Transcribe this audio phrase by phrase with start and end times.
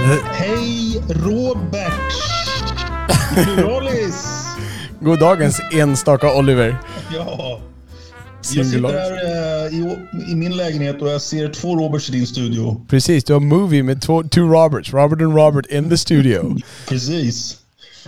[0.00, 2.12] Hej Robert!
[3.34, 4.24] Pluralis!
[5.00, 6.78] God dagens enstaka Oliver.
[7.14, 7.60] Ja.
[8.54, 9.98] Jag sitter här eh, i,
[10.32, 12.86] i min lägenhet och jag ser två Roberts i din studio.
[12.88, 14.92] Precis, du har movie med två, two Roberts.
[14.92, 16.56] Robert and Robert in the studio.
[16.88, 17.56] Precis.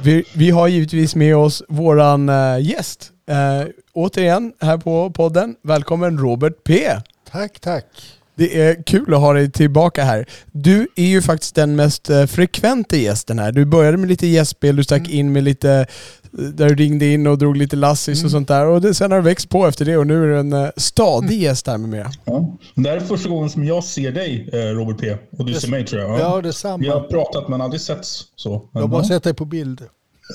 [0.03, 3.12] Vi, vi har givetvis med oss våran eh, gäst.
[3.31, 5.55] Uh, återigen här på podden.
[5.62, 6.89] Välkommen Robert P.
[7.31, 7.87] Tack, tack.
[8.34, 10.27] Det är kul att ha dig tillbaka här.
[10.52, 13.52] Du är ju faktiskt den mest eh, frekventa gästen här.
[13.52, 17.27] Du började med lite gästspel, du stack in med lite, eh, där du ringde in
[17.27, 18.66] och drog lite lassis och sånt där.
[18.66, 20.69] Och det, sen har det växt på efter det och nu är du en eh,
[20.77, 22.10] stadig gäst här med mera.
[22.25, 22.58] Ja.
[22.75, 25.16] Det här är första gången som jag ser dig, Robert P.
[25.38, 26.20] Och du ser mig tror jag.
[26.20, 26.77] Ja, detsamma.
[26.77, 28.69] Vi har pratat men aldrig setts så.
[28.72, 29.83] Jag har bara sett dig på bild.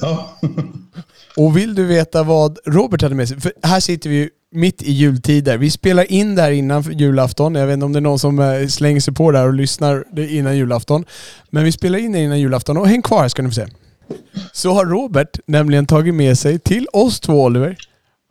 [0.01, 0.37] Ja.
[1.37, 3.41] Och vill du veta vad Robert hade med sig?
[3.41, 5.57] För här sitter vi ju mitt i jultider.
[5.57, 7.55] Vi spelar in där innan för julafton.
[7.55, 10.03] Jag vet inte om det är någon som eh, slänger sig på där och lyssnar
[10.11, 11.05] det innan julafton.
[11.49, 13.67] Men vi spelar in det innan julafton och häng kvar här ska ni få se.
[14.51, 17.75] Så har Robert nämligen tagit med sig till oss två Oliver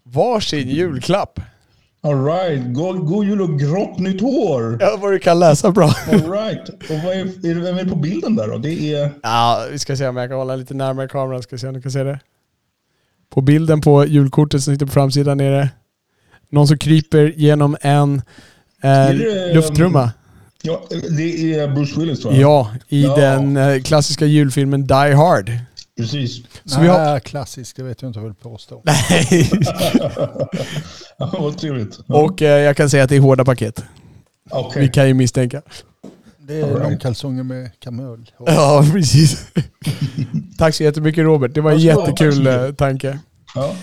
[0.04, 1.40] varsin julklapp.
[2.00, 2.74] All right.
[2.74, 4.78] God, god jul och grått nytt hår.
[4.80, 5.94] Ja, vad du kan läsa bra.
[6.12, 6.68] All right.
[6.68, 8.58] Och vad är, är det, vem är på bilden där då?
[8.58, 9.10] Det är...
[9.22, 11.42] Ja, vi ska se om jag kan hålla lite närmare kameran.
[11.42, 12.20] Ska se om du kan se det.
[13.30, 15.68] På bilden på julkortet som sitter på framsidan är det
[16.50, 18.22] någon som kryper genom en
[18.82, 19.14] eh,
[19.54, 20.10] lufttrumma.
[20.62, 20.84] Ja,
[21.16, 22.42] det är Bruce Willis tror jag.
[22.42, 23.16] Ja, i Ja.
[23.16, 25.50] den eh, klassiska julfilmen Die Hard.
[25.96, 26.40] Precis.
[26.64, 26.98] Så vi har...
[27.04, 28.82] Nej, klassiskt, det vet jag inte vad jag vill påstå.
[28.84, 29.50] Nej.
[31.18, 31.98] Ja, vad trevligt.
[32.06, 32.14] Ja.
[32.14, 33.84] Och eh, jag kan säga att det är hårda paket.
[34.50, 34.82] Okej.
[34.82, 35.62] Vi kan ju misstänka.
[36.38, 36.82] Det är right.
[36.82, 38.30] långkalsonger med kamöl.
[38.46, 39.46] Ja, precis.
[40.58, 41.54] Tack så jättemycket Robert.
[41.54, 43.18] Det var en jättekul eh, tanke.
[43.54, 43.74] Ja.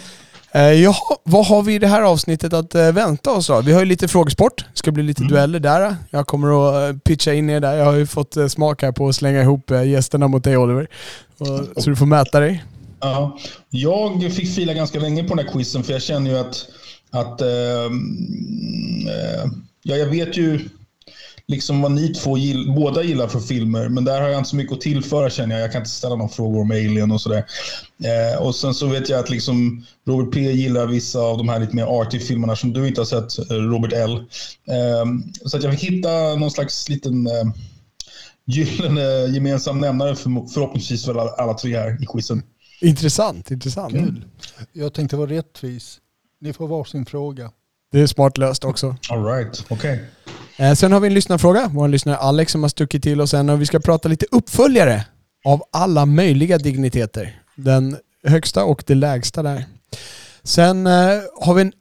[0.56, 3.62] Eh, jaha, vad har vi i det här avsnittet att eh, vänta oss då?
[3.62, 4.58] Vi har ju lite frågesport.
[4.58, 5.96] Det ska bli lite dueller där.
[6.10, 7.74] Jag kommer att eh, pitcha in er där.
[7.74, 10.88] Jag har ju fått smak här på att slänga ihop gästerna mot dig Oliver.
[11.78, 12.64] Så du får mäta dig.
[13.00, 13.38] Ja.
[13.70, 16.66] Jag fick fila ganska länge på den här quizen för jag känner ju att,
[17.12, 17.48] att eh,
[19.84, 20.70] ja, jag vet ju
[21.48, 24.56] liksom vad ni två gill, båda gillar för filmer, men där har jag inte så
[24.56, 25.64] mycket att tillföra känner jag.
[25.64, 27.46] Jag kan inte ställa några frågor om Alien och sådär.
[28.04, 31.60] Eh, och sen så vet jag att liksom Robert P gillar vissa av de här
[31.60, 34.26] lite mer arty filmerna som du inte har sett, eh, Robert L.
[34.68, 35.06] Eh,
[35.46, 37.44] så att jag fick hitta någon slags liten eh,
[38.46, 39.02] gyllene
[39.34, 42.44] gemensam nämnare för, förhoppningsvis för alla, alla tre här i quizen.
[42.82, 43.94] Intressant, intressant.
[44.74, 46.00] Jag tänkte vara rättvis.
[46.42, 47.52] Ni får varsin fråga.
[47.94, 48.96] Det är smart löst också.
[49.10, 50.04] All right, okej.
[50.58, 51.70] Eh, sen har vi en lyssnarfråga.
[51.74, 55.06] Vår lyssnare Alex som har stuckit till oss en och vi ska prata lite uppföljare
[55.46, 57.42] av alla möjliga digniteter.
[57.56, 59.66] Den högsta och det lägsta där.
[60.44, 61.74] Sen eh, har vi en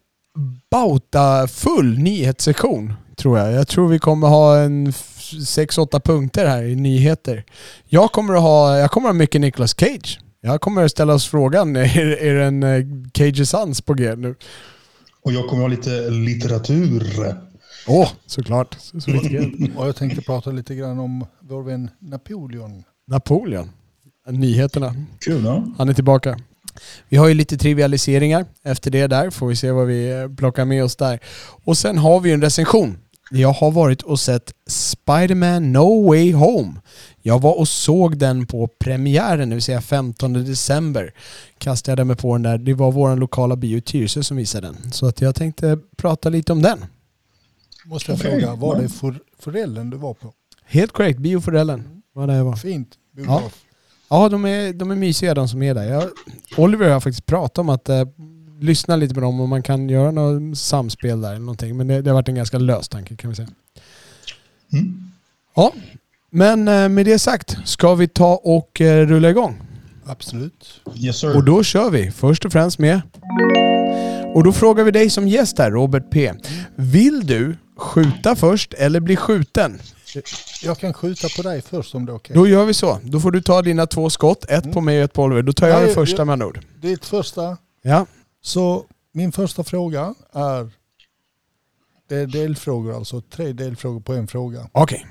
[0.71, 3.53] bauta-full nyhetssektion tror jag.
[3.53, 4.93] Jag tror vi kommer ha en
[5.47, 7.45] sex åtta punkter här i nyheter.
[7.89, 10.21] Jag kommer att ha, jag kommer att ha mycket Nicolas Cage.
[10.41, 12.85] Jag kommer att ställa oss frågan, är, är det en eh,
[13.15, 14.35] Cage Sons på G nu?
[15.25, 17.03] Och jag kommer ha lite litteratur.
[17.87, 18.77] Åh, såklart.
[18.81, 19.11] Så, så.
[19.77, 22.85] Och jag tänkte prata lite grann om vår vän Napoleon.
[23.07, 23.71] Napoleon.
[24.29, 24.95] Nyheterna.
[25.21, 25.65] Kul, ja.
[25.79, 26.39] Han är tillbaka.
[27.09, 29.31] Vi har ju lite trivialiseringar efter det där.
[29.31, 31.21] Får vi se vad vi eh, plockar med oss där.
[31.65, 32.99] Och sen har vi en recension.
[33.31, 36.75] Jag har varit och sett Spider-Man No Way Home.
[37.23, 41.15] Jag var och såg den på premiären, det vill säga 15 december.
[41.59, 42.59] Kastade jag mig på den där.
[42.59, 44.93] Det var vår lokala bio Tyresö som visade den.
[44.93, 46.85] Så att jag tänkte prata lite om den.
[47.85, 48.83] Måste jag fråga, var ja.
[48.83, 50.33] det för, forellen du var på?
[50.65, 52.57] Helt korrekt, Bioforellen var det jag var.
[52.57, 52.89] Fint.
[53.13, 53.65] Biograf.
[54.09, 55.85] Ja, de är, de är mysiga de som är där.
[55.85, 56.11] Jag,
[56.57, 58.05] Oliver har faktiskt pratat om att eh,
[58.61, 61.77] lyssna lite på dem och man kan göra något samspel där eller någonting.
[61.77, 63.49] Men det, det har varit en ganska lös tanke kan vi säga.
[64.73, 65.11] Mm.
[65.55, 65.73] Ja,
[66.33, 69.63] men eh, med det sagt ska vi ta och eh, rulla igång.
[70.07, 70.81] Absolut.
[70.97, 71.37] Yes sir.
[71.37, 73.01] Och då kör vi först och främst med...
[74.35, 76.33] Och då frågar vi dig som gäst här, Robert P.
[76.77, 79.81] Vill du skjuta först eller bli skjuten?
[80.63, 82.35] Jag kan skjuta på dig först om det är okej.
[82.37, 82.99] Då gör vi så.
[83.03, 84.45] Då får du ta dina två skott.
[84.49, 85.43] Ett på mig och ett på Oliver.
[85.43, 86.61] Då tar jag Nej, det första jag- med andra ord.
[86.81, 87.57] Ditt första.
[87.83, 88.07] Ja.
[88.43, 90.71] Så min första fråga är
[92.09, 93.21] Det är delfrågor alltså.
[93.21, 94.69] Tre delfrågor på en fråga.
[94.73, 95.07] Okej.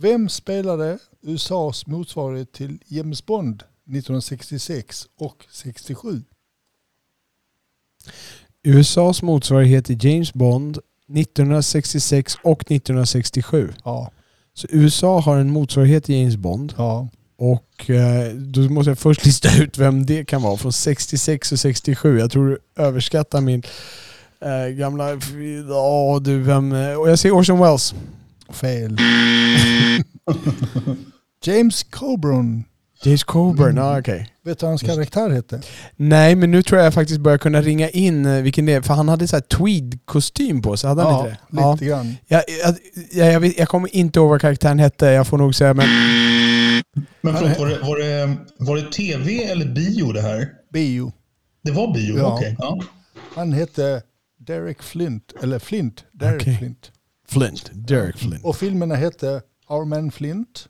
[0.00, 6.22] Vem spelade USAs motsvarighet till James Bond 1966 och 67?
[8.62, 10.78] USAs motsvarighet till James Bond
[11.08, 13.72] 1966 och 1967.
[13.84, 14.10] Ja.
[14.54, 16.74] Så USA har en motsvarighet till James Bond.
[16.76, 17.08] ja.
[17.40, 21.58] Och eh, då måste jag först lista ut vem det kan vara från 66 och
[21.60, 22.18] 67.
[22.18, 23.62] Jag tror du överskattar min
[24.40, 25.10] eh, gamla...
[25.68, 26.72] Ja du, vem...
[26.72, 27.94] eh, Och jag säger Orson Welles.
[28.52, 28.98] Fel.
[31.44, 32.64] James Coburn.
[33.04, 34.30] James Coburn, ja okej.
[34.44, 35.60] Vet du vad hans karaktär hette?
[35.96, 38.80] Nej, men nu tror jag faktiskt börjar kunna ringa in eh, vilken det är.
[38.82, 41.72] För han hade så här tweed-kostym på sig, hade han Ja, inte det?
[41.72, 42.16] lite grann.
[42.26, 42.74] Jag, jag,
[43.12, 45.86] jag, jag, vet, jag kommer inte ihåg vad karaktären hette, jag får nog säga men...
[47.20, 50.48] Men förlåt, var det, var, det, var det tv eller bio det här?
[50.72, 51.12] Bio.
[51.64, 52.18] Det var bio?
[52.18, 52.34] Ja.
[52.36, 52.56] Okej.
[52.58, 52.80] Ja.
[53.34, 54.02] Han hette
[54.46, 55.32] Derek Flint.
[55.42, 56.04] Eller Flint.
[56.12, 56.56] Derek Okej.
[56.58, 56.90] Flint.
[57.28, 58.44] Flint, Derek Flint.
[58.44, 60.68] Och filmerna hette Our Man Flint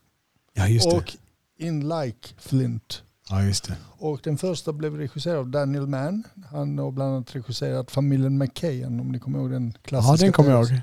[0.55, 0.96] Ja, just det.
[0.96, 1.16] och
[1.58, 3.02] In Like Flint.
[3.31, 3.76] Ja, just det.
[3.99, 6.22] Och den första blev regisserad av Daniel Mann.
[6.50, 10.12] Han har bland annat regisserat familjen McKayan om ni kommer ihåg den klassiska.
[10.12, 10.81] Ja, den kommer jag ihåg.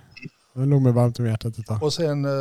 [0.54, 1.84] Den låg mig varmt om hjärtat ett tag.
[1.84, 2.32] Och sen eh,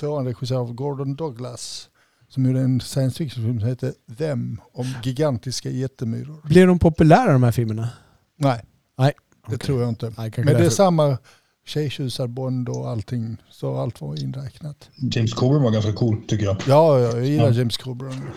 [0.00, 1.88] tvåan regisserad av Gordon Douglas
[2.28, 6.40] som gjorde en science fiction-film som heter Them om gigantiska jättemyror.
[6.44, 7.88] Blev de populära de här filmerna?
[8.36, 8.64] Nej,
[8.98, 9.12] Nej.
[9.46, 9.58] det Okej.
[9.58, 10.12] tror jag inte.
[10.18, 11.18] Nej, Men det är samma
[11.68, 13.36] tjejtjusar-Bond och allting.
[13.50, 14.90] Så allt var inräknat.
[14.96, 16.56] James Coburn var ganska cool, tycker jag.
[16.66, 17.50] Ja, ja jag gillar Ja.
[17.52, 18.30] James Coburn.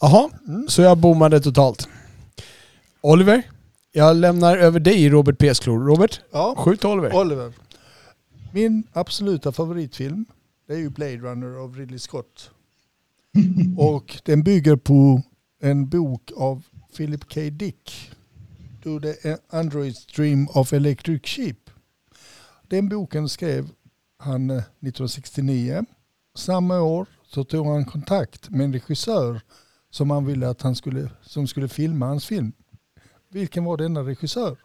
[0.00, 0.68] Jaha, Mm.
[0.68, 1.88] så jag bommade totalt.
[3.00, 3.42] Oliver,
[3.92, 5.86] jag lämnar över dig Robert Pesklor.
[5.86, 7.16] Robert, Ja, skjut Oliver.
[7.16, 7.52] Oliver.
[8.52, 10.24] Min absoluta favoritfilm
[10.66, 12.50] det är ju Blade Runner av Ridley Scott.
[13.78, 15.22] Och den bygger på
[15.60, 16.62] en bok av
[16.96, 17.40] Philip K.
[17.52, 18.10] Dick.
[18.82, 19.12] Do the
[19.50, 21.56] Android's Dream of Electric Sheep.
[22.68, 23.68] Den boken skrev
[24.18, 25.84] han eh, 1969.
[26.36, 29.40] Samma år så tog han kontakt med en regissör
[29.90, 32.52] som han ville att han skulle, som skulle filma hans film.
[33.30, 34.56] Vilken var denna regissör?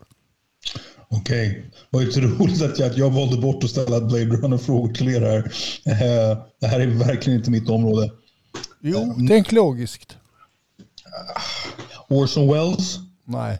[1.07, 1.71] Okej.
[1.89, 5.37] Vad otroligt att jag, att jag valde bort att ställa Blade Runner-frågor till er här.
[5.85, 8.11] Eh, Det här är verkligen inte mitt område.
[8.81, 10.17] Jo, tänk logiskt.
[12.07, 12.97] Orson Welles?
[13.25, 13.59] Nej.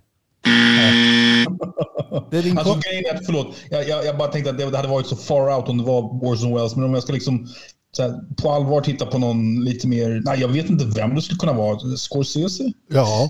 [2.31, 4.75] Det är din Alltså grejen är att, förlåt, jag, jag, jag bara tänkte att det
[4.77, 6.75] hade varit så far out om det var Orson Welles.
[6.75, 7.47] Men om jag ska liksom
[7.91, 10.21] så här, på allvar titta på någon lite mer...
[10.25, 11.79] Nej, jag vet inte vem det skulle kunna vara.
[11.97, 12.63] Scorsese?
[12.91, 13.29] Ja.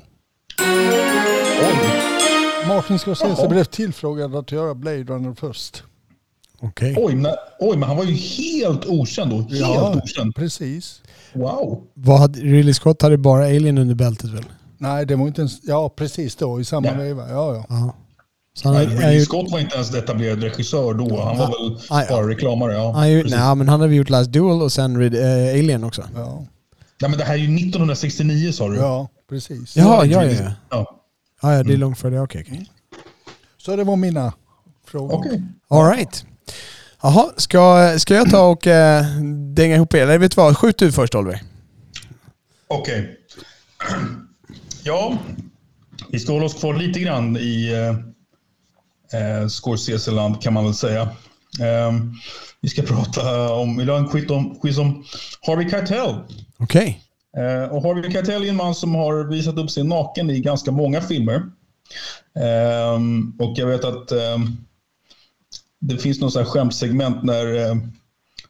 [1.62, 1.90] Oj,
[2.68, 3.48] Martin Scorsese Jaha.
[3.50, 5.84] blev tillfrågad att göra Blade Runner först.
[6.62, 6.96] Okej.
[6.98, 9.38] oj, men, oj, men han var ju helt okänd då.
[9.38, 10.02] Helt Ja.
[10.04, 10.36] okänd.
[10.36, 11.02] Precis.
[11.34, 11.84] Wow.
[11.94, 14.46] Vad hade, Ridley Scott hade bara Alien under bältet väl?
[14.78, 15.60] Nej, det var inte ens...
[15.64, 17.30] Ja, precis då i samma veva.
[17.30, 17.66] Ja, ja.
[17.70, 17.94] Ja.
[18.54, 21.22] Så han Nej, Ridley Scott var inte ens etablerad regissör då.
[21.22, 22.06] Han var väl ja.
[22.10, 22.74] bara reklamare.
[22.74, 23.32] Ja, han precis.
[23.32, 26.04] nej, men han hade gjort Last Duel och sen Rid, eh, Alien också.
[26.16, 26.46] Ja,
[27.02, 28.76] Nej, men det här är ju 1969 sa du.
[28.76, 29.78] ja precis.
[29.78, 30.52] Jaha, ja, ja, ja.
[30.70, 31.00] Ja,
[31.42, 32.22] Ja, ja det är långt före det.
[32.22, 32.66] Okej, okej.
[33.58, 34.34] Så det var mina
[34.88, 35.14] frågor.
[35.14, 35.44] Okej.
[35.68, 36.26] All right.
[37.02, 39.06] Jaha, ska, ska jag ta och eh,
[39.54, 40.04] dänga ihop er?
[40.04, 40.58] Eller vet du vad?
[40.58, 41.42] Skjut du först Oliver.
[42.68, 43.18] Okej.
[44.84, 45.18] Ja,
[46.12, 47.98] vi ska hålla oss kvar lite grann i eh,
[49.14, 51.02] eh, Scorsese-land kan man väl säga.
[51.60, 51.94] Eh,
[52.62, 55.04] vi ska prata om, vill du ha en quiz om, quiz om
[55.42, 56.16] Harvey Keitel?
[56.58, 57.02] Okej.
[57.38, 60.72] Eh, och Harvey Keitel är en man som har visat upp sig naken i ganska
[60.72, 61.44] många filmer.
[62.40, 64.58] Ehm, och jag vet att ehm,
[65.80, 66.52] det finns någon sån här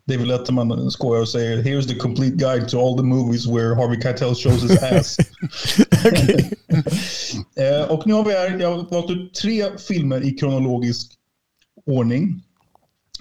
[0.09, 4.01] David Letterman skojar och säger “Here's the complete guide to all the movies where Harvey
[4.01, 5.17] Keitel shows his ass”.
[7.55, 11.11] Eh, och nu har vi här, jag har valt ut tre filmer i kronologisk
[11.85, 12.43] ordning.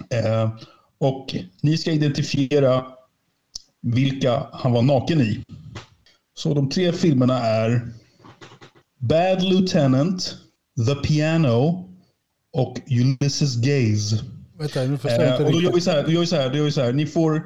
[0.09, 0.49] Eh,
[0.97, 2.85] och ni ska identifiera
[3.81, 5.43] vilka han var naken i.
[6.33, 7.93] Så de tre filmerna är
[8.97, 10.35] Bad Lieutenant,
[10.87, 11.89] The Piano
[12.53, 14.23] och Ulysses Gaze.
[14.59, 16.27] Vänta, nu förstår jag Eh, inte och då gör vi så här, då gör vi
[16.27, 16.93] så här, då gör vi så här.
[16.93, 17.35] Ni får...
[17.35, 17.41] Eh,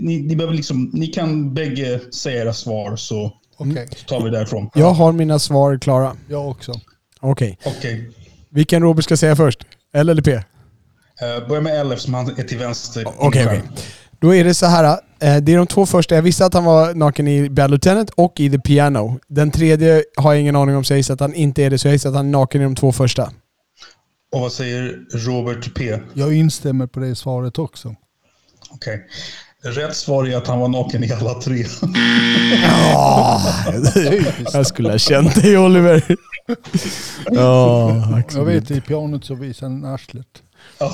[0.00, 4.70] ni, ni, behöver liksom, ni kan bägge säga era svar så Okej, tar vi därifrån.
[4.74, 6.16] Jag har mina svar klara.
[6.28, 6.72] jag också.
[7.20, 7.58] Okej.
[7.64, 8.10] Okej.
[8.50, 9.66] Vilken Robert ska säga först?
[9.94, 10.32] L eller P?
[10.32, 13.04] Eh, börja med L eftersom han är till vänster.
[13.18, 13.62] Okej, okej.
[14.20, 15.00] Då är det så här.
[15.18, 16.14] Det är de två första.
[16.14, 19.20] Jag visste att han var naken i Bad Lieutenant och i The Piano.
[19.28, 21.78] Den tredje har jag ingen aning om, så jag gissar att han inte är det.
[21.78, 23.30] Så jag gissar att han är naken i de två första.
[24.34, 25.98] Och vad säger Robert P?
[26.14, 27.94] Jag instämmer på det svaret också.
[28.70, 29.06] Okej.
[29.62, 31.64] Rätt svar är att han var naken i alla tre.
[34.52, 36.16] Jag skulle ha känt dig Oliver.
[37.26, 40.26] Ja, Jag vet i pianot så visar han arslet.
[40.78, 40.92] Ja.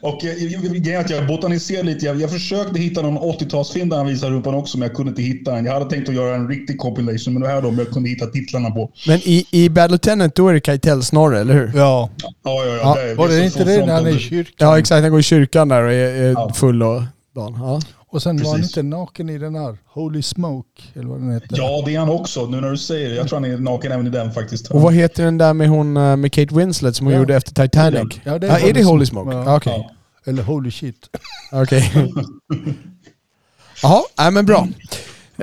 [0.00, 0.38] Och jag,
[0.86, 2.06] jag, att jag botaniserar lite.
[2.06, 5.22] Jag, jag försökte hitta någon 80-talsfilm där han visar rumpan också, men jag kunde inte
[5.22, 5.64] hitta den.
[5.64, 8.08] Jag hade tänkt att göra en riktig compilation, men det här är de jag kunde
[8.08, 8.90] hitta titlarna på.
[9.06, 11.72] Men i, i Bad Lieutenant då är det Keitel Snorre, eller hur?
[11.74, 12.10] Ja.
[12.22, 12.76] Ja, ja, ja.
[12.82, 12.94] Ja.
[12.94, 14.54] det är- Var det det inte det när han är i kyrkan?
[14.58, 16.52] Ja exakt, han går i kyrkan där och är, är Ja.
[16.54, 17.02] full och
[17.34, 17.54] dan.
[17.58, 17.80] Ja.
[18.12, 18.76] Och sen var han Precis.
[18.76, 21.56] inte naken i den här Holy Smoke, eller vad den heter.
[21.58, 22.46] Ja, det är han också.
[22.46, 23.14] Nu när du säger det.
[23.14, 24.70] Jag tror han är naken även i den faktiskt.
[24.70, 27.18] Och vad heter den där med hon eh, med Kate Winslet som hon Ja.
[27.20, 28.20] gjorde efter Titanic?
[28.24, 29.30] Ja, det är Ja, är Holy det Holy Smoke.
[29.32, 29.36] Smoke?
[29.36, 29.44] Ja.
[29.52, 29.56] Ja.
[29.56, 29.72] Okej.
[30.24, 30.30] Ja.
[30.30, 31.08] Eller Holy Shit.
[31.52, 31.92] Okej.
[33.82, 34.68] Jaha, nej men bra.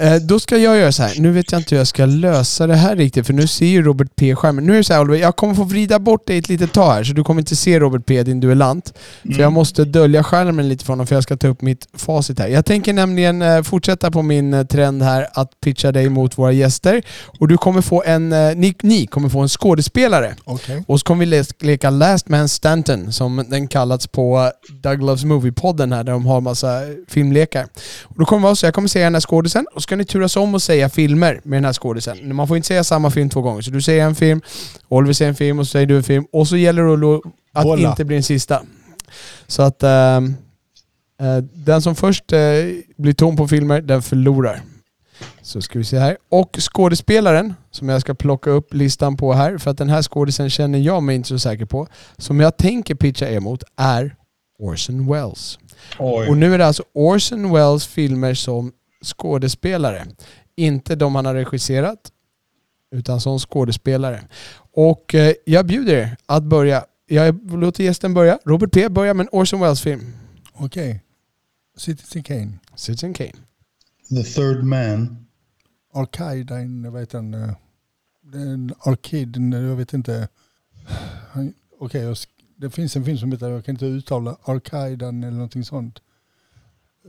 [0.01, 1.13] Eh, då ska jag göra så här.
[1.19, 3.83] Nu vet jag inte hur jag ska lösa det här riktigt för nu ser ju
[3.83, 4.65] Robert P skärmen.
[4.65, 6.91] Nu är det så här Oliver, jag kommer få vrida bort dig ett litet tag
[6.91, 8.93] här så du kommer inte se Robert P, din duellant.
[9.35, 12.39] För jag måste dölja skärmen lite för honom för jag ska ta upp mitt facit
[12.39, 12.47] här.
[12.47, 16.51] Jag tänker nämligen eh, fortsätta på min eh, trend här att pitcha dig mot våra
[16.51, 17.01] gäster.
[17.39, 20.35] Och du kommer få en, ni, ni kommer få en skådespelare.
[20.43, 20.83] Okej.
[20.87, 24.51] Och så kommer vi le- leka Last Man Stanton, som den kallats på
[24.83, 27.67] Doug Loves Movie-podden här, där de har massa filmlekar.
[28.03, 30.35] Och då kommer vara så, jag kommer säga den här skådisen, och ska ni turas
[30.35, 32.35] om och säga filmer med den här skådisen.
[32.35, 34.41] Man får inte säga samma film två gånger, så du säger en film,
[34.87, 37.63] Oliver säger en film, och så säger du en film, och så gäller det att
[37.63, 37.89] Bolla.
[37.89, 38.61] inte bli den sista.
[39.47, 40.21] Så att eh,
[41.53, 42.39] den som först eh,
[42.97, 44.61] blir tom på filmer, den förlorar.
[45.41, 46.17] Så ska vi se här.
[46.29, 50.49] Och skådespelaren, som jag ska plocka upp listan på här, för att den här skådisen
[50.49, 54.15] känner jag mig inte så säker på, som jag tänker pitcha er mot, är
[54.59, 55.59] Orson Welles.
[55.99, 56.29] Oj.
[56.29, 58.71] Och nu är det alltså Orson Welles filmer som
[59.03, 60.05] skådespelare.
[60.55, 62.11] Inte de han har regisserat,
[62.91, 64.23] utan som skådespelare.
[64.71, 66.85] Och eh, jag bjuder er att börja.
[67.05, 68.39] Jag låter gästen börja.
[68.45, 70.13] Robert P börjar med en Orson Welles-film.
[70.53, 71.03] Okej.
[71.77, 72.51] Citizen Kane.
[72.75, 73.31] Citizen Kane.
[74.09, 75.25] The third man.
[75.93, 77.33] Arcade, vad heter den?
[77.33, 77.53] eh,
[78.21, 80.27] den Arcade, jag vet inte.
[81.79, 85.31] Okej, jag sk- det finns en film som heter, jag kan inte uttala, Arcaidan eller
[85.33, 85.99] någonting sånt.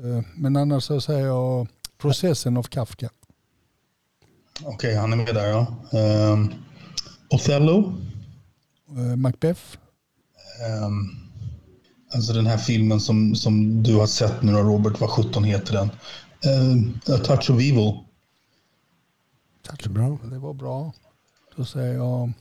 [0.04, 1.68] Eh, Men annars så säger jag
[2.00, 3.10] Processen av Kafka.
[4.64, 5.66] Okej, han är med där ja.
[6.32, 6.54] Um,
[7.30, 7.94] Othello.
[8.88, 9.60] Eh, Macbeth.
[10.60, 11.10] Ehm,
[12.14, 15.00] alltså den här filmen som, som du har sett nu då, Robert.
[15.00, 15.90] Vad 17 heter den?
[16.52, 17.98] Ehm, A Touch of Evil.
[19.62, 20.18] Tack bra.
[20.30, 20.92] Det var bra.
[21.56, 22.32] Då säger jag,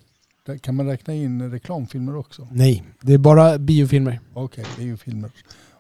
[0.62, 2.48] kan man räkna in reklamfilmer också?
[2.52, 4.20] Nej, det är bara biofilmer.
[4.34, 5.32] Okej, det är ju filmer.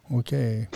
[0.03, 0.69] Okej.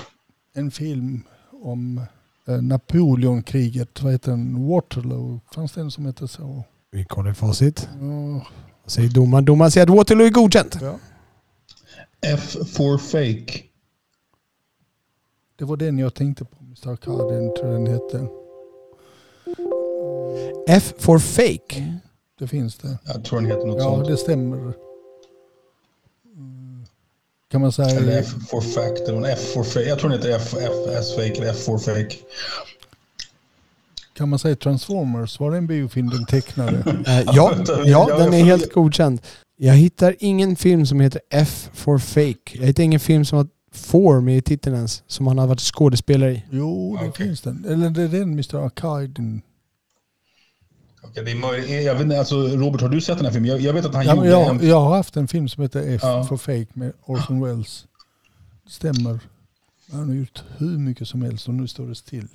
[0.54, 2.02] En film om
[2.48, 4.68] Napoleonkriget, vad heter den?
[4.68, 6.64] Waterloo, fanns det en som heter så?
[6.92, 7.90] Vi kollar i facit.
[8.02, 8.46] Ja,
[8.86, 9.46] säger domaren?
[9.46, 10.78] Domaren säger att Waterloo är godkänt.
[10.82, 11.00] ja.
[12.26, 13.64] F for Fake.
[15.56, 16.90] Det var den jag tänkte på, Mr.
[16.90, 18.28] Arcadin tror den hette.
[20.68, 22.00] F for fake.
[22.40, 22.98] Det finns det.
[23.06, 24.08] Jag tror den heter något Ja, sånt.
[24.08, 24.74] det stämmer.
[27.54, 27.90] Kan man säga...
[27.90, 29.08] Eller F for Fact.
[29.08, 29.86] Eller en F for Fake.
[29.86, 32.16] Jag tror den heter F, F S Fake eller F for Fake.
[34.18, 35.40] Kan man säga Transformers?
[35.40, 36.84] Var det en biofilm den tecknade?
[37.08, 37.54] Eh, ja,
[37.86, 39.22] ja, den är helt godkänd.
[39.58, 42.52] Jag hittar ingen film som heter F for fake.
[42.54, 45.62] Jag hittar ingen film som har for med i titeln ens, som han har varit
[45.62, 46.44] skådespelare i.
[46.52, 47.28] Jo, det Okej.
[47.28, 47.66] finns den.
[47.70, 48.66] Eller det är den Mr.
[48.66, 49.42] Arcadin.
[51.13, 51.84] Okej, det är möjligt.
[51.86, 53.50] Jag vet alltså, Robert, har du sett den här filmen?
[53.51, 54.67] Jag, jag vet att han Ja, gjorde jag, en...
[54.67, 56.24] jag har haft en film som heter F Ja.
[56.29, 57.86] for Fake med Orson Welles.
[58.65, 59.20] Det stämmer.
[59.91, 62.27] Han har gjort hur mycket som helst och nu står det still.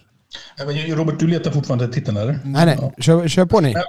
[0.58, 0.64] Ja,
[0.96, 2.40] Robert, du letar fortfarande efter titeln, eller?
[2.44, 2.92] Nej, nej.
[2.98, 3.70] Kör, kör på ni.
[3.70, 3.82] Okej,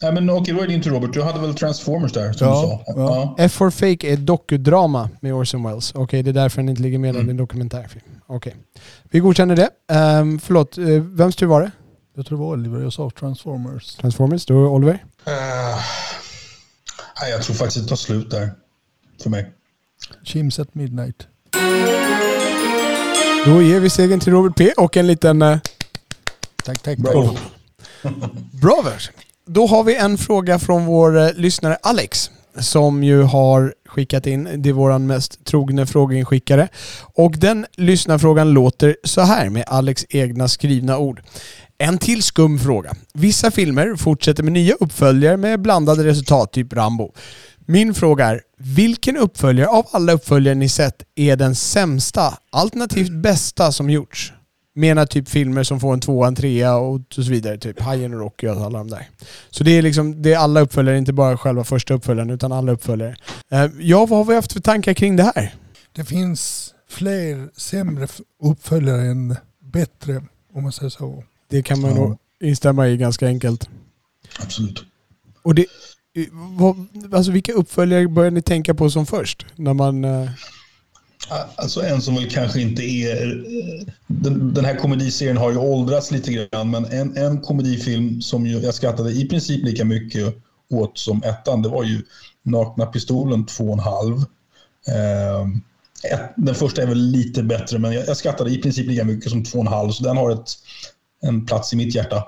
[0.00, 1.12] ja, men okej, då är det inte Robert.
[1.12, 3.00] Du hade väl Transformers där, som Ja, du sa?
[3.00, 3.34] ja.
[3.38, 5.94] F for fake är dokudrama med Orson Welles.
[5.94, 7.28] Okej, det är därför den inte ligger med Mm.
[7.28, 8.04] i en dokumentärfilm.
[8.26, 8.56] Okej.
[9.10, 9.94] Vi godkänner det.
[10.20, 11.70] Um, förlåt, uh, vems tur var det?
[12.14, 13.94] Jag tror det var Oliver, jag sa Transformers.
[13.96, 14.46] Transformers?
[14.46, 15.04] Då Oliver.
[15.26, 15.32] Eh,
[17.20, 18.50] nej, jag tror faktiskt det tar slut där.
[19.22, 19.52] För mig.
[20.24, 21.26] Chims at Midnight.
[23.46, 25.42] Då ger vi segern till Robert P och en liten...
[25.42, 25.58] Uh,
[26.64, 26.98] Tack, tack.
[28.52, 28.82] Bra.
[28.84, 29.10] vers.
[29.46, 32.30] Då har vi en fråga från vår eh, lyssnare Alex.
[32.60, 36.68] Som ju har skickat in, det är vår mest trogne frågeinskickare.
[37.14, 41.22] Och den lyssnarfrågan låter så här med Alex egna skrivna ord.
[41.82, 42.94] En till skum fråga.
[43.14, 47.12] Vissa filmer fortsätter med nya uppföljare med blandade resultat, typ Rambo.
[47.66, 53.72] Min fråga är, vilken uppföljare av alla uppföljare ni sett är den sämsta, alternativt bästa
[53.72, 54.32] som gjorts?
[54.74, 57.58] Menar typ filmer som får en tvåa, en trea och så vidare.
[57.58, 59.08] Typ Hajen och Rocky och alla de där.
[59.50, 62.72] Så det är liksom, det är alla uppföljare, inte bara själva första uppföljaren utan alla
[62.72, 63.16] uppföljare.
[63.50, 65.54] Eh, ja, vad har vi haft för tankar kring det här?
[65.92, 68.08] Det finns fler sämre
[68.42, 69.36] uppföljare än
[69.72, 70.22] bättre,
[70.54, 71.24] om man säger så.
[71.52, 71.96] Det kan man Ja.
[71.96, 73.68] nog instämma i ganska enkelt.
[74.40, 74.84] Absolut.
[75.42, 75.66] Och det,
[76.58, 79.46] vad, alltså vilka uppföljare börjar ni tänka på som först?
[79.56, 80.04] När man...
[80.04, 80.30] eh,
[81.56, 83.44] Alltså en som väl kanske inte är...
[84.06, 88.58] Den, den här komediserien har ju åldrats lite grann, men en, en komedifilm som ju,
[88.58, 90.34] jag skrattade i princip lika mycket
[90.70, 92.02] åt som ettan, det var ju
[92.42, 94.18] Nakna Pistolen 2,5.
[94.88, 95.48] Eh,
[96.36, 99.42] den första är väl lite bättre, men jag, jag skrattade i princip lika mycket som
[99.42, 100.50] 2,5, så den har ett,
[101.22, 102.24] en plats i mitt hjärta.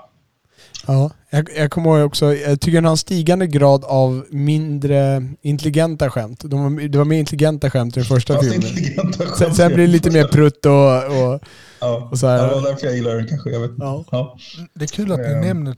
[0.87, 5.27] Ja, jag, jag kommer ihåg också, jag tycker den har en stigande grad av mindre
[5.41, 6.41] intelligenta skämt.
[6.45, 9.13] De var, det var mer intelligenta skämt i den första filmen.
[9.37, 11.39] Sen, sen blir det lite mer prutt och, och,
[11.79, 12.47] Ja, och så här.
[12.49, 13.49] det var därför jag gillar den kanske.
[13.49, 13.71] Jag vet.
[13.77, 14.05] Ja.
[14.11, 14.37] Ja.
[14.73, 15.41] Det är kul att ni Ehm.
[15.41, 15.75] nämner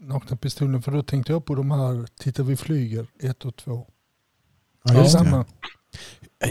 [0.00, 3.86] Nakna Pistolen för då tänkte jag på de här Titta vi flyger 1 och 2.
[4.84, 5.10] Ja, just det.
[5.24, 5.44] Samma.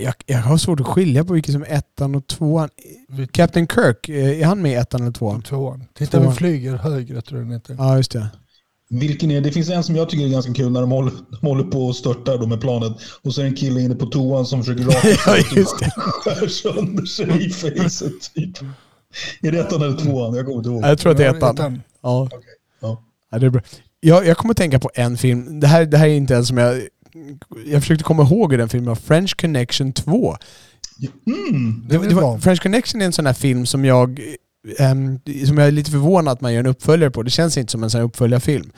[0.01, 2.69] Jag, jag har svårt att skilja på vilket som är ettan och tvåan.
[3.31, 5.41] Captain Kirk, eh, är han med i ettan eller tvåan?
[5.41, 5.83] Tvåan.
[5.93, 6.29] Titta Tvåan.
[6.29, 7.75] vi flyger högre tror jag den heter.
[7.79, 8.27] Ja, just det.
[8.89, 11.47] Vilken är, det finns en som jag tycker är ganska kul när de håller, de
[11.47, 12.91] håller på och störtar då med planet.
[13.21, 15.57] Och så är det en kille inne på toan som försöker raka sig Ja, och
[15.57, 15.91] just det.
[15.95, 18.33] skär sönder sig i facet.
[18.35, 18.57] Typ.
[19.41, 20.33] Är det ettan eller tvåan?
[20.35, 20.83] Jag kommer inte ihåg.
[20.83, 21.81] Jag tror att det är Ja, ettan.
[22.01, 22.29] Ja.
[22.81, 23.03] Ja.
[23.31, 23.61] Ja, det är bra.
[23.99, 25.59] Jag, jag kommer att tänka på en film.
[25.59, 26.81] Det här, det här är inte en som jag...
[27.65, 28.95] Jag försökte komma ihåg i den filmen.
[28.95, 30.35] French Connection 2.
[31.27, 31.85] Mm.
[31.89, 32.37] Det, det var.
[32.37, 34.19] French Connection är en sån här film som jag...
[34.79, 37.23] ehm, som jag är lite förvånad att man gör en uppföljare på.
[37.23, 38.71] Det känns inte som en sån här uppföljarfilm.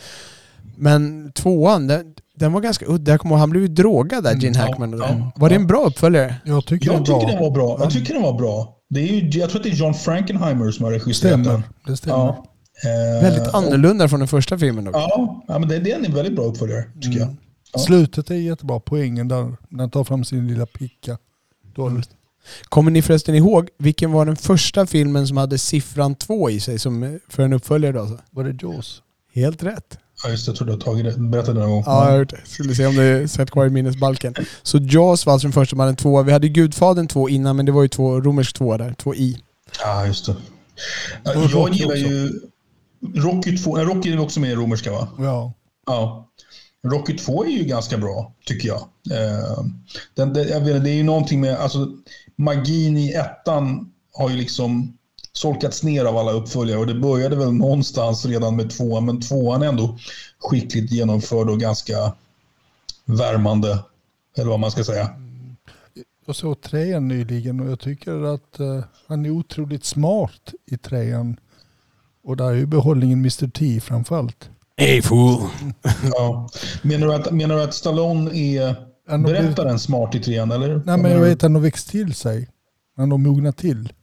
[0.77, 3.12] Men tvåan, den, den var ganska udda.
[3.12, 4.94] Jag kommer ihåg, han blev ju drogad där, Gene Mm, ja, Hackman.
[4.94, 5.06] och det.
[5.06, 5.62] ja, var det ja.
[5.62, 6.36] en bra uppföljare?
[6.46, 7.27] Jag tycker den Jag tycker bra.
[7.30, 7.77] den var bra.
[7.80, 8.77] Jag tycker den var bra.
[8.89, 11.51] Det är ju, jag tror att det är John Frankenheimer som har regisserat Stämmer.
[11.51, 11.63] den.
[11.88, 12.15] Det stämmer.
[12.18, 12.46] Ja.
[13.18, 14.88] Eh, Väldigt och- annorlunda från den första filmen.
[14.88, 15.00] Också.
[15.00, 17.36] Ja, ja men det, det är en väldigt bra uppföljare, tycker jag.
[17.75, 17.82] Ja.
[17.82, 18.79] Slutet är jättebra.
[18.79, 19.58] Poängen där.
[19.70, 21.17] När han tar fram sin lilla picka.
[21.75, 22.01] Då, Mm.
[22.70, 26.79] Kommer ni förresten ihåg vilken var den första filmen som hade siffran 2 i sig
[26.79, 27.91] som för en uppföljare?
[27.94, 28.17] Då, alltså?
[28.32, 29.01] Var det Jaws?
[29.34, 29.98] Helt rätt.
[30.24, 30.50] Ja, just det.
[30.50, 31.20] Jag trodde jag tagit det.
[31.22, 31.84] Berättade det någon gång.
[31.86, 32.41] Ja, jag har hört det.
[32.46, 34.36] Skulle se om det satt kvar i minnesbalken.
[34.63, 36.23] Så Jaws var alltså den första som hade en tvåa.
[36.23, 38.93] Vi hade Gudfadern 2 innan, men det var ju två romersk 2 där.
[38.93, 39.38] Två i.
[39.80, 40.36] Ja, just det.
[41.23, 42.32] Jag gillar ju...
[43.15, 45.08] Rocky 2, nej, Rocky är också med i romerska va?
[45.17, 45.54] Ja.
[45.86, 46.30] Ja.
[46.86, 48.82] Rocky 2 är ju ganska bra, tycker jag.
[49.12, 49.65] Eh,
[50.13, 51.56] den, det, jag vet, det är ju någonting med...
[51.56, 51.91] Alltså,
[52.36, 54.98] magin i ettan har ju liksom
[55.34, 59.62] solkats ner av alla uppföljare och det började väl någonstans redan med tvåan, men tvåan
[59.62, 59.98] är ändå
[60.39, 62.13] skickligt genomförd och ganska
[63.06, 63.80] värmande,
[64.38, 65.08] eller vad man ska säga.
[65.08, 65.56] Mm.
[66.26, 71.39] Jag såg trean nyligen och jag tycker att eh, han är otroligt smart i trean.
[72.24, 74.50] Och där är ju behållningen Mr T framförallt.
[74.77, 75.41] Hey fool!
[76.11, 76.49] Ja.
[76.81, 78.75] Menar, du att, menar du att Stallone är
[79.25, 80.81] berättaren smart i trean, eller?
[80.85, 82.49] Nej men jag vet att han har växt till sig.
[82.97, 83.93] Han har mognat till.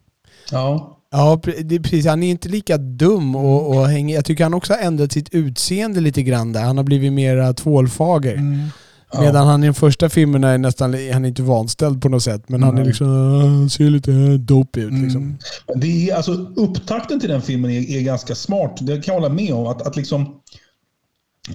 [0.50, 0.98] Ja.
[1.11, 2.06] Ja, pre- det är precis.
[2.06, 4.14] Han är inte lika dum och, och hänger.
[4.14, 6.61] Jag tycker han också har ändrat sitt utseende lite grann där.
[6.62, 8.35] Han har blivit mera tvålfager.
[8.35, 8.68] Mm.
[9.12, 9.20] ja.
[9.20, 12.48] Medan han i de första filmerna är nästan, han är inte vanställd på något sätt.
[12.48, 15.22] Men han är liksom, "Ah, han ser lite dope ut liksom.
[15.22, 15.37] Mm.
[15.80, 18.76] Det är, alltså, upptakten till den filmen är, är ganska smart.
[18.80, 19.66] Det kan jag hålla med om.
[19.66, 20.35] Att, att liksom,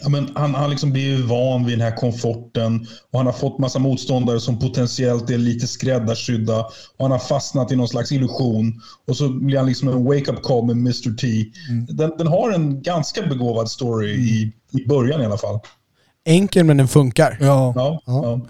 [0.01, 3.33] ja, men han han liksom blir ju van vid den här komforten och han har
[3.33, 6.59] fått massa motståndare som potentiellt är lite skräddarsydda.
[6.97, 8.81] Och han har fastnat i någon slags illusion.
[9.07, 11.27] Och så blir han liksom en wake-up call med Mr T.
[11.93, 15.59] Den, den har en ganska begåvad story i, i början i alla fall.
[16.25, 17.37] Enkel men den funkar.
[17.41, 17.73] Ja.
[17.75, 18.21] Ja, Ja.
[18.23, 18.41] ja.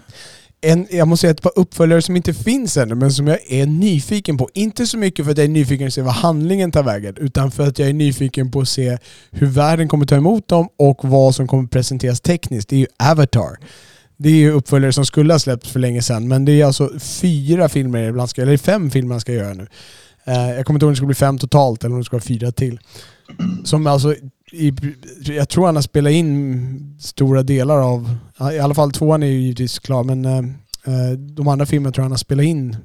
[0.60, 3.66] En, jag måste säga ett par uppföljare som inte finns ännu, men som jag är
[3.66, 4.48] nyfiken på.
[4.54, 7.14] Inte så mycket för att jag är nyfiken på att se vad handlingen tar vägen,
[7.16, 8.98] utan för att jag är nyfiken på att se
[9.30, 12.68] hur världen kommer ta emot dem och vad som kommer presenteras tekniskt.
[12.68, 13.56] Det är ju Avatar.
[14.16, 16.90] Det är ju uppföljare som skulle ha släppts för länge sedan, men det är alltså
[17.00, 19.66] fyra filmer, ibland ska, eller fem filmer man ska göra nu.
[20.24, 22.16] Eh, jag kommer inte ihåg om det ska bli fem totalt eller om det ska
[22.16, 22.80] vara fyra till.
[23.64, 24.14] Som alltså,
[24.52, 24.72] i,
[25.24, 28.16] jag tror han har spelat in stora delar av,
[28.52, 30.38] i alla fall tvåan är ju givetvis klar, men eh,
[30.84, 32.76] eh, de andra filmerna tror jag han har spelat in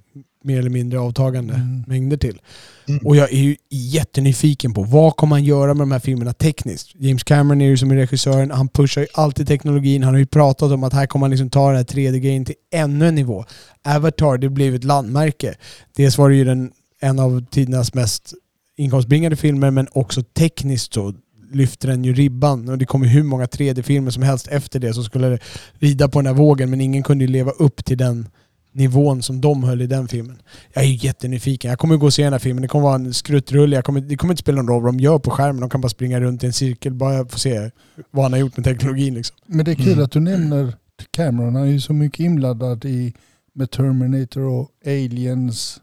[0.44, 1.84] mer eller mindre avtagande Mm.
[1.88, 2.40] mängder till.
[2.88, 3.06] Mm.
[3.06, 6.92] Och jag är ju jättenyfiken på vad kommer han göra med de här filmerna tekniskt?
[6.96, 10.04] James Cameron är ju som är regissören, han pushar ju alltid teknologin.
[10.04, 12.56] Han har ju pratat om att här kommer han liksom ta den här 3D-grejen till
[12.74, 13.46] ännu en nivå.
[13.86, 15.56] Avatar, det blev ett landmärke.
[15.96, 16.72] Dels var det ju den,
[17.02, 18.34] en av tidernas mest
[18.78, 21.14] inkomstbringande filmer, men också tekniskt så
[21.54, 22.70] lyfter den ju ribban.
[22.70, 25.40] Och det kommer hur många 3D-filmer som helst efter det som skulle
[25.74, 28.28] rida på den här vågen, men ingen kunde ju leva upp till den
[28.72, 30.42] nivån som de höll i den filmen.
[30.74, 31.70] Jag är ju jättenyfiken.
[31.70, 32.62] Jag kommer gå och se den här filmen.
[32.62, 33.76] Det kommer vara en skruttrulle.
[33.76, 35.62] Jag kommer, det kommer inte spela någon roll vad de gör på skärmen.
[35.62, 36.94] De kan bara springa runt i en cirkel.
[36.94, 37.72] Bara få se
[38.12, 39.14] vad han har gjort med teknologin.
[39.14, 39.38] Liksom.
[39.48, 40.04] Men det är kul Mm.
[40.06, 40.74] att du nämner
[41.12, 41.56] Cameron.
[41.56, 43.14] Han är ju så mycket inblandad i
[43.56, 45.82] med Terminator och Aliens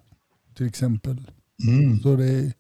[0.57, 1.17] till exempel.
[1.69, 2.01] Mm.
[2.01, 2.53] Så det är,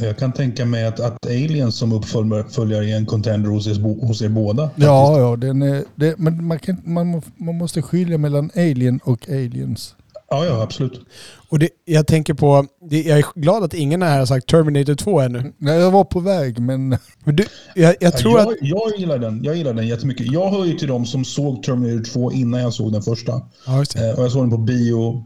[0.00, 4.22] Jag kan tänka mig att, att Alien som uppföljare är en contender hos er, hos
[4.22, 4.70] er båda.
[4.76, 9.28] ja, ja, den är, det, men man, kan, man, man måste skilja mellan Alien och
[9.28, 9.94] Aliens.
[10.30, 11.00] Ja, ja, absolut.
[11.48, 14.94] Och det, jag tänker på, det, jag är glad att ingen här har sagt Terminator
[14.94, 15.52] 2 ännu.
[15.58, 16.88] Nej, jag var på väg men
[17.24, 18.56] Men du, jag, jag tror jag, att...
[18.60, 19.44] jag, gillar den.
[19.44, 20.32] jag gillar den jättemycket.
[20.32, 23.32] Jag hör ju till dem som såg Terminator 2 innan jag såg den första.
[23.66, 24.10] Ja, just det.
[24.10, 25.24] Eh, och jag såg den på bio.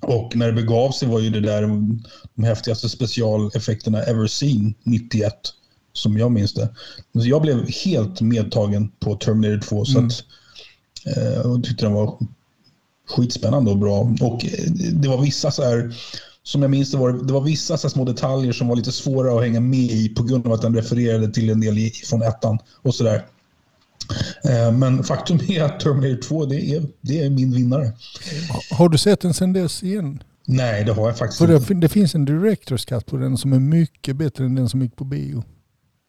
[0.00, 5.34] Och när det begav sig var ju det där de häftigaste specialeffekterna ever seen 91.
[5.92, 6.68] Som jag minns det.
[7.14, 9.84] Så jag blev helt medtagen på Terminator 2.
[9.84, 10.24] Så att,
[11.16, 12.18] eh, och tyckte den var
[13.08, 14.00] skitspännande och bra.
[14.20, 15.94] Och eh, det var vissa så här,
[16.42, 19.36] som jag minns det var det var vissa så små detaljer som var lite svåra
[19.36, 22.22] att hänga med i på grund av att den refererade till en del i, från
[22.22, 23.26] ettan och sådär.
[24.44, 27.92] Eh, Men faktum är att Terminator 2 det är, det är min vinnare.
[28.70, 30.22] har du sett den sen dess igen?
[30.46, 31.74] Nej, det har jag faktiskt För inte.
[31.74, 34.96] det, finns en director's cut på den som är mycket bättre än den som gick
[34.96, 35.44] på bio.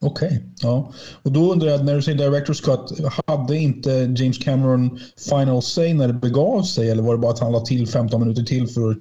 [0.04, 0.92] Okej, ja.
[1.24, 5.94] Och då undrar jag, när du säger Director's Cut, hade inte James Cameron final say
[5.94, 6.90] när det begav sig?
[6.90, 8.98] Eller var det bara att han la till 15 minuter till för att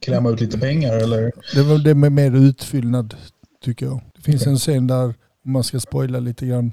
[0.00, 0.94] klämma ut lite pengar?
[0.96, 1.32] Eller?
[1.54, 3.14] Det var det med mer utfyllnad
[3.64, 4.00] tycker jag.
[4.16, 5.04] Det finns en scen där,
[5.44, 6.72] om man ska spoila lite grann,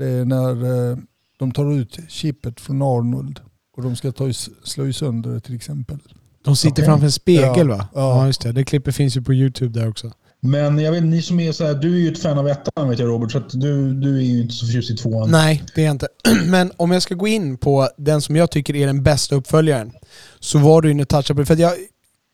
[0.00, 0.98] det är när eh,
[1.38, 3.40] de tar ut chippet från Arnold
[3.76, 4.32] och de ska ta i,
[4.64, 5.98] slå i sönder det till exempel.
[6.44, 6.84] De sitter Okej.
[6.84, 7.88] framför en spegel Ja, va?
[7.94, 8.00] ja.
[8.00, 8.52] Ja, just det.
[8.52, 10.12] Det klippet finns ju på YouTube där också.
[10.40, 12.88] Men jag vet, ni som är så här, du är ju ett fan av ettan
[12.88, 15.30] vet jag Robert, så att du, du är ju inte så förtjust i tvåan.
[15.30, 16.08] Nej, det är jag inte.
[16.46, 19.92] Men om jag ska gå in på den som jag tycker är den bästa uppföljaren,
[20.40, 21.46] så var det ju Untouchable.
[21.46, 21.72] För att jag,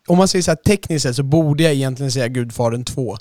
[0.09, 3.17] om man säger så här tekniskt sett så borde jag egentligen säga Gudfadern 2.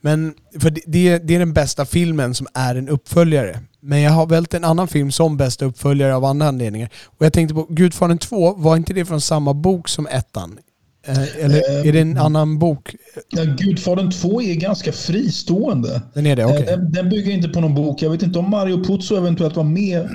[0.00, 3.60] Men, för det, det, är, det är den bästa filmen som är en uppföljare.
[3.80, 6.90] Men jag har vält en annan film som bästa uppföljare av andra anledningar.
[7.06, 10.58] Och jag tänkte på, Gudfadern 2, var inte det från samma bok som ettan?
[11.06, 12.94] Eh, Eller är det en annan bok?
[13.28, 16.02] Ja, Gudfadern 2 är ganska fristående.
[16.14, 16.60] Den är det, okej.
[16.60, 18.02] Eh, Den, den bygger inte på någon bok.
[18.02, 20.08] Jag vet inte om Mario Puzo eventuellt var med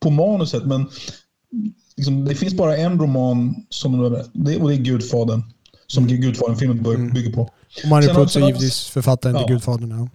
[0.00, 0.86] på manuset, men
[1.96, 5.42] liksom, det finns bara en roman som och det är Gudfadern.
[5.94, 7.42] Som Gudfadern-filmen bör- bygger på.
[7.42, 9.52] Och Mario Sen Puzo är givetvis författaren till Ja.
[9.54, 9.90] Gudfadern.
[9.90, 10.08] Ja.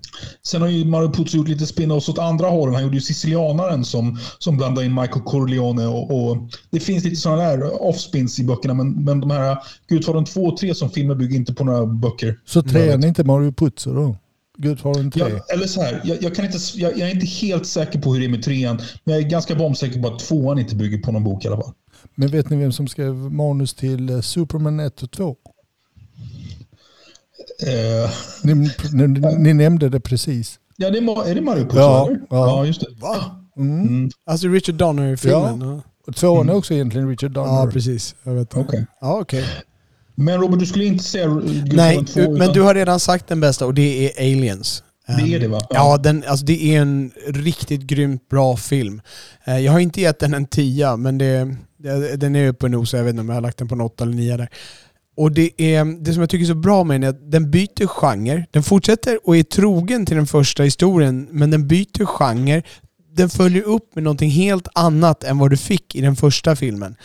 [0.47, 2.73] Sen har ju Mario Puzo gjort lite spin-offs åt andra hållen.
[2.75, 5.85] Han gjorde ju Sicilianaren som, som blandade in Michael Corleone.
[5.87, 6.37] Och, och
[6.69, 10.57] det finns lite sådana där offspins i böckerna, men, men de här Gudfadern 2 och
[10.57, 12.39] 3 som filmer bygger inte på några böcker.
[12.45, 14.17] Så trean är inte Mario Puzo då?
[14.57, 15.19] Gudfadern 3?
[15.21, 18.13] Jag, eller så här, jag, jag, kan inte, jag, jag är inte helt säker på
[18.13, 20.97] hur det är med trean, men jag är ganska bombsäker på att tvåan inte bygger
[20.97, 21.71] på någon bok i alla fall.
[22.15, 25.35] Men vet ni vem som skrev manus till eh, Superman 1 och 2?
[27.63, 28.09] Eh,
[28.43, 28.53] Ni,
[28.93, 30.59] ni, ni nämnde det precis.
[30.77, 31.79] ja, det är, är det Mario Puzo?
[31.79, 32.17] Ja, ja.
[32.29, 32.87] ja, just det.
[33.61, 33.81] Mm.
[33.87, 35.61] Mm, Alltså Richard Donner-filmen?
[35.61, 35.81] Ja.
[36.07, 37.53] Och tvåan är också egentligen Richard Donner.
[37.53, 38.15] ja, precis.
[38.23, 38.59] Jag vet det.
[38.59, 38.85] Okej.
[39.01, 39.45] Ja, okej.
[40.15, 42.19] Men Robert, du skulle inte säga Gudfadern Nej, 2?
[42.21, 44.83] men utan- du har redan sagt den bästa och det är Aliens.
[45.07, 45.61] Det är det va?
[45.69, 49.01] Ja, den, alltså det är en riktigt grymt bra film.
[49.45, 52.71] Eh, Jag har inte gett den en tia, men det, det, den är uppe och
[52.71, 52.97] nosar.
[52.97, 54.49] Jag vet inte om jag har lagt den på en åtta eller nia där.
[55.17, 57.51] Och det, är, det som jag tycker är så bra med den är att den
[57.51, 58.45] byter genre.
[58.51, 62.63] Den fortsätter och är trogen till den första historien, men den byter genre.
[63.13, 66.95] Den följer upp med någonting helt annat än vad du fick i den första filmen.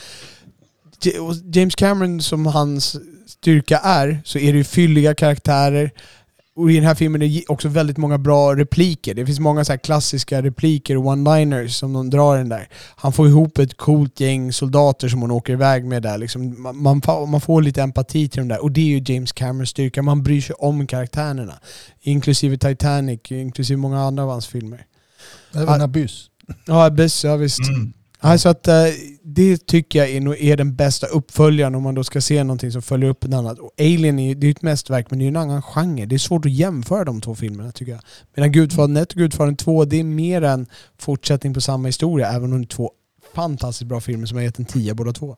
[1.54, 2.96] James Cameron, som hans
[3.26, 5.90] styrka är, så är det ju fylliga karaktärer.
[6.56, 9.14] Och i den här filmen är det också väldigt många bra repliker.
[9.14, 12.68] Det finns många så här klassiska repliker one-liners som de drar den där.
[12.96, 16.18] Han får ihop ett coolt gäng soldater som hon åker iväg med där.
[16.18, 18.62] Liksom, man, man, får- lite empati till dem där.
[18.62, 20.02] Och det är ju James Camerons styrka.
[20.02, 21.54] Man bryr sig om karaktärerna.
[22.00, 24.84] Inklusive Titanic, inklusive många andra av hans filmer.
[25.54, 25.84] Även Ah.
[25.84, 26.26] Abyss.
[26.66, 27.68] Ja, Abyss, ja visst.
[27.68, 27.92] Mm.
[28.18, 28.74] Alltså att eh,
[29.34, 32.72] det tycker jag är, nog är den bästa uppföljaren om man då ska se någonting
[32.72, 33.58] som följer upp ett annat.
[33.58, 35.62] Och Alien är ju det är ju ett mästerverk men det är ju en annan
[35.62, 36.06] genre.
[36.06, 38.00] Det är svårt att jämföra de två filmerna tycker jag.
[38.34, 40.66] Medan Gudfadern 1 och Gudfadern 2 det är mer en
[40.98, 42.90] fortsättning på samma historia även om det är två
[43.34, 45.36] fantastiskt bra filmer som har gett en 10 båda två.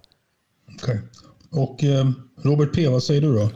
[0.82, 1.00] Okej.
[1.50, 2.10] Och eh,
[2.42, 3.50] Robert P, vad säger du då?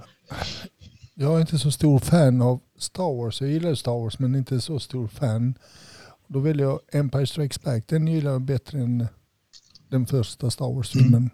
[1.15, 3.41] Jag är inte så stor fan av Star Wars.
[3.41, 5.55] Jag gillar Star Wars men inte så stor fan.
[6.27, 7.85] Då väljer jag Empire Strikes Back.
[7.87, 9.07] Den gillar jag bättre än
[9.91, 11.31] den första Star Wars-filmen.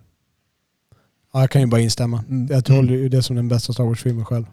[1.33, 2.25] Ja, jag kan ju bara instämma.
[2.29, 2.47] Mm.
[2.51, 4.45] Jag håller ju det som den bästa Star Wars-filmen själv.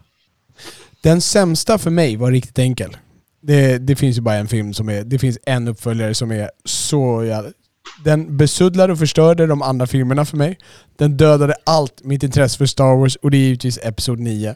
[1.00, 2.96] Den sämsta för mig var riktigt enkel.
[3.40, 5.04] Det, det finns ju bara en film som är...
[5.04, 7.50] Det finns en uppföljare som är så jävla...
[8.04, 10.58] Den besuddlade och förstörde de andra filmerna för mig.
[10.96, 14.54] Den dödade allt mitt intresse för Star Wars och det är givetvis Episod 9.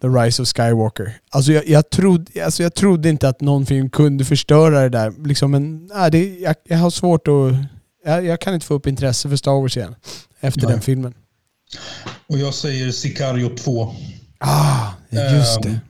[0.00, 1.16] The Rise of Skywalker.
[1.30, 5.26] Alltså jag, jag, trodde, alltså jag trodde inte att någon film kunde förstöra det där.
[5.26, 7.54] Liksom men, nej, det, jag, jag har svårt att...
[8.04, 9.94] Jag, jag kan inte få upp intresse för Star Wars igen.
[10.40, 10.70] Efter Nej.
[10.72, 11.14] den filmen.
[12.26, 13.94] Och jag säger Sicario 2.
[14.38, 15.80] Ah, just det.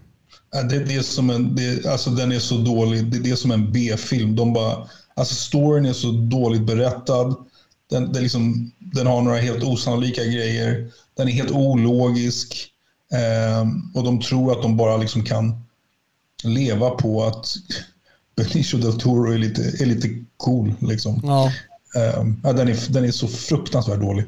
[0.59, 3.05] Ehm, Det, det är som en, det, alltså den är så dålig.
[3.05, 4.37] Det, det är som en B-film.
[4.37, 7.37] De bara, alltså storyn är så dåligt berättad.
[7.91, 10.91] Den, är liksom, den har några helt osannolika grejer.
[11.17, 12.69] Den är helt ologisk.
[13.13, 15.65] Eh, och de tror att de bara liksom kan
[16.45, 17.55] leva på att
[18.37, 20.75] Benicio del Toro är lite, är lite cool.
[20.81, 21.21] Liksom.
[21.25, 21.53] Ja.
[21.97, 24.25] Eh, ja, den, är, den är så fruktansvärt dålig.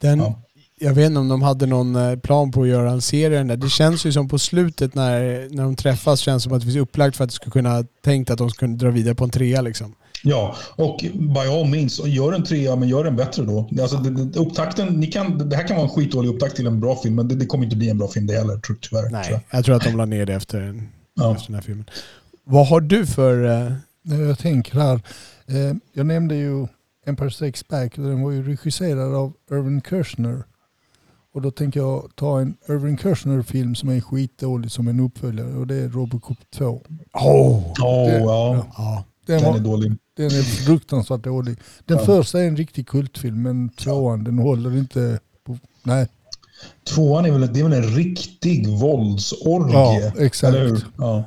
[0.00, 0.38] Den, Ja.
[0.78, 3.46] Jag vet inte om de hade någon eh, plan på att göra en serie den
[3.46, 3.56] där.
[3.56, 6.76] Det känns ju som på slutet när, när de träffas känns som att det finns
[6.76, 9.60] upplagt för att det skulle kunna tänkt att de skulle dra vidare på en trea
[9.60, 9.94] liksom.
[10.24, 13.68] Ja, och by all means, gör en trea, men gör den bättre då.
[13.82, 16.80] Alltså, det, det, upptakten, ni kan, det här kan vara en skitdålig upptakt till en
[16.80, 19.02] bra film, men det, det kommer inte bli en bra film det heller, ty- tyvärr.
[19.02, 19.40] tror Nej, jag.
[19.50, 20.82] jag tror att de la ner det efter,
[21.14, 21.32] Ja.
[21.34, 21.84] efter den här filmen.
[22.44, 23.44] Vad har du för...
[23.66, 23.72] eh,
[24.04, 25.00] När jag tänker här.
[25.52, 26.66] Eh, jag nämnde ju
[27.06, 30.42] Empire Strikes Back och den var ju regisserad av Irvin Kershner.
[31.34, 35.66] Och då tänker jag ta en Irvin Kershner-film som är skitdålig som en uppföljare och
[35.66, 36.64] det är Robocop 2.
[36.66, 36.82] Oh.
[37.82, 38.66] Åh, Det- ja.
[38.76, 39.04] Ja.
[39.26, 39.92] Den, Den är var, dålig.
[40.16, 41.58] den är fruktansvärt dålig.
[41.84, 42.04] Den Ja.
[42.04, 45.58] första är en riktig kultfilm men tvåan den håller inte på...
[45.82, 46.08] Nej.
[46.94, 49.74] Tvåan är väl, det är väl en riktig våldsorgie?
[49.74, 50.54] Ja, exakt.
[50.54, 50.86] Eller hur?
[50.98, 51.24] Ja.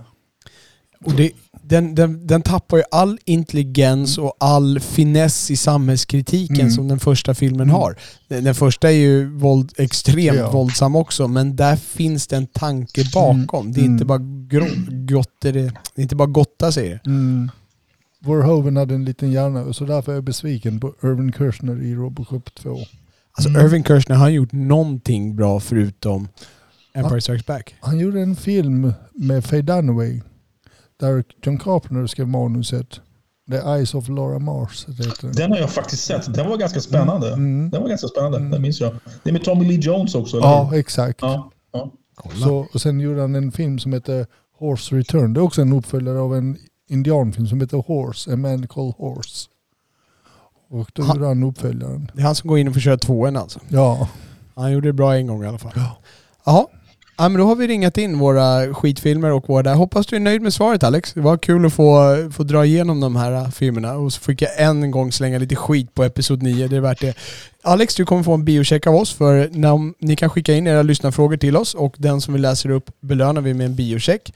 [1.06, 1.32] Och det,
[1.68, 6.72] den, den, den tappar ju all intelligens och all finess i samhällskritiken Mm.
[6.72, 7.96] som den första filmen har.
[8.28, 10.52] Den, den första är ju våld, extremt Ja.
[10.52, 13.72] våldsam också, men där finns det en tanke bakom.
[13.72, 14.08] Det är inte Mm.
[14.08, 14.66] bara grå,
[15.18, 17.10] gott, det, är inte bara gotta sig det.
[17.10, 17.52] Mm.
[18.20, 22.56] Verhoeven hade en liten hjärna så därför är jag besviken på Irvin Kershner i Robocop
[22.56, 22.70] 2.
[23.32, 23.66] Alltså Mm.
[23.66, 26.28] Irving Kershner har han gjort någonting bra förutom
[26.94, 27.76] Empire Strikes Back.
[27.80, 30.22] Han gjorde en film med Faye Dunaway
[31.00, 33.00] där John Carpenter skrev manuset.
[33.52, 35.32] The Eyes of Laura Mars heter den.
[35.32, 36.34] Den har jag faktiskt sett.
[36.34, 37.34] Den var ganska spännande.
[37.34, 37.70] Mm.
[37.70, 38.52] Den var ganska spännande, Mm.
[38.52, 38.94] det minns jag.
[39.24, 40.48] Det är med Tommy Lee Jones också, eller?
[40.48, 41.22] Ja, exakt.
[41.22, 41.52] ja.
[41.72, 41.92] ja.
[42.44, 44.26] Så, och sen gjorde han en film som heter
[44.60, 45.34] Horse Return.
[45.34, 46.58] Det är också en uppföljare av en
[46.90, 49.50] indianfilm som heter Horse, A Man Called Horse.
[50.70, 52.12] Och då Han- gjorde han uppföljaren.
[52.14, 53.60] Det är han som går in och köra tvåan alltså.
[53.70, 54.10] Ja.
[54.56, 55.72] Han gjorde det bra en gång i alla fall.
[55.76, 55.98] Ja.
[56.46, 56.66] Jaha.
[57.18, 59.74] Ja, men då har vi ringat in våra skitfilmer och våra.
[59.74, 61.14] Hoppas du är nöjd med svaret Alex.
[61.14, 64.42] Det var kul att få, få dra igenom de här äh, filmerna och så fick
[64.42, 66.68] jag en gång slänga lite skit på episod 9.
[66.68, 67.18] Det är värt det.
[67.64, 70.84] Alex, du kommer få en biocheck av oss för när, ni kan skicka in era
[70.84, 74.34] lyssnarfrågor till oss och den som vi läser upp belönar vi med en biocheck.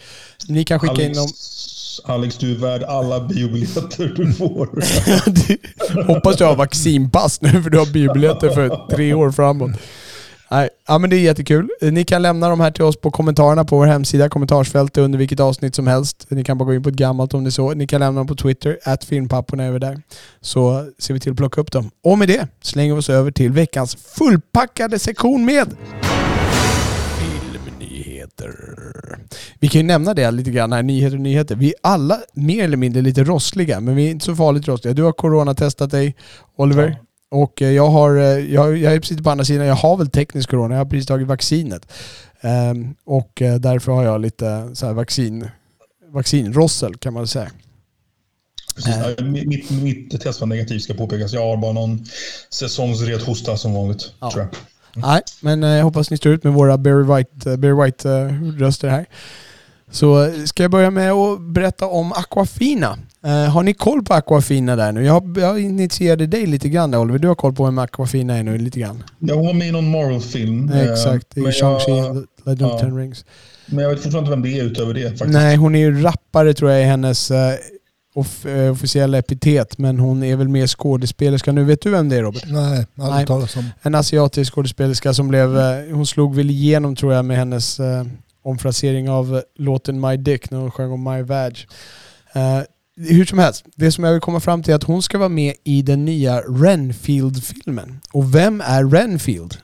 [0.47, 2.15] Ni kan skicka in Alex, dem...
[2.15, 4.69] Alex, du är värd alla biobiljetter du får.
[6.13, 9.71] Hoppas du har vaccinpass nu för du har biobiljetter för tre år framåt.
[10.51, 11.69] Nej, ja men det är jättekul.
[11.81, 15.39] Ni kan lämna de här till oss på kommentarerna på vår hemsida, kommentarsfältet under vilket
[15.39, 16.25] avsnitt som helst.
[16.29, 17.73] Ni kan bara gå in på ett gammalt om ni så.
[17.73, 20.01] Ni kan lämna dem på Twitter, att filmpapporna är vi där.
[20.41, 21.91] Så ser vi till att plocka upp dem.
[22.03, 25.67] Och med det slänger vi oss över till veckans fullpackade sektion med
[27.19, 28.53] filmnyheter.
[29.59, 31.55] Vi kan ju nämna det lite grann här, nyheter och nyheter.
[31.55, 34.93] Vi är alla mer eller mindre lite rossliga, men vi är inte så farligt rossliga.
[34.93, 36.15] Du har coronatestat dig,
[36.55, 36.97] Oliver.
[37.31, 40.09] Och eh, jag har, eh, jag, jag är precis på andra sidan, jag har väl
[40.09, 41.91] teknisk corona, jag har precis tagit vaccinet.
[42.41, 45.49] Ehm, och eh, därför har jag lite så här vaccin,
[46.07, 47.51] vaccinrossel kan man säga.
[48.75, 48.95] Precis.
[49.17, 51.33] Ja, Mitt, mitt test var negativt ska påpekas.
[51.33, 52.05] Jag har bara någon
[52.49, 54.13] säsongsret hosta som vanligt.
[54.19, 54.31] Ja.
[54.31, 54.51] Tror jag.
[54.95, 59.05] Nej, men jag hoppas ni står ut med våra Barry White, Barry White röster här.
[59.91, 62.97] Så ska jag börja med att berätta om Aquafina.
[63.25, 65.05] Eh, har ni koll på Aquafina där nu?
[65.05, 67.19] Jag, jag initierade dig lite grann där, Oliver.
[67.19, 69.03] Du har koll på vem Aquafina är nu lite grann.
[69.19, 70.69] Jag var med i någon Marvel-film.
[70.69, 72.81] eh, Exakt, men Shang-Chi Legend of.
[72.81, 73.25] Ten Rings.
[73.65, 75.29] Men jag vet fortfarande inte vem det är utöver det faktiskt.
[75.29, 77.53] Nej, hon är ju rappare tror jag är hennes eh,
[78.15, 79.77] off, officiella epitet.
[79.77, 81.63] Men hon är väl mer skådespelerska nu.
[81.63, 82.43] Vet du vem det är Robert?
[82.47, 83.07] Nej, Nej.
[83.07, 83.65] aldrig talas om.
[83.81, 85.49] En asiatisk skådespelerska som blev...
[85.93, 88.03] Hon slog väl igenom tror jag med hennes eh,
[88.43, 91.65] omfrasering av låten My Dick när hon sjöng om My Vag.
[92.33, 92.59] Eh,
[92.99, 95.29] hur som helst, det som jag vill komma fram till är att hon ska vara
[95.29, 97.99] med i den nya Renfield-filmen.
[98.11, 99.57] Och vem är Renfield?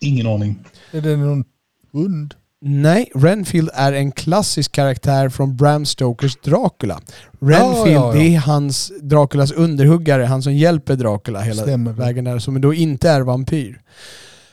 [0.00, 0.64] Ingen aning.
[0.92, 1.44] Är det någon
[1.92, 2.34] hund?
[2.60, 7.00] Nej, Renfield är en klassisk karaktär från Bram Stokers Dracula.
[7.40, 8.20] Renfield, ja, ja.
[8.20, 11.92] det är hans Draculas underhuggare, han som hjälper Dracula hela Stämmer.
[11.92, 13.80] vägen där, som då inte är vampyr.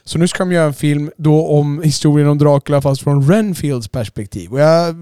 [0.08, 3.88] Så nu ska de göra en film då om historien om Dracula fast från Renfields
[3.88, 4.52] perspektiv.
[4.52, 4.96] Och jag,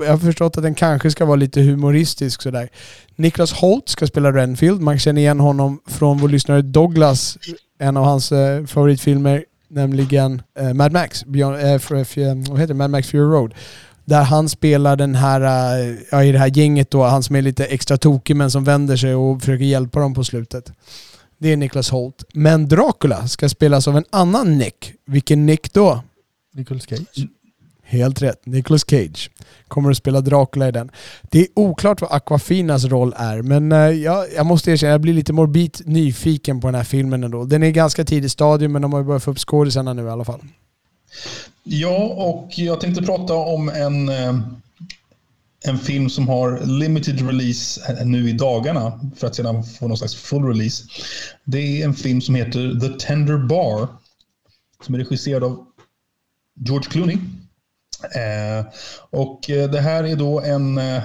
[0.00, 2.68] jag har förstått att den kanske ska vara lite humoristisk sådär.
[3.16, 4.80] Niklas Holt ska spela Renfield.
[4.80, 7.38] Man känner igen honom från vår lyssnare Douglas,
[7.78, 11.24] en av hans eh, favoritfilmer, nämligen eh, Mad Max.
[11.24, 12.78] Beyond, eh, för, för, eh, vad heter det?
[12.78, 13.54] Mad Max Fury Road.
[14.04, 17.42] Där han spelar den här, eh, ja, i det här gänget då, han som är
[17.42, 20.72] lite extra tokig men som vänder sig och försöker hjälpa dem på slutet.
[21.38, 22.24] Det är Niklas Holt.
[22.34, 24.92] Men Dracula ska spelas av en annan Nick.
[25.06, 26.02] Vilken Nick då?
[26.54, 27.28] Nicolas Cage?
[27.82, 28.46] Helt rätt.
[28.46, 29.30] Nicolas Cage
[29.68, 30.90] kommer att spela Dracula i den.
[31.22, 35.12] Det är oklart vad Aquafinas roll är, men eh, jag, jag måste erkänna, jag blir
[35.14, 37.44] lite morbid nyfiken på den här filmen ändå.
[37.44, 40.08] Den är ganska tidig stadium, men de har ju börjat få upp skådisarna nu i
[40.08, 40.40] alla fall.
[41.62, 44.38] Ja, och jag tänkte prata om en, eh,
[45.64, 49.98] en film som har limited release eh, nu i dagarna för att sedan få någon
[49.98, 50.84] slags full release.
[51.44, 53.88] Det är en film som heter The Tender Bar
[54.86, 55.66] som är regisserad av
[56.66, 57.18] George Clooney.
[58.14, 58.66] Eh,
[59.10, 61.02] och eh, det här är då en eh,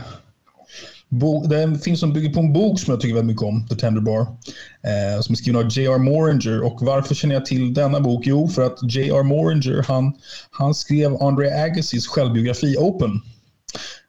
[1.49, 3.67] det är en film som bygger på en bok som jag tycker väldigt mycket om,
[3.67, 4.21] The Tender Bar.
[4.21, 5.97] Eh, som är skriven av J.R.
[5.97, 6.63] Moringer.
[6.63, 8.23] Och varför känner jag till denna bok?
[8.25, 9.23] Jo, för att J.R.
[9.23, 10.13] Moringer, han,
[10.51, 13.21] han skrev André Agassys självbiografi Open.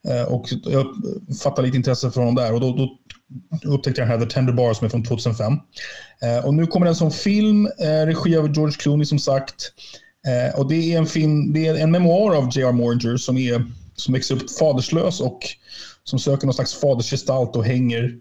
[0.09, 0.87] Eh, och jag
[1.42, 2.98] fattade lite intresse för honom där och då, då
[3.70, 5.53] upptäckte jag den här The Tender Bar som är från 2005.
[6.22, 9.72] Eh, och nu kommer den som film, eh, regi av George Clooney som sagt.
[10.57, 12.72] Och det är en film, det är en memoar av J.R.
[12.72, 15.38] Moringer som, är, som växer upp faderslös och
[16.05, 18.12] som söker någon slags fadersgestalt och hänger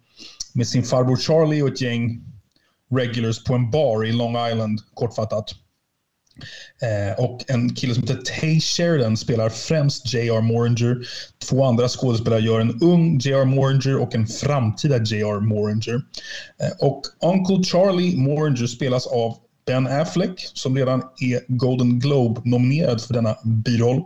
[0.53, 2.21] med sin farbror Charlie och ett gäng
[2.91, 5.55] regulars på en bar i Long Island, kortfattat.
[6.81, 10.41] Eh, och en kille som heter Tay Sheridan spelar främst J.R.
[10.41, 11.07] Moringer.
[11.49, 13.45] Två andra skådespelare gör en ung J.R.
[13.45, 15.39] Moringer och en framtida J.R.
[15.39, 16.01] Moringer.
[16.61, 23.13] Eh, och Uncle Charlie Moringer spelas av Ben Affleck som redan är Golden Globe-nominerad för
[23.13, 24.03] denna biroll.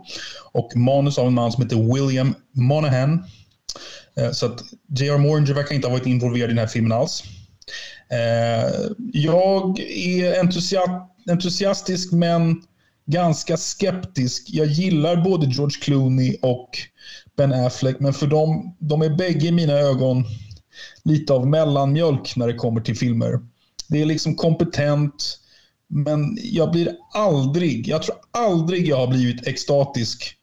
[0.52, 3.24] Och manus av en man som heter William Monahan.
[4.16, 4.60] Eh, så att
[4.98, 5.18] J.R.
[5.18, 7.22] Moringer verkar inte ha varit involverad i den här filmen alls.
[8.10, 10.40] Eh, jag är
[11.28, 12.62] entusiastisk men
[13.06, 14.44] ganska skeptisk.
[14.48, 16.70] Jag gillar både George Clooney och
[17.36, 20.24] Ben Affleck, men för dem, de är bägge i mina ögon
[21.04, 23.38] lite av mellanmjölk när det kommer till filmer.
[23.88, 25.38] Det är liksom kompetent,
[25.88, 30.34] men jag blir aldrig, jag tror aldrig jag har blivit extatisk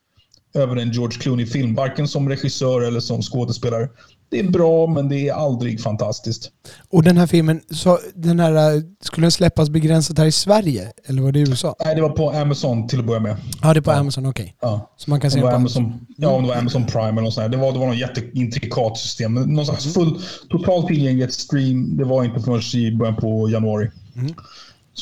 [0.54, 3.90] över en George Clooney-film, varken som regissör eller som skådespelare.
[4.30, 6.52] Det är bra, men det är aldrig fantastiskt.
[6.90, 10.92] Och den här filmen, så den här, skulle den släppas begränsat här i Sverige?
[11.06, 11.76] Eller var det i USA?
[11.86, 13.36] Nej, det var på Amazon till att börja med.
[13.62, 13.96] Ja, det är på ja.
[13.96, 14.44] Amazon, okej.
[14.44, 14.70] Okay.
[14.70, 14.94] Ja.
[14.98, 15.84] Så man kan se den på Amazon.
[15.84, 16.08] Amazon.
[16.18, 17.52] Ja, om det var Amazon Prime eller något sånt.
[17.52, 19.34] Det var, det var något jätteintrikat system.
[19.34, 23.92] Någon slags full, totalt tillgängligt stream, det var inte förrän i början på januari.
[24.16, 24.34] Mm.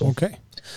[0.01, 0.09] Okej.
[0.11, 0.29] Okay.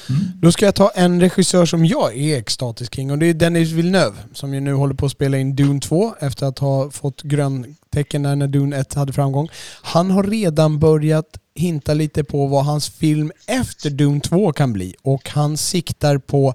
[0.09, 0.22] Mm.
[0.40, 3.70] Då ska jag ta en regissör som jag är extatisk kring och det är Dennis
[3.72, 7.22] Villeneuve som ju nu håller på att spela in Dune 2 efter att ha fått
[7.22, 9.49] gröntecken när Dune 1 hade framgång.
[9.83, 14.94] Han har redan börjat hinta lite på vad hans film efter Dune 2 kan bli
[15.03, 16.55] och han siktar på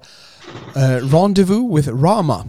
[0.76, 2.46] uh, Rendezvous with Rama.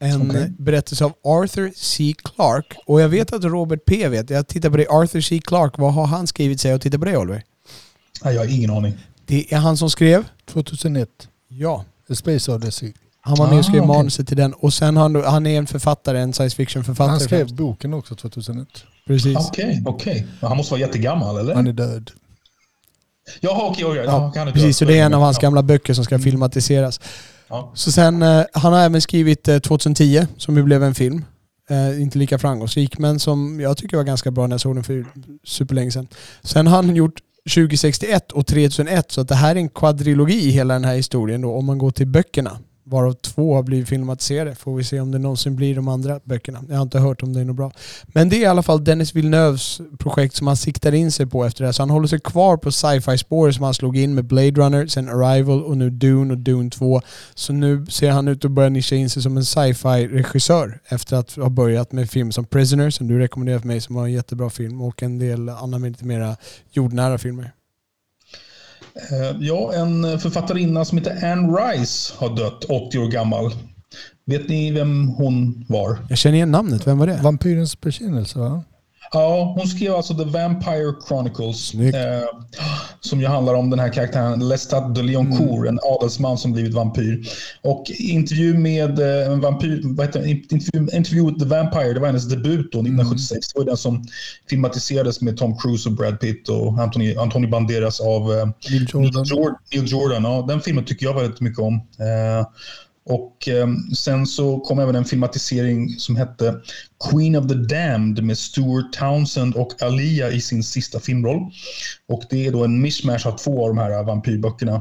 [0.00, 0.48] En okay.
[0.48, 2.14] berättelse av Arthur C.
[2.24, 2.76] Clarke.
[2.86, 4.30] Och jag vet att Robert P vet.
[4.30, 4.88] Jag tittar på det.
[4.88, 5.40] Arthur C.
[5.44, 6.74] Clarke, vad har han skrivit sig?
[6.74, 7.42] Och titta på det Oliver.
[8.24, 8.98] Jag har ingen aning.
[9.28, 10.24] Det är han som skrev?
[10.46, 11.08] 2001.
[11.48, 11.84] Ja.
[12.08, 12.92] The Space Odyssey.
[13.20, 13.96] Han var med och skrev ah, okay.
[13.96, 14.52] manuset till den.
[14.52, 17.10] Och sen han, han är en författare, en science fiction-författare.
[17.10, 18.68] Han skrev boken också 2001.
[19.06, 19.36] Precis.
[19.36, 20.12] Okej, okay, okej.
[20.12, 20.48] Okay.
[20.48, 21.54] Han måste vara jättegammal eller?
[21.54, 22.10] Han är död.
[23.40, 23.84] Jaha, okej.
[23.84, 26.24] Okay, ja, ja, precis, så det är en av hans gamla böcker som ska mm.
[26.24, 27.00] filmatiseras.
[27.48, 27.72] Ja.
[27.74, 31.24] Så sen, eh, han har även skrivit eh, 2010, som ju blev en film.
[31.70, 34.84] Eh, inte lika framgångsrik, men som jag tycker var ganska bra när jag såg den
[34.84, 35.06] för
[35.44, 36.08] superlänge sedan.
[36.42, 39.12] Sen har han gjort 2061 och 3001.
[39.12, 41.78] Så att det här är en kvadrilogi i hela den här historien då, om man
[41.78, 42.58] går till böckerna.
[42.88, 44.54] Varav två har blivit filmatiserade.
[44.54, 46.64] Får vi se om det någonsin blir de andra böckerna.
[46.68, 47.72] Jag har inte hört om det är något bra.
[48.06, 51.44] Men det är i alla fall Dennis Villeneuves projekt som han siktar in sig på
[51.44, 51.72] efter det här.
[51.72, 54.86] Så han håller sig kvar på sci-fi spåret som han slog in med Blade Runner,
[54.86, 57.00] sen Arrival och nu Dune och Dune 2.
[57.34, 61.16] Så nu ser han ut att börja nischa in sig som en sci-fi regissör efter
[61.16, 64.12] att ha börjat med film som Prisoner som du rekommenderar för mig som var en
[64.12, 66.36] jättebra film och en del andra lite mera
[66.72, 67.52] jordnära filmer.
[68.98, 73.52] Eh, ja, en författarinna som heter Anne Rice har dött, 80 år gammal.
[74.26, 75.98] Vet ni vem hon var?
[76.08, 76.86] Jag känner igen namnet.
[76.86, 77.20] Vem var det?
[77.22, 78.62] Vampyrens bekännelse, va?
[79.12, 81.74] Ja, hon skrev alltså The Vampire Chronicles.
[81.74, 82.24] Eh,
[83.00, 85.68] som ju handlar om den här karaktären Lestat de Lioncourt, mm.
[85.68, 87.28] en adelsman som blivit vampyr.
[87.62, 92.06] Och intervju med eh, en vampyr, vad heter intervju, intervju with the Vampire, det var
[92.06, 93.30] hennes debut då, 1976.
[93.32, 93.40] Mm.
[93.54, 94.04] Det var den som
[94.50, 99.26] filmatiserades med Tom Cruise och Brad Pitt och Anthony, Anthony Banderas av eh, Neil Jordan.
[99.72, 100.24] Neil Jordan.
[100.24, 101.74] Ja, den filmen tycker jag väldigt mycket om.
[101.74, 102.46] Eh,
[103.08, 106.60] och eh, sen så kom även en filmatisering som hette
[107.10, 111.50] Queen of the Damned med Stuart Townsend och Alia i sin sista filmroll.
[112.08, 114.74] Och det är då en mishmash av två av de här vampyrböckerna.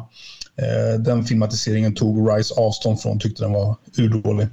[0.56, 4.48] Eh, den filmatiseringen tog Rice avstånd från, tyckte den var urdålig.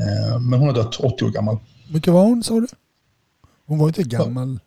[0.00, 1.58] Eh, men hon har dött 80 år gammal.
[1.92, 2.66] Vilken var hon sa du?
[3.66, 4.58] Hon var inte gammal.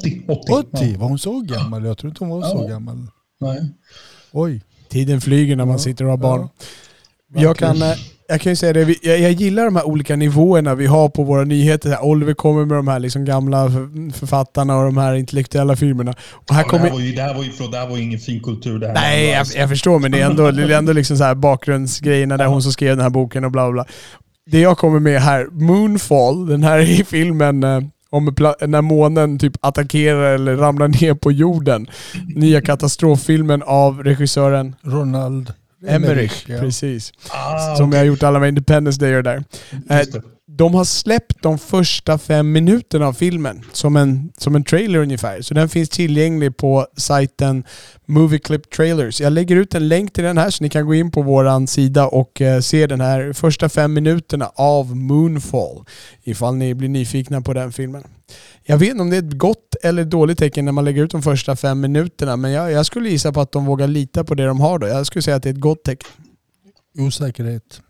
[0.00, 0.22] 80.
[0.28, 0.68] 80, 80?
[0.72, 0.98] Ja.
[0.98, 1.84] Var hon så gammal?
[1.84, 2.48] Jag tror inte hon var ja.
[2.48, 3.06] så gammal.
[3.40, 3.70] Nej.
[4.32, 4.62] Oj.
[4.88, 6.48] Tiden flyger när man sitter och har barn.
[7.34, 7.42] Ja.
[7.42, 7.92] Jag kan eh,
[8.28, 11.22] jag kan ju säga det, jag, jag gillar de här olika nivåerna vi har på
[11.22, 12.04] våra nyheter.
[12.04, 16.14] Oliver kommer med de här liksom gamla för- författarna och de här intellektuella filmerna.
[16.32, 17.88] Och här Ja, det, kommer, här var ju, det, här var ju, förlåt, det här
[17.88, 18.78] var ju ingen fin kultur.
[18.78, 21.16] Det här Nej, jag, alltså- jag förstår, men det är ändå, det är ändå liksom
[21.16, 23.84] så här bakgrundsgrejerna där hon som skrev den här boken och bla bla.
[24.50, 28.34] Det jag kommer med här, Moonfall, den här i filmen eh, om
[28.66, 31.86] när månen typ attackerar eller ramlar ner på jorden.
[32.34, 35.52] Nya katastroffilmen av regissören Ronald
[35.86, 36.44] Emmerich.
[36.48, 36.58] ja.
[36.58, 37.12] Precis.
[37.30, 37.96] Ah, Som okej.
[37.98, 39.44] jag har gjort alla med Independence Day och där.
[40.60, 45.42] De har släppt de första fem minuterna av filmen som en, som en trailer ungefär.
[45.42, 47.64] Så den finns tillgänglig på sajten
[48.06, 49.20] Movie Clip Trailers.
[49.20, 51.66] Jag lägger ut en länk till den här så ni kan gå in på vår
[51.66, 55.84] sida och eh, se den här första fem minuterna av Moonfall.
[56.22, 58.04] Ifall ni blir nyfikna på den filmen.
[58.62, 61.10] Jag vet inte om det är ett gott eller dåligt tecken när man lägger ut
[61.10, 64.34] de första fem minuterna men jag, jag skulle gissa på att de vågar lita på
[64.34, 64.86] det de har då.
[64.86, 66.10] Jag skulle säga att det är ett gott tecken.
[66.98, 67.80] Osäkerhet.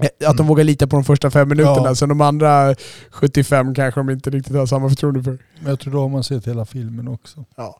[0.00, 1.86] Eh, Att de vågar lita på de första fem minuterna.
[1.88, 1.94] Ja.
[1.94, 2.74] Sen de andra
[3.10, 5.38] 75 kanske de inte riktigt har samma förtroende för.
[5.60, 7.44] Men jag tror då har man sett hela filmen också.
[7.56, 7.78] Ja.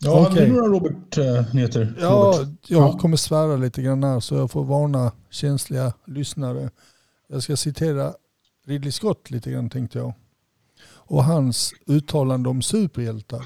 [0.00, 0.46] Ja, okej.
[0.46, 1.94] du några Robert-nyheter?
[2.00, 2.34] Ja,
[2.66, 2.98] jag Ja.
[2.98, 6.70] kommer svära lite grann här så jag får varna känsliga lyssnare.
[7.28, 8.12] Jag ska citera
[8.66, 10.12] Ridley Scott lite grann tänkte jag.
[10.90, 13.42] Och hans uttalande om superhjältar.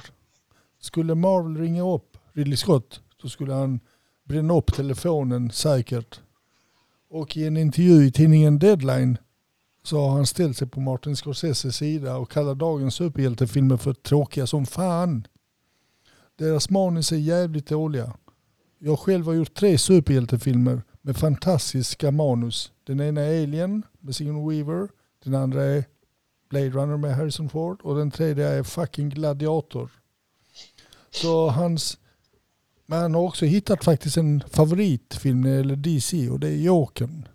[0.81, 3.81] Skulle Marvel ringa upp Ridley Scott så skulle han
[4.29, 6.21] bränna upp telefonen säkert.
[7.15, 9.19] Och i en intervju i tidningen Deadline
[9.85, 14.47] så har han ställt sig på Martin Scorseses sida och kallar dagens superhjältefilmer för tråkiga
[14.47, 15.27] som fan.
[16.39, 18.13] Deras manus är jävligt dåliga.
[18.79, 22.73] Jag själv har gjort tre superhjältefilmer med fantastiska manus.
[22.85, 24.89] Den ena är Alien med Sigourney Weaver.
[25.25, 25.85] Den andra är
[26.51, 27.81] Blade Runner med Harrison Ford.
[27.83, 29.91] Och den tredje är fucking Gladiator.
[31.11, 31.99] Så hans...
[32.87, 36.57] Men han har också hittat faktiskt en favoritfilm när det gäller DC och det är
[36.57, 37.29] Jokern.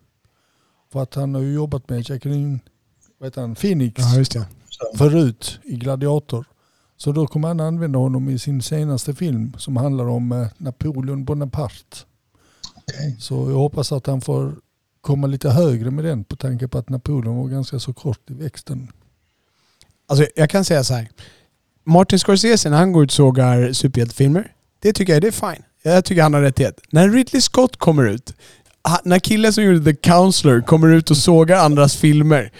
[0.91, 2.59] För att han har ju jobbat med Jacqueline
[3.17, 4.45] vad heter han, Phoenix just det.
[4.97, 6.45] förut i Gladiator.
[6.97, 11.25] Så då kommer han använda honom i sin senaste film som handlar om eh, Napoleon
[11.25, 11.97] Bonaparte.
[12.75, 13.15] Okej.
[13.19, 14.55] Så jag hoppas att han får
[15.01, 18.33] komma lite högre med den på tanke på att Napoleon var ganska så kort i
[18.33, 18.91] växten.
[20.07, 21.09] Alltså jag kan säga så här.
[21.83, 24.53] Martin Scorsese när han går ut och sågar superhjältefilmer,
[24.87, 25.63] det tycker jag det är fine.
[25.83, 26.79] Jag tycker han har rättighet.
[26.89, 28.33] När Ridley Scott kommer ut,
[29.03, 32.51] när killen som gjorde The Counselor kommer ut och sågar andras filmer,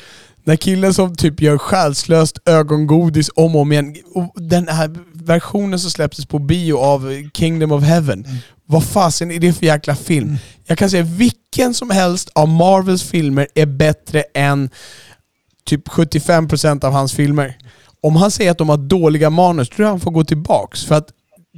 [0.43, 5.79] när killen som typ gör själslöst ögongodis om och om igen, och den här versionen
[5.79, 8.27] som släpptes på bio av Kingdom of Heaven,
[8.65, 10.37] vad fasen är det för jäkla film?
[10.65, 14.69] Jag kan säga vilken som helst av Marvels filmer är bättre än
[15.65, 17.57] typ 75% av hans filmer.
[18.01, 20.85] Om han säger att de har dåliga manus, tror jag han får gå tillbaks.
[20.85, 21.09] För att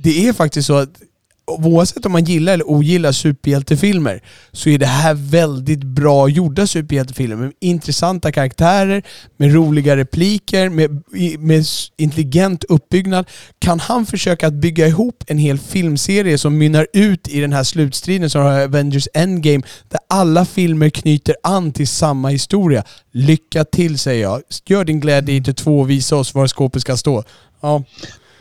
[0.03, 1.01] det är faktiskt så att
[1.49, 4.21] oavsett om man gillar eller ogillar superhjältefilmer
[4.51, 9.03] så är det här väldigt bra gjorda superhjältefilmer med intressanta karaktärer,
[9.37, 11.03] med roliga repliker, med,
[11.39, 11.65] med
[11.97, 13.25] intelligent uppbyggnad.
[13.59, 17.63] Kan han försöka att bygga ihop en hel filmserie som mynnar ut i den här
[17.63, 22.83] slutstriden som har Avengers Endgame, där alla filmer knyter an till samma historia.
[23.11, 24.41] Lycka till säger jag.
[24.65, 27.23] Gör din glädje inte två och visa oss var skåpet ska stå.
[27.61, 27.83] Ja,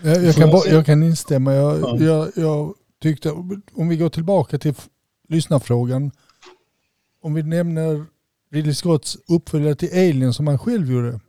[0.03, 1.55] jag, jag, kan, jag kan instämma.
[1.55, 1.97] Jag, Ja.
[2.01, 3.31] jag, jag tyckte,
[3.75, 4.75] om vi går tillbaka till
[5.29, 6.11] lyssnarfrågan.
[7.23, 8.05] Om vi nämner
[8.53, 11.21] Ridley Scotts uppföljare till Alien som han själv gjorde.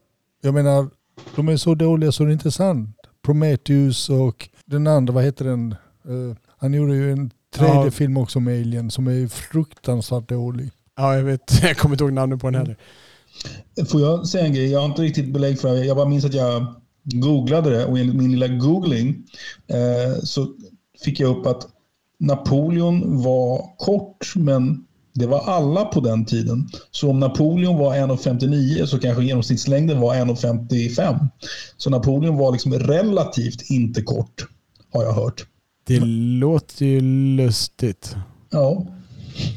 [0.41, 0.87] Jag menar,
[1.35, 2.89] de är så dåliga så det är inte sant.
[3.25, 5.71] Prometheus och den andra, vad heter den?
[6.05, 7.91] Eh, han gjorde ju en tredje Ja.
[7.91, 10.71] film också med Alien som är fruktansvärt dålig.
[10.97, 11.41] ja jag vet.
[11.63, 12.77] Jag kommer inte ihåg namnet på den heller.
[13.89, 14.71] Får jag säga en grej?
[14.71, 15.85] Jag har inte riktigt belägg för det.
[15.85, 16.65] Jag bara minns att jag
[17.13, 19.23] googlade det och enligt min lilla googling
[19.67, 20.47] eh, så
[21.03, 21.67] fick jag upp att
[22.19, 26.69] Napoleon var kort men det var alla på den tiden.
[26.91, 31.27] Så om Napoleon var 1,59 så kanske genomsnittslängden var 1,55.
[31.77, 34.47] Så Napoleon var liksom relativt inte kort,
[34.93, 35.45] har jag hört.
[35.87, 35.99] Det
[36.39, 37.01] låter ju
[37.35, 38.15] lustigt.
[38.49, 38.85] Ja,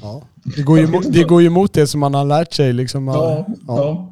[0.03, 0.23] Ja.
[0.57, 2.73] Det, går ju, det går ju emot det som man har lärt sig.
[2.73, 3.09] Liksom.
[3.09, 3.55] ja, Ja.
[3.67, 4.12] ja.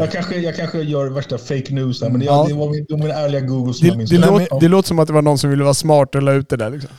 [0.00, 2.44] Jag, kanske, jag kanske gör värsta fake news där, men det, Ja.
[2.48, 4.58] det var min, det var min ärliga Google som Det, jag minns det, Ja.
[4.60, 6.56] det låter som att det var någon som ville vara smart och la ut det
[6.56, 6.70] där.
[6.70, 6.90] Liksom.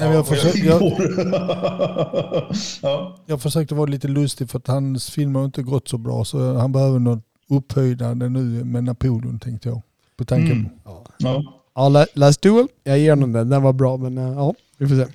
[0.00, 0.82] Nej, jag, försökte, jag,
[2.82, 3.16] ja.
[3.26, 6.54] jag försökte vara lite lustig för att hans film har inte gått så bra så
[6.54, 9.82] han behöver något upphöjdande nu med Napoleon tänkte jag.
[10.16, 10.68] På tanken Mm.
[11.18, 11.42] Ja.
[11.74, 12.66] Ja, La- Last Duel.
[12.84, 13.48] Jag ger honom den.
[13.48, 15.06] Den var bra, men eh, ja, vi får se.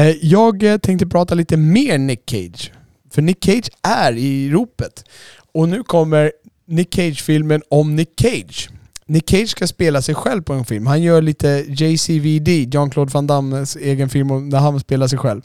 [0.00, 2.72] Eh, Jag eh, tänkte prata lite mer Nick Cage.
[3.10, 5.04] För Nick Cage är i ropet.
[5.52, 6.32] Och nu kommer
[6.66, 8.70] Nick Cage-filmen om Nick Cage.
[9.08, 10.86] Nick Cage ska spela sig själv på en film.
[10.86, 15.42] Han gör lite JCVD, Jean-Claude Van Dammes egen film där han spelar sig själv.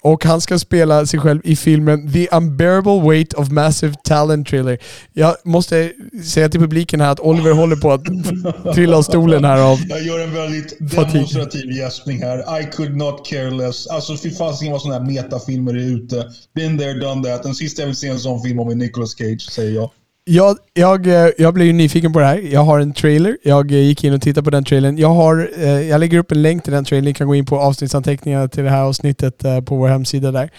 [0.00, 4.78] Och han ska spela sig själv i filmen The Unbearable Weight of Massive Talent Thriller.
[5.12, 5.92] Jag måste
[6.24, 8.04] säga till publiken här att Oliver håller på att
[8.74, 9.78] trilla av stolen här av...
[9.88, 12.60] Jag gör en väldigt demonstrativ gäspning här.
[12.60, 13.86] I could not care less.
[13.86, 16.26] Alltså fy fasiken vad sådana här metafilmer är ute.
[16.54, 17.42] Been there, done that.
[17.42, 19.90] Den sista jag vill se en sån film om är Nicolas Cage, säger jag.
[20.24, 22.38] Jag, jag, eh, jag blev ju nyfiken på det här.
[22.38, 23.36] Jag har en trailer.
[23.42, 24.98] Jag eh, gick in och tittade på den trailern.
[24.98, 27.04] Jag, har, eh, jag lägger upp en länk till den trailern.
[27.04, 30.50] Ni kan gå in på avsnittsanteckningarna till det här avsnittet på vår hemsida där.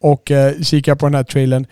[0.00, 1.66] Och kika på den här trailern.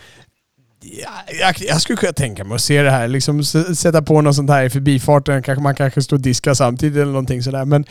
[1.41, 3.09] Jag, jag skulle kunna tänka mig att se det här.
[3.09, 5.43] Liksom sätta på något sånt här i förbifarten.
[5.43, 7.65] Kanske man kanske står och diskar samtidigt eller någonting sådär.
[7.65, 7.85] Men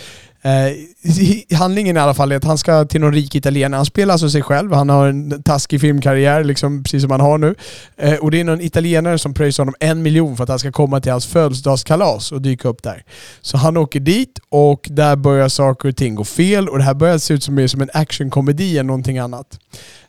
[0.43, 3.77] eh, handlingen i alla fall är att han ska till någon rik italienare.
[3.77, 4.73] Han spelar alltså sig själv.
[4.73, 7.55] Han har en taskig filmkarriär, liksom, precis som han har nu.
[7.97, 10.71] Eh, och det är någon italienare som pröjsar honom en miljon för att han ska
[10.71, 13.03] komma till hans födelsedagskalas och dyka upp där.
[13.41, 16.93] Så han åker dit och där börjar saker och ting gå fel och det här
[16.93, 19.59] börjar se ut som, mer som en actionkomedi än någonting annat.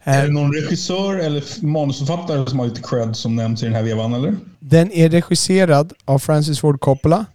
[0.05, 3.75] Är Eh, det någon regissör eller manusförfattare som har lite cred som nämns i den
[3.75, 4.35] här vevan, eller?
[4.59, 7.27] den är regisserad av Francis Ford Coppola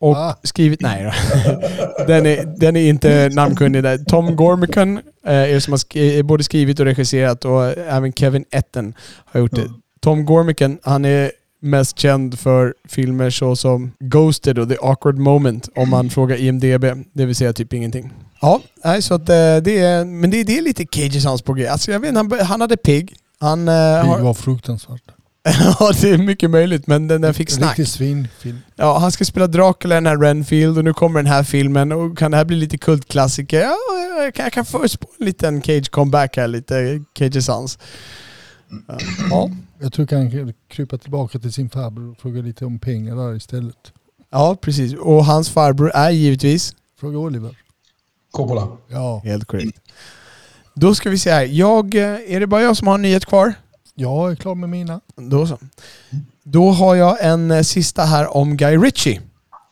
[0.00, 0.36] och Ah.
[0.42, 0.80] skrivit...
[0.80, 1.10] Nej då.
[2.06, 3.98] den, är, den är inte namnkunnig där.
[3.98, 8.44] Tom Gormican eh, är som har sk- är både skrivit och regisserat och även Kevin
[8.50, 9.70] Etten har gjort det.
[10.00, 15.90] Tom Gormican, han är mest känd för filmer såsom Ghosted och The Awkward Moment om
[15.90, 16.84] man frågar IMDB.
[17.12, 18.12] Det vill säga typ ingenting.
[18.40, 21.52] Ja, nej, så att, eh, det är, men det, det är lite Cages hans på
[21.52, 21.66] G.
[21.66, 23.16] Alltså, jag vet, han, han hade Pig.
[23.40, 25.02] Han, eh, Det har, var fruktansvärt.
[25.80, 27.78] ja, det är mycket möjligt, men den, den fick snack.
[27.78, 28.58] Riktig svinfilm.
[28.76, 31.92] Ja, han ska spela Dracula i den här Renfield och nu kommer den här filmen
[31.92, 33.60] och kan det här bli lite kultklassiker?
[33.60, 33.76] Ja,
[34.24, 37.78] jag kan, jag kan förutspå en liten Cage comeback här, lite Cage Sans.
[39.30, 39.50] Ja.
[39.80, 43.36] Jag tror han kan krypa tillbaka till sin farbror och fråga lite om pengar där
[43.36, 43.92] istället.
[44.30, 44.94] ja, precis.
[44.94, 47.58] Och hans farbror är givetvis Fråga Oliver.
[48.30, 48.68] Coppola.
[48.88, 49.80] Ja, helt korrekt.
[50.74, 51.44] Då ska vi se här.
[51.44, 53.54] Jag, eh, är det bara jag som har en nyhet kvar?
[53.94, 55.00] Jag är klar med mina.
[55.16, 55.58] Då så.
[56.42, 59.20] Då har jag en eh, sista här om Guy Ritchie.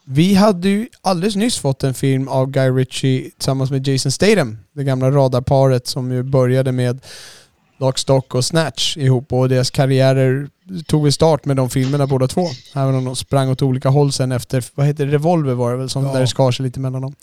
[0.07, 4.59] Vi hade ju alldeles nyss fått en film av Guy Ritchie tillsammans med Jason Statham.
[4.73, 7.01] Det gamla radarparet som ju började med
[7.79, 10.49] Lock, Stock och Snatch ihop och deras karriärer
[10.87, 12.47] tog väl start med de filmerna båda två.
[12.75, 15.77] Även om de sprang åt olika håll sen efter, vad heter det, Revolver var det
[15.77, 16.13] väl, som Ja.
[16.13, 17.15] där det skar sig lite mellan dem.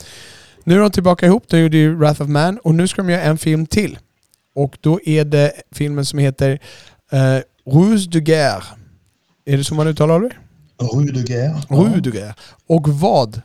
[0.64, 3.10] Nu är de tillbaka ihop, de gjorde ju Wrath of Man och nu ska de
[3.12, 3.98] göra en film till.
[4.56, 6.60] Och då är det filmen som heter
[7.14, 8.64] uh, Ruse de Guerre.
[9.46, 10.32] Är det så man uttalar det?
[10.86, 11.62] Rue de Guerre.
[11.70, 12.36] Rue de Guerre.
[12.68, 13.42] Och vad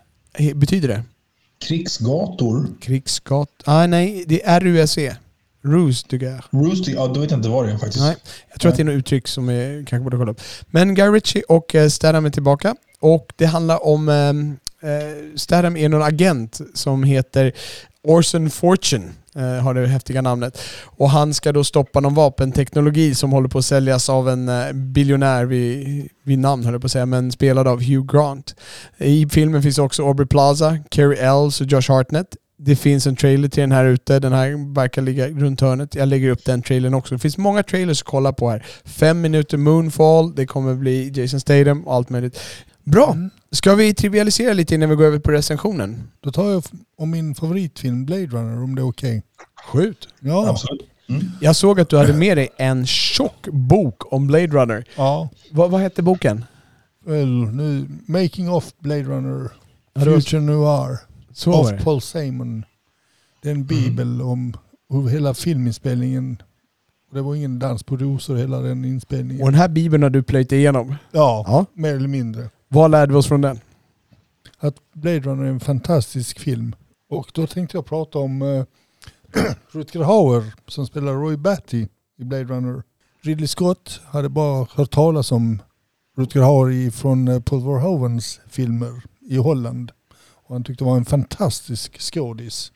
[0.54, 1.02] betyder det?
[1.68, 2.66] Krigsgator.
[2.80, 3.48] Krigsgat...
[3.64, 5.16] Ah, nej, det är RUSE.
[5.62, 6.42] Ruse de Guerre.
[6.50, 6.92] Ruse de...
[6.92, 8.04] Ja, då vet jag inte vad det är faktiskt.
[8.04, 8.16] Nej,
[8.50, 10.40] jag tror att det är något uttryck som jag kanske borde kolla upp.
[10.70, 12.74] Men Guy Ritchie och eh, Statham är tillbaka.
[13.00, 14.08] Och det handlar om...
[14.08, 17.52] ehm, Eh, Statham är någon agent som heter
[18.02, 19.12] Orson Fortune.
[19.36, 20.58] Eh, har det häftiga namnet.
[20.84, 24.72] Och han ska då stoppa någon vapenteknologi som håller på att säljas av en eh,
[24.72, 28.54] biljonär vid, vid namn höll jag på att säga, men spelad av Hugh Grant.
[28.98, 32.36] I filmen finns också Aubrey Plaza, Carrie Ells och Josh Hartnett.
[32.56, 34.18] Det finns en trailer till den här ute.
[34.18, 35.94] Den här verkar ligga runt hörnet.
[35.94, 37.14] Jag lägger upp den trailern också.
[37.14, 38.66] Det finns många trailers att kolla på här.
[38.84, 40.34] Fem minuter Moonfall.
[40.34, 42.40] Det kommer bli Jason Statham och allt möjligt.
[42.84, 43.12] Bra!
[43.12, 43.30] Mm.
[43.50, 46.02] Ska vi trivialisera lite innan vi går över på recensionen?
[46.20, 46.64] Då tar jag
[46.98, 49.22] om min favoritfilm Blade Runner om det är okej.
[49.66, 50.08] Skjut!
[50.20, 50.48] Ja.
[50.50, 50.88] Absolut.
[51.08, 51.22] Mm.
[51.40, 54.84] Jag såg att du hade med dig en tjock bok om Blade Runner.
[54.96, 55.28] ja.
[55.50, 56.44] Vad, vad hette boken?
[57.04, 59.50] Väl, nu, Making of Blade Runner.
[60.04, 60.98] Future Noir.
[61.32, 61.78] Så det.
[61.84, 62.64] Paul Simon.
[63.42, 64.56] Det är en bibel om
[64.90, 66.42] hur hela filminspelningen
[67.12, 69.42] det var ingen dans på rosor hela den inspelningen.
[69.42, 70.94] Och den här bibeln har du plöjt igenom.
[71.12, 71.66] Ja, Ja.
[71.74, 72.48] mer eller mindre.
[72.74, 73.60] Vad lärde vi oss från den?
[74.58, 76.76] Att Blade Runner är en fantastisk film.
[77.08, 78.64] Och då tänkte jag prata om eh,
[79.70, 81.86] Rutger Hauer som spelar Roy Batty
[82.18, 82.82] i Blade Runner.
[83.22, 85.62] Ridley Scott hade bara hört talas om
[86.16, 89.92] Rutger Hauer från eh, Paul Verhoevens filmer i Holland.
[90.32, 92.72] Och han tyckte det var en fantastisk skådis.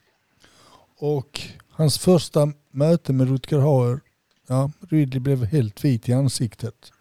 [0.99, 1.40] Och
[1.70, 4.01] hans första möte med Rutger Hauer,
[4.49, 6.92] ja, Ridley blev helt vit i ansiktet.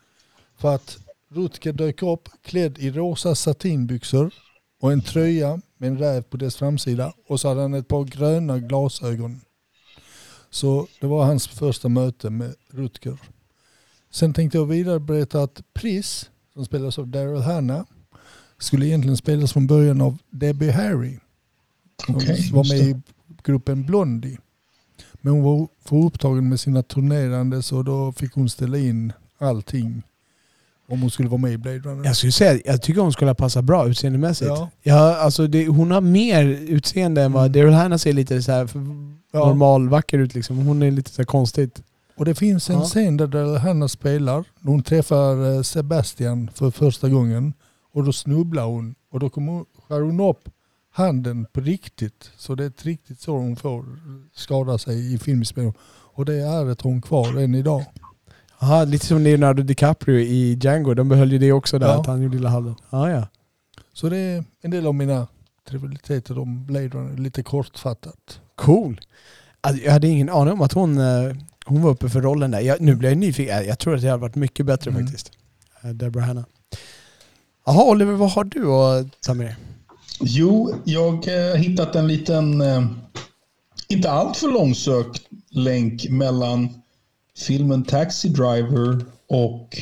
[0.57, 0.97] För att
[1.29, 4.33] Rutger dök upp klädd i rosa satinbyxor
[4.81, 8.03] och en tröja med en räv på dess framsida och så hade han ett par
[8.03, 9.41] gröna glasögon.
[10.49, 13.17] Så det var hans första möte med Rutger.
[14.11, 17.83] Sen tänkte jag vidare berätta att Pris, som spelas av Daryl Hannah,
[18.57, 21.19] skulle egentligen spelas från början av Debbie Harry.
[22.05, 23.01] Som Okej, var med i
[23.43, 24.37] gruppen Blondie.
[25.13, 30.03] Men hon var för upptagen med sina turnerande så då fick hon ställa in allting.
[30.89, 32.05] Om hon skulle vara med i Blade Runner.
[32.05, 34.47] Jag skulle säga, jag tycker hon skulle passa bra utseendemässigt.
[34.49, 34.69] Ja.
[34.83, 37.51] Ja, alltså det, hon har mer utseende än vad Mm.
[37.51, 38.69] Daryl Hannah ser lite så här
[39.31, 39.45] Ja.
[39.47, 40.57] normal vacker ut liksom.
[40.57, 41.81] Hon är lite så konstigt.
[42.17, 42.81] Och det finns en Ja.
[42.83, 44.43] scen där Daryl Hannah spelar.
[44.63, 47.53] Hon träffar eh, Sebastian för första gången.
[47.93, 48.95] Och då snubblar hon.
[49.11, 50.49] Och då kommer hon, skär hon upp
[50.91, 52.31] handen på riktigt.
[52.37, 53.85] Så det är ett riktigt så hon får
[54.35, 55.73] skada sig i filminspelningen.
[56.13, 57.85] Och det är ett hon kvar än idag.
[58.59, 60.93] Aha, lite som Leonardo DiCaprio i Django.
[60.93, 61.99] De behöll ju det också där, Ja.
[62.01, 62.75] att han gjorde lilla handen.
[62.89, 63.27] Ah, ja.
[63.93, 65.27] Så det är en del av mina
[65.69, 68.39] trivialiteter om Blade Runner, lite kortfattat.
[68.55, 69.01] Cool.
[69.61, 71.35] Alltså, jag hade ingen aning om att hon, eh,
[71.65, 72.59] hon var uppe för rollen där.
[72.59, 73.55] Jag, nu blir jag nyfiken.
[73.55, 75.03] Jag, jag tror att det hade varit mycket bättre Mm.
[75.05, 75.31] faktiskt.
[75.83, 76.45] Eh, Deborah Hanna.
[77.65, 79.55] Jaha Oliver, vad har du att ta med dig?
[80.21, 82.85] Jo, jag har hittat en liten, eh,
[83.87, 86.69] inte alltför långsökt länk mellan
[87.37, 89.77] filmen Taxi Driver och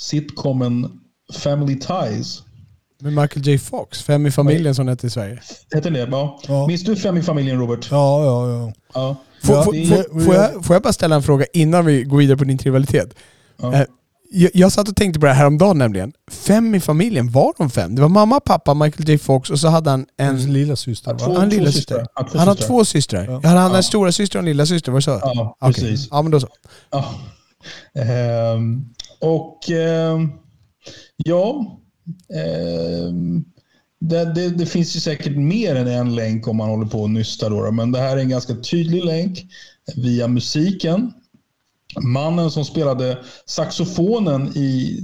[0.00, 1.00] sitcomen
[1.32, 2.42] Family Ties.
[3.00, 5.40] Med Michael J Fox, Fem i familjen som hette i Sverige.
[5.74, 5.98] Heter det?
[6.10, 6.40] Ja.
[6.48, 6.66] Ja.
[6.66, 7.88] Minns du Fem i familjen, Robert?
[7.90, 8.72] Ja, ja, ja.
[8.94, 9.16] Ja.
[9.42, 12.02] Får, Ja, får, det- får, får, jag, får jag bara ställa en fråga innan vi
[12.04, 13.14] går vidare på din trivialitet?
[13.56, 13.84] Ja.
[14.30, 16.12] Jag, jag satt och tänkte på det här häromdagen nämligen.
[16.30, 17.94] Fem i familjen, var de fem?
[17.94, 20.52] Det var mamma, pappa, Michael J Fox och så hade han en...
[20.52, 21.18] lilla syster va?
[21.18, 21.98] två, Han lilla systrar.
[21.98, 22.12] syster.
[22.14, 22.68] Ja, två Han har systrar.
[22.68, 23.24] två systrar.
[23.24, 23.32] Ja.
[23.44, 23.76] Han hade Ja.
[23.76, 25.10] en stora syster och en lilla syster, var det så?
[25.22, 25.74] Ja, Okej.
[25.74, 26.08] precis.
[26.10, 26.48] Ja men då så.
[26.90, 27.04] Ja.
[28.02, 28.84] Ehm,
[29.20, 30.30] och ehm,
[31.16, 31.78] ja,
[32.34, 33.44] ehm,
[34.00, 37.10] det, det, det finns ju säkert mer än en länk om man håller på och
[37.10, 39.46] nystar då, men det här är en ganska tydlig länk
[39.96, 41.12] via musiken.
[42.02, 45.00] Mannen som spelade saxofonen i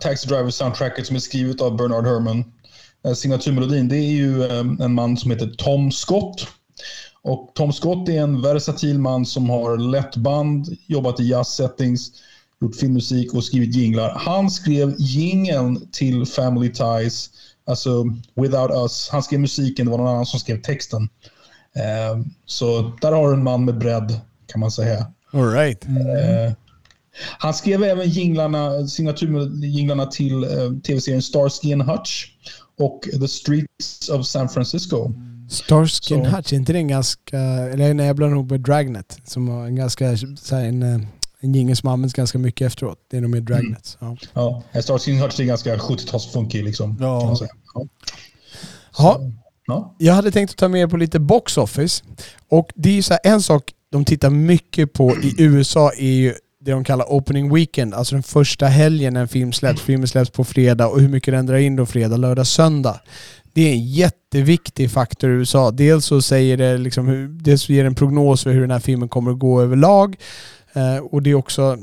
[0.00, 2.44] Taxi Driver soundtracket som är skrivet av Bernard Herrmann,
[3.06, 6.46] eh, signaturmelodin, det är ju eh, en man som heter Tom Scott.
[7.22, 12.10] Och Tom Scott är en versatil man som har lett band, jobbat i jazz-settings,
[12.60, 14.10] gjort filmmusik och skrivit jinglar.
[14.18, 17.30] Han skrev jingeln till Family Ties,
[17.66, 18.04] alltså
[18.34, 19.08] Without Us.
[19.12, 21.08] Han skrev musiken, det var någon annan som skrev texten.
[21.76, 25.06] Eh, så där har du en man med bredd, kan man säga.
[25.36, 25.84] All right.
[25.84, 26.52] Eh,
[27.38, 30.48] han skrev även jinglarna, signaturjinglarna till eh,
[30.86, 32.26] tv-serien Starsky and Hutch
[32.78, 35.12] och The Streets of San Francisco.
[35.50, 36.30] Starskin Så.
[36.30, 37.38] Hutch, är inte den ganska...
[37.38, 39.18] Eller nej, jag blandar ihop med Dragnet.
[39.24, 40.16] Som var en ganska...
[40.16, 41.00] Så här, en, eh,
[41.40, 42.98] en jingel som används ganska mycket efteråt.
[43.10, 43.96] Det är nog mer Dragnet.
[44.00, 44.16] Ja.
[44.34, 46.96] Ja, eh, Starsky and Hutch är ganska 70-talsfunky liksom.
[47.00, 47.22] Ja.
[47.22, 47.36] Ja.
[47.36, 47.46] Så,
[49.66, 49.94] ja.
[49.98, 52.04] Jag hade tänkt att ta med er på lite box office.
[52.48, 56.34] Och det är så här, en sak de tittar mycket på i USA är ju
[56.60, 59.82] det de kallar opening weekend, alltså den första helgen när en film släpps.
[59.82, 63.00] Filmen släpps på fredag och hur mycket den drar in då fredag, lördag, söndag.
[63.52, 65.70] Det är en jätteviktig faktor i USA.
[65.70, 69.08] Dels så säger det liksom hur, dels ger en prognos för hur den här filmen
[69.08, 70.16] kommer att gå överlag.
[70.72, 71.78] Eh, och det är också,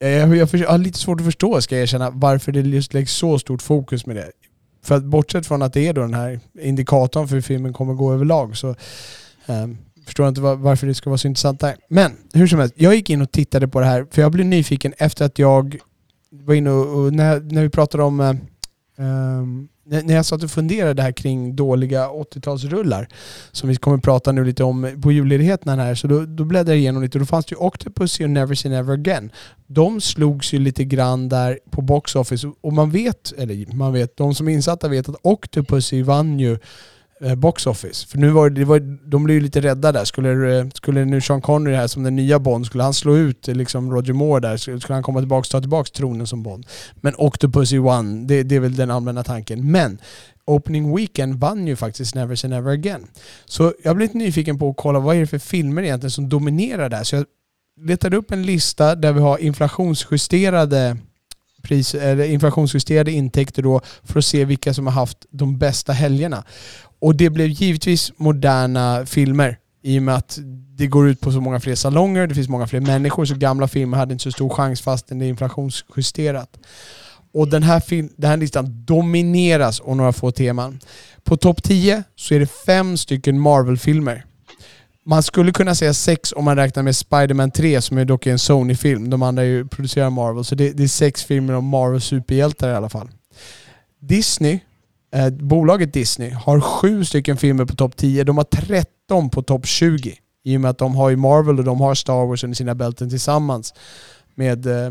[0.00, 2.94] eh, jag, jag, jag har lite svårt att förstå ska jag erkänna, varför det just
[2.94, 4.30] läggs så stort fokus med det.
[4.84, 7.94] För att bortsett från att det är då den här indikatorn för hur filmen kommer
[7.94, 8.68] gå överlag så
[9.46, 9.66] eh,
[10.06, 11.76] förstår inte varför det ska vara så intressant där.
[11.88, 14.46] Men hur som helst, jag gick in och tittade på det här för jag blev
[14.46, 15.76] nyfiken efter att jag
[16.30, 18.34] var inne och, och när, när vi pratade om eh,
[18.98, 23.06] um, när när jag satt och funderade här kring dåliga 80-talsrullar
[23.52, 26.78] som vi kommer prata nu lite om på julledigheten här så då, då bläddrade jag
[26.78, 29.30] igenom lite och då fanns det ju Octopussy och Never Say Never Again.
[29.66, 34.16] De slogs ju lite grann där på box office och man vet, eller man vet,
[34.16, 36.58] de som är insatta vet att Octopussy vann ju
[37.20, 38.06] Eh, box office.
[38.06, 40.04] För nu var det, var, de blev ju lite rädda där.
[40.04, 43.48] Skulle, eh, skulle nu Sean Connery här som den nya Bond, skulle han slå ut
[43.48, 46.66] eh, liksom Roger Moore där, skulle han komma tillbaka ta tillbaka tronen som Bond.
[47.00, 49.70] Men Octopussy won, det, det är väl den allmänna tanken.
[49.70, 49.98] Men
[50.44, 53.06] Opening Weekend vann ju faktiskt Never Say Never Again.
[53.44, 56.28] Så jag blev lite nyfiken på att kolla vad är det för filmer egentligen som
[56.28, 57.04] dominerar där.
[57.04, 57.24] Så jag
[57.80, 60.96] letade upp en lista där vi har inflationsjusterade
[61.66, 66.44] pris, eller inflationsjusterade intäkter då för att se vilka som har haft de bästa helgerna.
[67.00, 70.38] Och det blev givetvis moderna filmer i och med att
[70.76, 73.68] det går ut på så många fler salonger, det finns många fler människor, så gamla
[73.68, 76.58] filmer hade inte så stor chans fastän det är inflationsjusterat.
[77.32, 80.80] Och den här, film, den här listan domineras av några få teman.
[81.24, 84.24] På topp 10 så är det fem stycken Marvel-filmer.
[85.08, 88.32] Man skulle kunna säga sex om man räknar med Spider-Man 3 som är dock är
[88.32, 89.10] en Sony-film.
[89.10, 90.44] De andra är ju producerar Marvel.
[90.44, 93.08] Så det, det är sex filmer om Marvel superhjältar i alla fall.
[94.00, 94.58] Disney,
[95.14, 98.24] eh, bolaget Disney, har sju stycken filmer på topp 10.
[98.24, 100.14] De har 13 på topp 20.
[100.44, 102.74] I och med att de har ju Marvel och de har Star Wars under sina
[102.74, 103.74] bälten tillsammans
[104.34, 104.90] med eh,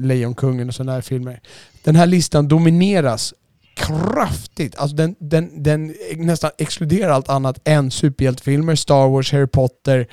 [0.00, 1.40] Lejonkungen och sådana här filmer.
[1.84, 3.34] Den här listan domineras
[3.76, 4.76] kraftigt.
[4.76, 10.06] Alltså den, den, den nästan exkluderar allt annat än superhjältefilmer, Star Wars, Harry Potter,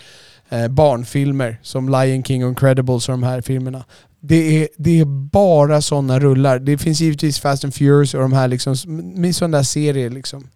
[0.49, 3.83] eh, barnfilmer som Lion King och Incredibles och de här filmerna.
[4.19, 6.59] Det är, det är bara sådana rullar.
[6.59, 8.75] Det finns givetvis Fast and Furious och de här liksom,
[9.15, 10.47] med sådana där serier liksom.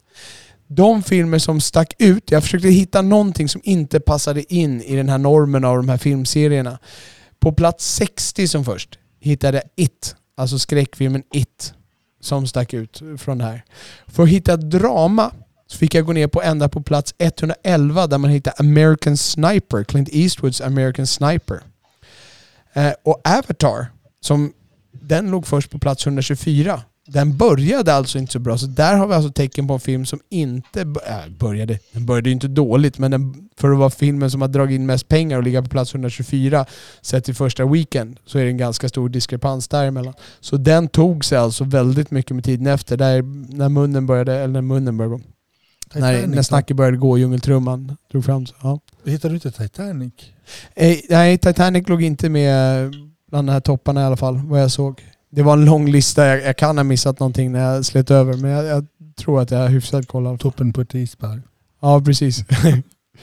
[0.68, 5.10] De filmer som stack ut, jag försökte hitta någonting som inte passade in i den
[5.10, 6.80] här normen av de här filmserierna.
[7.40, 11.74] På plats 60 som först hittade jag It, alltså skräckfilmen It,
[12.20, 13.64] som stack ut från det här.
[14.08, 15.32] För att hitta drama
[15.68, 19.84] så fick jag gå ner på ända på plats 111 där man hittar American Sniper,
[19.84, 21.62] Clint Eastwoods American Sniper.
[22.74, 23.86] Eh, och Avatar,
[24.22, 24.54] som
[24.92, 26.82] den låg först på plats 124.
[27.08, 30.06] Den började alltså inte så bra, så där har vi alltså tecken på en film
[30.06, 31.80] som inte äh, började.
[31.92, 34.86] Den började ju inte dåligt, men den, för att vara filmen som har dragit in
[34.86, 36.66] mest pengar och ligga på plats 124
[37.02, 40.14] sett till första weekend så är det en ganska stor diskrepans däremellan.
[40.40, 43.22] Så den tog sig alltså väldigt mycket med tiden efter, där
[43.58, 45.24] när munnen började, eller när munnen började
[45.94, 48.56] när, när snacket började gå, djungeltrumman drog fram så.
[48.62, 48.80] Ja.
[49.06, 50.14] Hittade du inte Titanic?
[50.76, 52.92] Eh, nej, Titanic låg inte med
[53.30, 55.04] bland de här topparna i alla fall, vad jag såg.
[55.30, 58.34] Det var en lång lista, jag, jag kan ha missat någonting när jag slet över,
[58.34, 58.86] men jag, jag
[59.18, 60.38] tror att jag har hyfsat koll.
[60.38, 61.42] Toppen på ett isberg.
[61.82, 62.44] Ja, precis.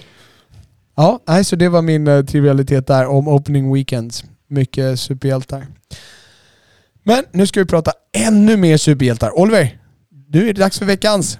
[0.96, 4.24] ja, nej, så det var min uh, trivialitet där om opening weekends.
[4.48, 5.66] Mycket superhjältar.
[7.02, 9.38] Men nu ska vi prata ännu mer superhjältar.
[9.38, 9.78] Oliver,
[10.28, 11.38] nu är det dags för veckans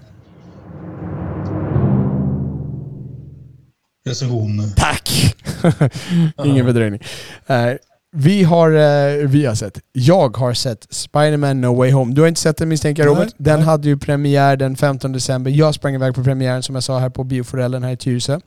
[4.05, 4.73] recension.
[4.77, 5.35] Tack!
[6.45, 7.01] Ingen fördröjning.
[7.51, 7.77] Uh,
[8.17, 12.15] vi har, uh, vi har sett, jag har sett Spiderman No Way Home.
[12.15, 13.35] Du har inte sett den misstänker jag Robert?
[13.37, 13.67] Den nej.
[13.67, 15.51] hade ju premiär den 15 december.
[15.51, 18.41] Jag sprang iväg på premiären som jag sa här på bioforellen här i Tyresö.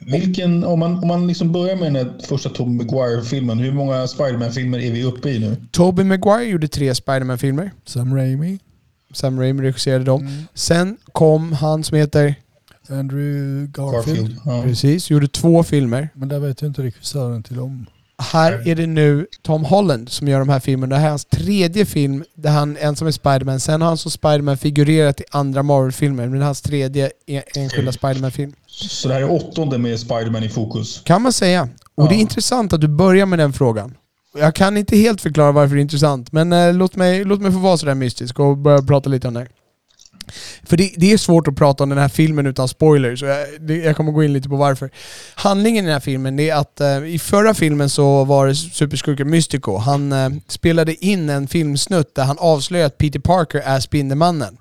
[0.00, 4.78] Vilken, om man, om man liksom börjar med den första Tobey Maguire-filmen, hur många Spiderman-filmer
[4.78, 5.56] är vi uppe i nu?
[5.70, 7.70] Tobey Maguire gjorde tre Spiderman-filmer.
[7.84, 8.58] Sam Raimi.
[9.12, 10.20] Sam Raimi regisserade dem.
[10.20, 10.44] Mm.
[10.54, 12.34] Sen kom han som heter
[12.88, 14.18] Andrew Garfield.
[14.18, 14.62] Garfield ja.
[14.62, 16.08] Precis, gjorde två filmer.
[16.14, 17.86] Men där vet jag inte regissören till om.
[18.22, 20.94] Här är det nu Tom Holland som gör de här filmerna.
[20.94, 23.60] Det här är hans tredje film där han ensam är Spiderman.
[23.60, 26.26] Sen har han som Spiderman figurerat i andra Marvel-filmer.
[26.26, 28.52] Men det är hans tredje e- enskilda Spiderman-film.
[28.66, 31.02] Så det här är åttonde med Spiderman i fokus?
[31.04, 31.68] Kan man säga.
[31.94, 32.08] Och ja.
[32.08, 33.94] det är intressant att du börjar med den frågan.
[34.38, 37.52] Jag kan inte helt förklara varför det är intressant, men eh, låt, mig, låt mig
[37.52, 39.46] få vara sådär mystisk och börja prata lite om det.
[40.62, 43.46] För det, det, är svårt att prata om den här filmen utan spoilers, och jag,
[43.60, 44.90] det, jag kommer gå in lite på varför.
[45.34, 49.30] Handlingen i den här filmen är att eh, i förra filmen så var det superskurken
[49.30, 49.76] Mystico.
[49.76, 54.58] Han eh, spelade in en filmsnutt där han avslöjade att Peter Parker är Spindelmannen.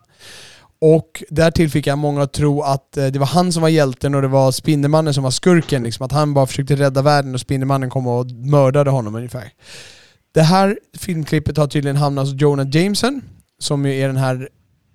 [0.80, 4.16] Och därtill fick jag många att tro att eh, det var han som var hjälten
[4.16, 5.84] och det var Spindelmannen som var skurken.
[5.84, 9.52] Liksom, att han bara försökte rädda världen och Spindelmannen kom och mördade honom ungefär.
[10.34, 13.22] Det här filmklippet har tydligen hamnat hos Jonah Jameson,
[13.60, 14.50] som är den här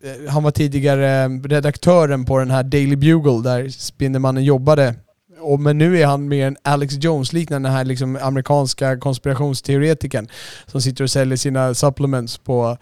[0.05, 4.94] Eh, han var tidigare eh, redaktören på den här Daily Bugle där Spindelmannen jobbade.
[5.40, 10.28] Och, men nu är han mer en Alex Jones-liknande, den här liksom amerikanska konspirationsteoretikern
[10.66, 12.78] som sitter och säljer sina supplements på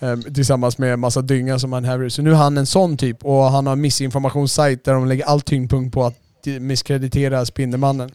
[0.00, 2.96] eh, tillsammans med en massa dynga som han häver Så nu är han en sån
[2.96, 6.16] typ och han har en missinformationssajt där de lägger all tyngdpunkt på att
[6.60, 8.10] misskreditera Spindelmannen.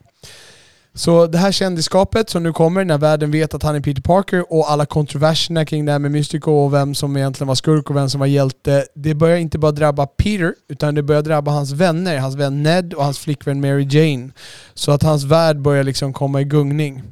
[0.93, 4.53] Så det här kändisskapet som nu kommer när världen vet att han är Peter Parker
[4.53, 7.95] och alla kontroverserna kring det här med Mystico och vem som egentligen var skurk och
[7.95, 8.85] vem som var hjälte.
[8.95, 12.93] Det börjar inte bara drabba Peter utan det börjar drabba hans vänner, hans vän Ned
[12.93, 14.31] och hans flickvän Mary Jane.
[14.73, 17.03] Så att hans värld börjar liksom komma i gungning.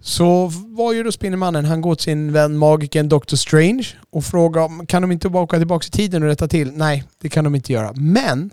[0.00, 1.64] Så vad gör då Spindelmannen?
[1.64, 5.58] Han går till sin vän magikern Doctor Strange och frågar kan de inte bara åka
[5.58, 6.72] tillbaka i tiden och rätta till?
[6.72, 7.92] Nej, det kan de inte göra.
[7.96, 8.50] Men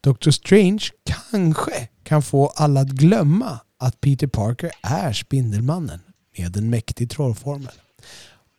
[0.00, 0.84] Doctor Strange
[1.30, 6.00] kanske kan få alla att glömma att Peter Parker är Spindelmannen
[6.38, 7.72] med en mäktig trollformel.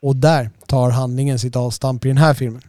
[0.01, 2.61] Och där tar handlingen sitt avstamp i den här filmen.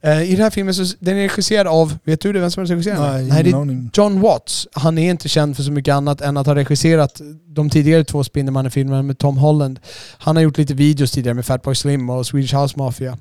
[0.00, 2.62] Eh, I den här filmen så den är regisserad av, vet du det, vem som
[2.62, 3.00] är regisserad?
[3.00, 4.68] Nej, Nej det är John Watts.
[4.72, 8.24] Han är inte känd för så mycket annat än att ha regisserat de tidigare två
[8.24, 9.80] Spindelmannen-filmerna med Tom Holland.
[10.18, 13.18] Han har gjort lite videos tidigare med Fatboy Slim och Swedish House Mafia.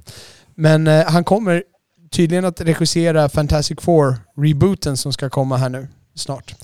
[0.56, 1.64] Men eh, han kommer
[2.12, 6.56] tydligen att regissera Fantastic Four-rebooten som ska komma här nu snart.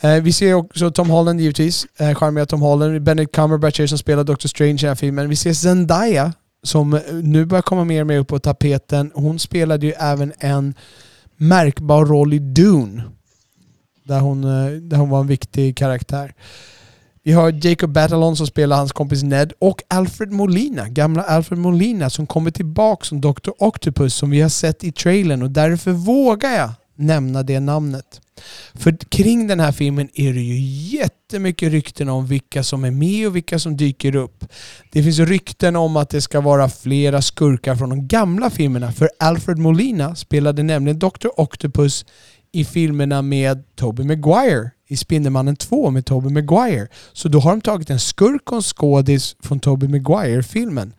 [0.00, 3.02] Eh, vi ser också Tom Holland givetvis, eh, charmiga Tom Holland.
[3.02, 5.28] Benedict Cumberbatch som spelar Doctor Strange i den här filmen.
[5.28, 6.32] Vi ser Zendaya
[6.62, 9.10] som eh, nu börjar komma mer och mer upp på tapeten.
[9.14, 10.74] Hon spelade ju även en
[11.36, 13.02] märkbar roll i Dune.
[14.04, 16.34] Där hon, eh, där hon var en viktig karaktär.
[17.22, 22.10] Vi har Jacob Batalon som spelar hans kompis Ned och Alfred Molina, gamla Alfred Molina
[22.10, 23.50] som kommer tillbaka som Dr.
[23.58, 26.70] Octopus som vi har sett i trailern och därför vågar jag
[27.00, 28.20] nämna det namnet.
[28.74, 30.60] För kring den här filmen är det ju
[30.98, 34.44] jättemycket rykten om vilka som är med och vilka som dyker upp.
[34.92, 38.92] Det finns rykten om att det ska vara flera skurkar från de gamla filmerna.
[38.92, 41.28] För Alfred Molina spelade nämligen Dr.
[41.36, 42.04] Octopus
[42.52, 44.70] i filmerna med Tobey Maguire.
[44.88, 46.88] I Spindelmannen 2 med Tobey Maguire.
[47.12, 50.92] Så då har de tagit en skurk och en skådis från Tobey Maguire-filmen.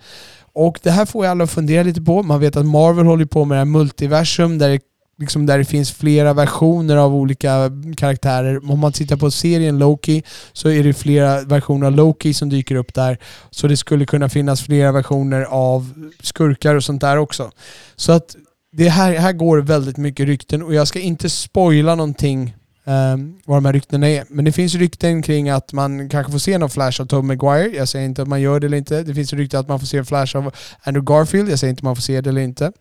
[0.54, 2.24] Och det här får jag alla att fundera lite på.
[2.24, 4.80] Man vet att Marvel håller på med det här multiversum där det,
[5.22, 8.72] liksom där det finns flera versioner av olika karaktärer.
[8.72, 12.76] Om man tittar på serien Loki så är det flera versioner av Loki som dyker
[12.76, 13.18] upp där.
[13.50, 17.52] Så det skulle kunna finnas flera versioner av skurkar och sånt där också.
[17.96, 18.36] Så att
[18.72, 22.56] det här, här går väldigt mycket rykten och jag ska inte spoila någonting
[22.86, 24.26] um, vad de här ryktena är.
[24.30, 27.76] Men det finns rykten kring att man kanske får se någon flash av Tom Maguire.
[27.76, 29.04] Jag säger inte att man gör det eller inte.
[29.04, 30.54] Det finns rykten att man får se en flash av
[30.84, 31.50] Andrew Garfield.
[31.50, 32.72] Jag säger inte att man får se det eller inte.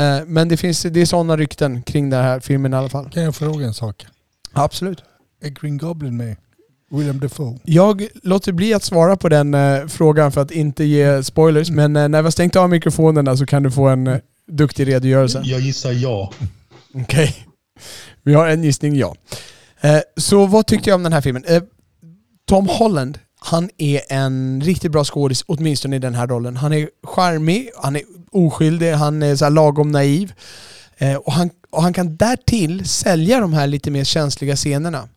[0.00, 3.10] Uh, men det, finns, det är sådana rykten kring den här filmen i alla fall.
[3.10, 4.06] Kan jag fråga en sak?
[4.52, 5.02] Absolut.
[5.42, 6.36] Är Green Goblin med?
[6.90, 7.58] William Defoe?
[7.64, 11.70] Jag låter bli att svara på den uh, frågan för att inte ge spoilers.
[11.70, 15.42] Men uh, när vi har stängt av mikrofonerna så kan du få en duktig redogörelse.
[15.44, 16.32] Jag gissar ja.
[16.94, 17.02] Okej.
[17.02, 17.32] Okay.
[18.22, 19.16] Vi har en gissning ja.
[19.80, 21.44] Eh, så vad tyckte jag om den här filmen?
[21.46, 21.62] Eh,
[22.48, 26.56] Tom Holland, han är en riktigt bra skådis, åtminstone i den här rollen.
[26.56, 28.02] Han är charmig, han är
[28.32, 30.32] oskyldig, han är så lagom naiv.
[30.98, 35.08] Eh, och, han, och han kan därtill sälja de här lite mer känsliga scenerna.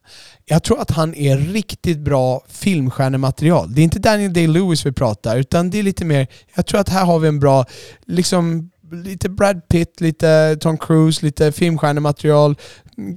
[0.46, 3.74] Jag tror att han är riktigt bra filmstjärnematerial.
[3.74, 6.28] Det är inte Daniel Day-Lewis vi pratar, utan det är lite mer...
[6.56, 7.66] Jag tror att här har vi en bra,
[8.06, 12.56] liksom lite Brad Pitt, lite Tom Cruise, lite filmstjärnematerial.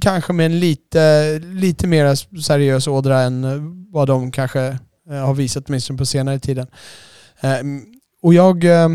[0.00, 3.46] Kanske med en lite, lite mer seriös ådra än
[3.92, 4.78] vad de kanske
[5.10, 6.66] eh, har visat åtminstone på senare tiden.
[7.40, 7.58] Eh,
[8.22, 8.88] och jag, eh,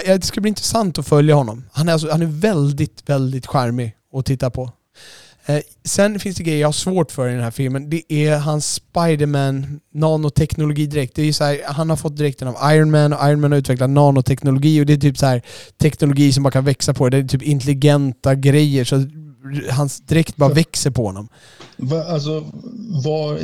[0.00, 1.64] det ska bli intressant att följa honom.
[1.72, 4.72] Han är, alltså, han är väldigt, väldigt charmig att titta på.
[5.46, 7.90] Eh, sen finns det grejer jag har svårt för i den här filmen.
[7.90, 11.16] Det är hans Spiderman nanoteknologi direkt.
[11.16, 13.58] Det är så här, han har fått dräkten av Iron Man och Iron Man har
[13.58, 15.42] utvecklat nanoteknologi och det är typ så här
[15.78, 17.16] teknologi som bara kan växa på det.
[17.16, 18.96] Det är typ intelligenta grejer så
[19.70, 21.28] hans dräkt bara växer på honom.
[21.76, 22.44] Va, alltså,
[23.04, 23.34] var,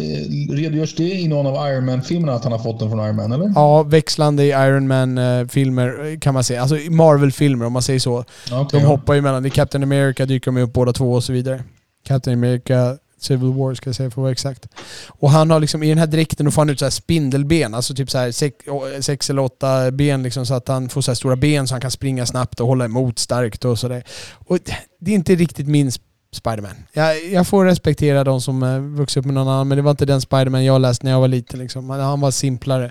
[0.55, 3.33] redogörs det i någon av Iron Man-filmerna att han har fått den från Iron Man,
[3.33, 3.53] eller?
[3.55, 6.63] Ja, växlande i Iron Man-filmer kan man säga.
[6.63, 8.19] Alltså Marvel-filmer om man säger så.
[8.19, 9.47] Okay, de hoppar ju mellan.
[9.47, 11.65] I Captain America dyker de upp båda två och så vidare.
[12.07, 14.69] Captain America Civil War ska jag säga för att vara exakt.
[15.09, 17.75] Och han har liksom i den här dräkten, då får han ut så här spindelben,
[17.75, 18.57] alltså typ så här sex,
[19.01, 21.81] sex eller åtta ben liksom så att han får så här stora ben så han
[21.81, 24.05] kan springa snabbt och hålla emot starkt och sådär.
[24.33, 24.59] Och
[25.01, 25.93] det är inte riktigt min
[26.33, 26.77] Spiderman.
[26.93, 29.91] Jag, jag får respektera de som eh, vuxit upp med någon annan, men det var
[29.91, 31.61] inte den Spiderman jag läste när jag var liten.
[31.61, 31.91] Liksom.
[31.91, 32.91] Han var simplare,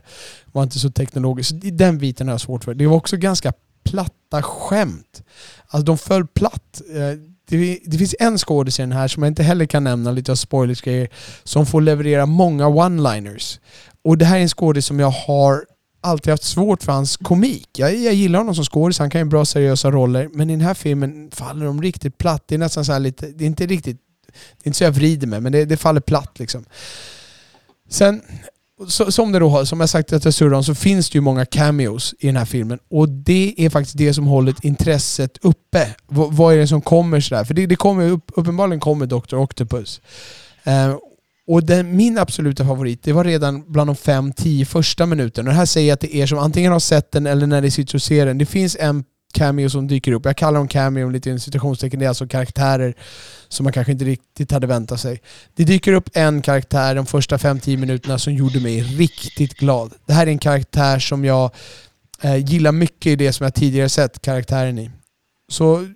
[0.51, 1.49] var inte så teknologisk.
[1.49, 2.73] Så Den biten har jag svårt för.
[2.73, 3.53] Det var också ganska
[3.84, 5.23] platta skämt.
[5.67, 6.82] Alltså de föll platt.
[6.95, 7.19] Eh,
[7.50, 10.32] det, det, finns en skådis i den här som jag inte heller kan nämna, lite
[10.32, 11.10] av spoilers grejer,
[11.43, 13.60] som får leverera många one-liners.
[14.04, 15.66] Och det här är en skådis som jag har
[16.02, 17.70] alltid haft svårt för hans komik.
[17.78, 20.66] Jag, jag gillar honom som skådis, han kan ju bra seriösa roller, men i den
[20.66, 22.43] här filmen faller de riktigt platt.
[22.47, 23.97] Det är nästan så lite, det är inte riktigt,
[24.28, 26.66] det är inte så jag vrider mig, men det, det faller platt liksom.
[27.89, 28.22] Sen
[28.88, 31.21] så, som, det då, som jag sagt att jag surrar om så finns det ju
[31.21, 32.80] många cameos i den här filmen.
[32.89, 35.86] Och det är faktiskt det som håller intresset uppe.
[36.07, 37.43] V vad är det som kommer sådär?
[37.43, 39.36] För det, det kommer, upp, uppenbarligen kommer Dr.
[39.36, 40.01] Octopus.
[40.63, 40.95] Eh,
[41.47, 45.49] och den, min absoluta favorit, det var redan bland de 5-10 första minuterna.
[45.49, 47.71] Och det här säger jag till er som antingen har sett den eller när ni
[47.71, 48.38] sitter och ser den.
[48.38, 49.03] Det finns en
[49.34, 50.25] cameo som dyker upp.
[50.25, 51.99] Jag kallar dem cameo lite i citationstecken.
[51.99, 52.93] Det är alltså karaktärer
[53.47, 55.21] som man kanske inte riktigt hade väntat sig.
[55.55, 59.93] Det dyker upp en karaktär de första 5-10 minuterna som gjorde mig riktigt glad.
[60.05, 61.51] Det här är en karaktär som jag
[62.21, 64.91] eh, gillar mycket i det som jag tidigare sett karaktären i.
[65.51, 65.88] Så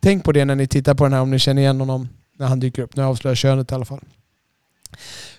[0.00, 2.08] tänk på det när ni tittar på den här om ni känner igen honom
[2.38, 2.96] när han dyker upp.
[2.96, 4.00] Nu avslöjar jag könet i alla fall.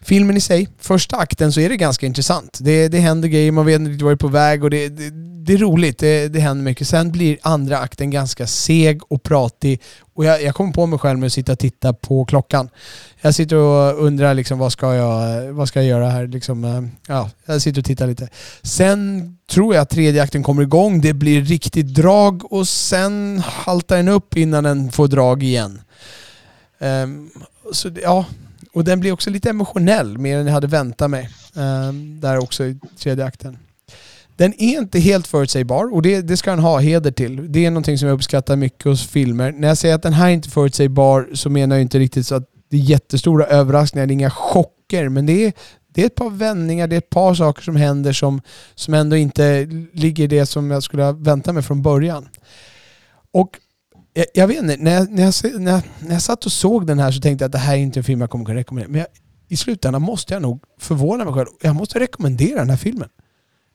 [0.01, 2.59] Filmen i sig, första akten så är det ganska intressant.
[2.61, 5.09] Det, det händer grejer, man vet inte vart det är på väg och det, det,
[5.47, 6.87] det är roligt, det, det händer mycket.
[6.87, 9.81] Sen blir andra akten ganska seg och pratig
[10.17, 12.69] och jag, jag kommer på mig själv med att sitta och titta på klockan.
[13.21, 16.27] Jag sitter och undrar liksom vad ska jag, vad ska jag göra här?
[16.27, 18.29] Liksom, eh, ja, jag sitter och tittar lite.
[18.61, 23.97] Sen tror jag att tredje akten kommer igång, det blir riktigt drag och sen haltar
[23.97, 25.81] den upp innan den får drag igen.
[26.79, 27.29] Um,
[27.71, 28.25] så ja,
[28.77, 31.29] och den blir också lite emotionell, mer än jag hade väntat mig.
[31.53, 33.57] Um, där också i tredje akten.
[34.35, 37.51] Den är inte helt förutsägbar och det, det ska den ha heder till.
[37.51, 39.51] Det är någonting som jag uppskattar mycket hos filmer.
[39.51, 42.35] När jag säger att den här är inte förutsägbar så menar jag inte riktigt så
[42.35, 45.53] att det är jättestora överraskningar, det är inga chocker, men det är,
[45.93, 48.41] det är ett par vändningar, det är ett par saker som händer som,
[48.75, 52.29] som ändå inte ligger i det som jag skulle ha väntat mig från början.
[53.31, 53.49] Och
[54.17, 56.87] jag, jag vet inte, när jag, när, jag, när, jag, när jag satt och såg
[56.87, 58.59] den här så tänkte jag att det här är inte en film jag kommer kunna
[58.59, 58.91] rekommendera.
[58.91, 59.07] Men jag,
[59.47, 61.47] i slutändan måste jag nog förvåna mig själv.
[61.61, 63.09] Jag måste rekommendera den här filmen.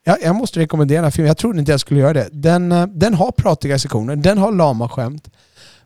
[0.03, 1.27] Jag, jag måste rekommendera den här filmen.
[1.27, 2.29] Jag trodde inte jag skulle göra det.
[2.31, 5.29] Den, eh, den har pratiga sektioner, den har lama skämt.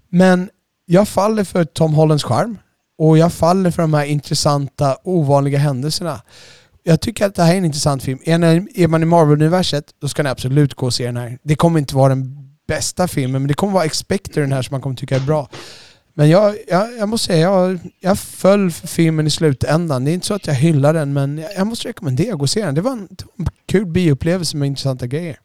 [0.09, 0.49] Men
[0.85, 2.57] jag faller för Tom Hollands charm
[2.97, 6.21] och jag faller för de här intressanta, ovanliga händelserna.
[6.83, 8.19] Jag tycker att det här är en intressant film.
[8.25, 11.39] Är man i Marvel-universet, då ska ni absolut gå och se den här.
[11.43, 14.73] Det kommer inte vara den bästa filmen, men det kommer vara Expector den här som
[14.73, 15.49] man kommer tycka är bra.
[16.13, 20.05] Men jag, jag, jag måste säga, jag, jag föll för filmen i slutändan.
[20.05, 22.43] Det är inte så att jag hyllar den, men jag, jag måste rekommendera att gå
[22.43, 22.75] och se den.
[22.75, 25.39] Det var en, det var en kul bioupplevelse med intressanta grejer.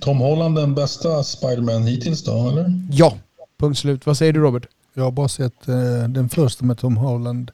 [0.00, 2.88] Tom Holland den bästa Spiderman hittills då, eller?
[2.90, 3.18] Ja,
[3.58, 4.06] punkt slut.
[4.06, 4.66] Vad säger du Robert?
[4.94, 7.50] Jag har bara sett eh, den första med Tom Holland.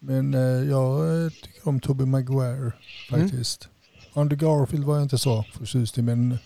[0.00, 2.72] Men eh, jag eh, tycker om Tobey Maguire
[3.10, 3.68] faktiskt.
[4.14, 4.22] Mm.
[4.22, 6.38] Andrew Garfield var jag inte så förtjust i men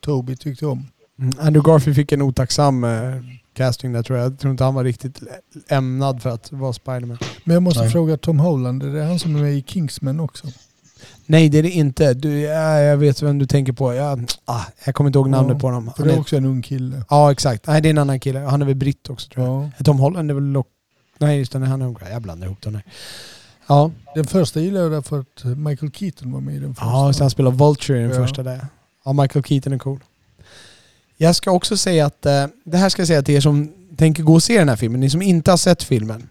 [0.00, 0.86] Toby tyckte om.
[1.20, 1.32] Mm.
[1.40, 3.14] Andrew Garfield fick en otacksam eh,
[3.54, 4.26] casting där tror jag.
[4.26, 5.20] Jag tror inte han var riktigt
[5.68, 7.18] ämnad för att vara Spiderman.
[7.44, 7.90] Men jag måste Nej.
[7.90, 10.46] fråga Tom Holland, är det han som är med i Kingsman också?
[11.26, 12.14] Nej det är det inte.
[12.14, 13.94] Du, ja, jag vet vem du tänker på.
[13.94, 15.92] Jag, ah, jag kommer inte ihåg namnet ja, på honom.
[15.96, 17.04] För det är också en ung kille.
[17.10, 17.66] Ja exakt.
[17.66, 18.38] Nej det är en annan kille.
[18.38, 19.70] Han är väl britt också tror jag.
[19.78, 19.84] Ja.
[19.84, 20.44] Tom Holland är väl...
[20.44, 20.66] Lock...
[21.18, 21.96] Nej just det, han är ung.
[22.10, 22.80] Jag blandar ihop dem.
[23.66, 23.90] Ja.
[24.14, 26.90] Den första gillade jag därför att Michael Keaton var med i den första.
[26.90, 28.16] Ja, så han spelar Vulture i den ja.
[28.16, 28.66] första där.
[29.04, 30.00] Ja, Michael Keaton är cool.
[31.22, 34.22] Jag ska också säga att, eh, det här ska jag säga till er som tänker
[34.22, 36.28] gå och se den här filmen, ni som inte har sett filmen.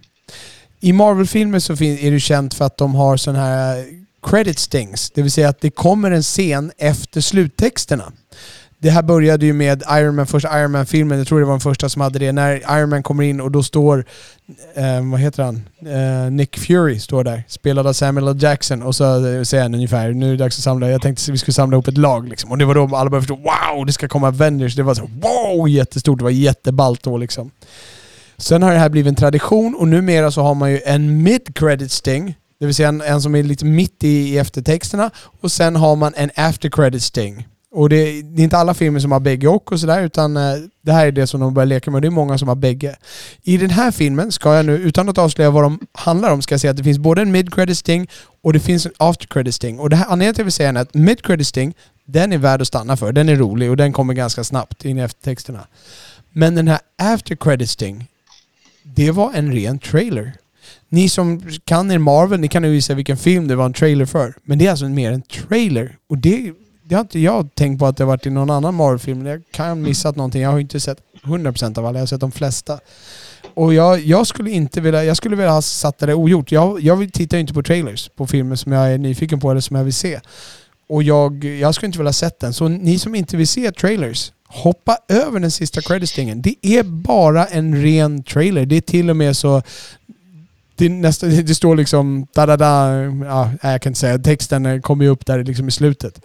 [0.80, 3.86] I Marvel-filmer så är det känt för att de har sådana här
[4.24, 8.12] credit stings, det vill säga att det kommer en scen efter sluttexterna.
[8.82, 11.60] Det här började ju med Iron Man, första Iron Man-filmen, jag tror det var den
[11.60, 12.32] första som hade det.
[12.32, 14.06] När Iron Man kommer in och då står,
[14.76, 15.64] eh, vad heter han?
[15.86, 18.38] Eh, Nick Fury står där, spelad av Samuel L.
[18.40, 18.84] Jackson.
[18.84, 21.38] Och så säger han ungefär, nu är det dags att samla, jag tänkte att vi
[21.38, 22.52] skulle samla ihop ett lag liksom.
[22.52, 24.76] Och det var då alla började förstå, wow, det ska komma Avengers.
[24.76, 27.52] Det var så, wow, jättestort, det var jätteballt då liksom.
[28.38, 31.92] Sen har det här blivit en tradition och numera så har man ju en mid-credit
[31.92, 35.12] sting det vill säga en, en som är lite mitt i, i eftertexterna.
[35.42, 37.48] Och sen har man en after credit sting.
[37.72, 40.56] Och det, det, är inte alla filmer som har bägge och och sådär utan eh,
[40.82, 42.56] det här är det som de börjar leka med och det är många som har
[42.56, 42.96] bägge.
[43.44, 46.54] I den här filmen ska jag nu, utan att avslöja vad de handlar om, ska
[46.54, 48.08] jag säga att det finns både en mid-credit sting
[48.42, 49.80] och det finns en after-credit sting.
[49.80, 51.74] Och det här, anledningen till att jag vill säga är att mid-credit sting,
[52.06, 53.12] den är värd att stanna för.
[53.12, 55.68] Den är rolig och den kommer ganska snabbt in i eftertexterna.
[56.32, 58.08] Men den här after-credit sting,
[58.84, 60.34] det var en ren trailer.
[60.90, 64.06] Ni som kan er Marvel, ni kan ju visa vilken film det var en trailer
[64.06, 64.34] för.
[64.44, 65.98] Men det är alltså mer en trailer.
[66.10, 66.54] Och det,
[66.90, 69.26] det har inte jag tänkt på att det har varit i någon annan Marvel-film.
[69.26, 70.42] Jag kan ha missat någonting.
[70.42, 72.80] Jag har inte sett 100% av alla, jag har sett de flesta.
[73.54, 76.52] Och jag, jag skulle inte vilja, jag skulle vilja ha satt det ogjort.
[76.52, 79.62] Jag, jag tittar ju inte på trailers på filmer som jag är nyfiken på eller
[79.62, 80.20] som jag vill se.
[80.88, 82.54] Och jag, jag skulle inte vilja ha sett den.
[82.54, 86.42] Så ni som inte vill se trailers, hoppa över den sista creditstingen.
[86.42, 88.66] Det är bara en ren trailer.
[88.66, 89.62] Det är till och med så
[90.76, 92.94] det, nästa, det står liksom da da da,
[93.26, 96.22] ja, jag kan inte säga, texten kommer ju upp där liksom i slutet.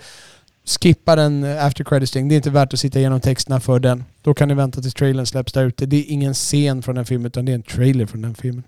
[0.64, 2.28] Skippa den after credit sting.
[2.28, 4.04] Det är inte värt att sitta igenom texterna för den.
[4.22, 5.86] Då kan ni vänta tills trailern släpps där ute.
[5.86, 8.64] Det är ingen scen från den filmen utan det är en trailer från den filmen.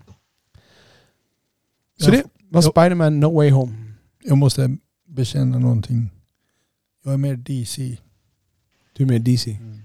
[2.01, 3.73] Så ja, det var Spiderman No Way Home.
[4.25, 4.77] Jag måste
[5.09, 6.11] bekänna någonting.
[7.05, 7.97] Jag är mer DC.
[8.93, 9.51] Du är mer DC?
[9.51, 9.83] Mm.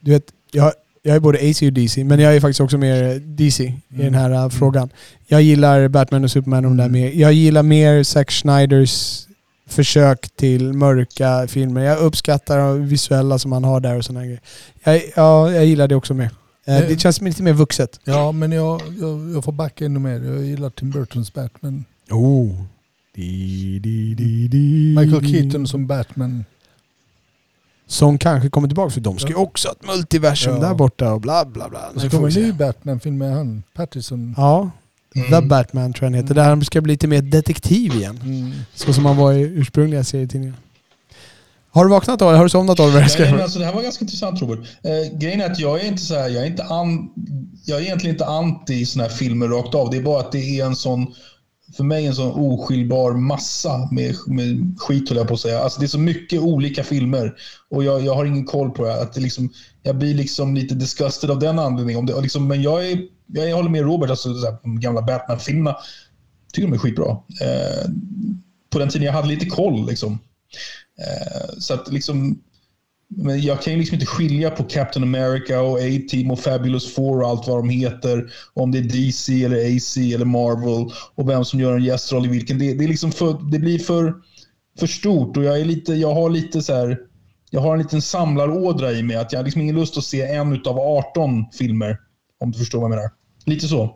[0.00, 0.72] Du vet, jag
[1.02, 4.00] jag är både AC och DC, men jag är faktiskt också mer DC mm.
[4.00, 4.50] i den här uh, mm.
[4.50, 4.90] frågan.
[5.26, 7.00] Jag gillar Batman och Superman och de där mm.
[7.00, 7.10] mer.
[7.10, 9.26] Jag gillar mer Zack Schneiders
[9.68, 11.84] försök till mörka filmer.
[11.84, 14.40] Jag uppskattar det visuella som han har där och sådana grejer.
[14.84, 16.30] Jag, ja, jag gillar det också mer.
[16.64, 18.00] Eh, det känns lite mer vuxet.
[18.04, 20.20] Ja, men jag, jag, jag får backa ännu mer.
[20.24, 21.84] Jag gillar Tim Burtons Batman.
[22.10, 22.62] Oh.
[23.14, 24.14] Di, di,
[24.48, 26.44] di, Michael Keaton som Batman.
[27.86, 30.60] Som kanske kommer tillbaka för de ska ju också ha ett multiversum ja.
[30.60, 31.92] där borta och bla bla bla.
[31.96, 34.34] Så kommer en ny Batman-film med han, Pattinson.
[34.36, 34.70] Ja.
[35.16, 35.30] Mm.
[35.30, 36.34] The Batman tror jag den heter.
[36.34, 36.44] Mm.
[36.44, 38.20] Där han ska bli lite mer detektiv igen.
[38.24, 38.52] Mm.
[38.74, 40.56] Så som han var i ursprungliga serietidningen.
[41.70, 42.36] Har du vaknat Oliver?
[42.36, 43.06] Har du somnat Oliver?
[43.18, 44.58] Nej, men alltså, det här var ganska intressant Robert.
[44.82, 47.10] Eh, grejen är att jag är inte så här, jag är inte an,
[47.64, 49.90] jag är egentligen inte anti såna här filmer rakt av.
[49.90, 51.14] Det är bara att det är en sån
[51.76, 55.60] för mig en sån oskiljbar massa med, med skit, höll jag på att säga.
[55.60, 57.34] Alltså, det är så mycket olika filmer
[57.70, 59.02] och jag, jag har ingen koll på det.
[59.02, 59.52] Att det liksom,
[59.82, 61.98] jag blir liksom lite disgusted av den anledningen.
[61.98, 62.98] Om det, liksom, men jag, är,
[63.28, 65.76] jag håller med Robert, alltså, så här, de gamla Batman-filmerna
[66.52, 67.10] tycker de är skitbra.
[67.40, 67.90] Eh,
[68.70, 69.86] på den tiden jag hade lite koll.
[69.86, 70.18] Liksom.
[70.98, 72.42] Eh, så att liksom,
[73.08, 77.22] men jag kan ju liksom inte skilja på Captain America och A-Team och Fabulous Four
[77.22, 78.30] och allt vad de heter.
[78.54, 82.28] Om det är DC eller AC eller Marvel och vem som gör en gästroll i
[82.28, 82.58] vilken.
[82.58, 84.14] Det, det, är liksom för, det blir för,
[84.78, 86.98] för stort och jag, är lite, jag har lite så här,
[87.50, 89.16] Jag har en liten samlarådra i mig.
[89.16, 91.98] Att jag har liksom ingen lust att se en av 18 filmer.
[92.40, 93.17] Om du förstår vad jag menar.
[93.48, 93.90] Lite så.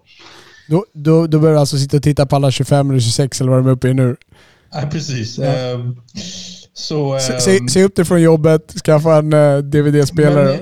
[0.68, 3.50] Då, då, då börjar du alltså sitta och titta på alla 25 eller 26 eller
[3.50, 4.16] vad de är uppe i nu?
[4.74, 5.38] Nej, precis.
[5.38, 5.72] Ja.
[5.72, 5.92] Uh,
[6.74, 10.60] så, se, se, se, upp det från jobbet, skaffa en uh, DVD-spelare.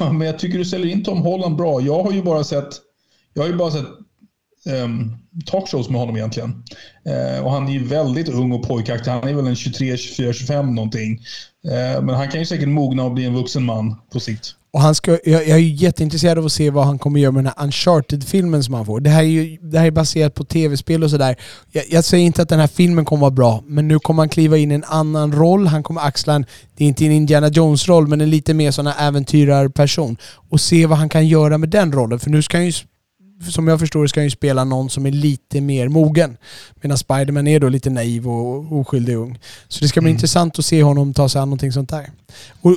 [0.00, 1.80] Ja, men jag tycker du säljer in Tom Holland bra.
[1.80, 2.68] Jag har ju bara sett,
[3.34, 4.03] jag har ju bara sett um,
[4.66, 6.64] Ehm, talkshows med honom egentligen.
[7.08, 9.10] Uh, och han är ju väldigt ung och pojkaktig.
[9.10, 11.20] Han är väl en 23, 24, 25 någonting.
[11.66, 14.54] Uh, men han kan ju säkert mogna och bli en vuxen man på sikt.
[14.72, 17.32] Och han ska, jag, jag är ju jätteintresserad av att se vad han kommer göra
[17.32, 19.00] med den här Uncharted-filmen som han får.
[19.00, 21.36] Det här är ju det här är baserat på tv-spel och sådär.
[21.72, 24.28] Jag, jag säger inte att den här filmen kommer vara bra, men nu kommer han
[24.28, 25.66] kliva in i en annan roll.
[25.66, 26.46] Han kommer axla en,
[26.76, 30.16] det är inte en Indiana Jones-roll, men en lite mer sån här äventyrarperson.
[30.50, 32.18] Och se vad han kan göra med den rollen.
[32.18, 32.72] För nu ska han ju
[33.50, 36.36] som jag förstår ska han ju spela någon som är lite mer mogen.
[36.74, 39.38] Medan Spiderman är då lite naiv och oskyldig ung.
[39.68, 40.16] Så det ska bli mm.
[40.16, 42.10] intressant att se honom ta sig an någonting sånt där.
[42.60, 42.76] Och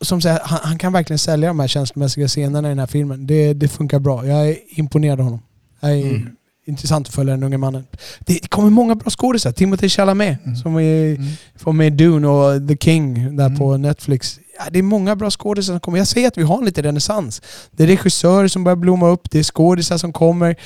[0.00, 3.26] som säger, han, han, kan verkligen sälja de här känslomässiga scenerna i den här filmen.
[3.26, 4.26] Det, det funkar bra.
[4.26, 5.42] Jag är imponerad av honom.
[5.80, 6.36] Jag är mm.
[6.66, 7.86] Intressant att följa den unge mannen.
[8.20, 9.52] Det, kommer många bra skådisar.
[9.52, 10.56] Timothy Chalamet mm.
[10.56, 11.26] som är mm.
[11.54, 13.58] från med Dune och The King där mm.
[13.58, 14.40] på Netflix.
[14.58, 15.98] Ja, det är många bra skådisar som kommer.
[15.98, 17.42] Jag säger att vi har en liten renässans.
[17.70, 20.56] Det är regissörer som börjar blomma upp, det är skådisar som kommer.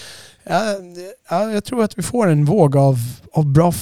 [0.45, 0.63] Ja,
[1.31, 2.99] ja, jag tror att vi får en våg av,
[3.33, 3.73] av bra,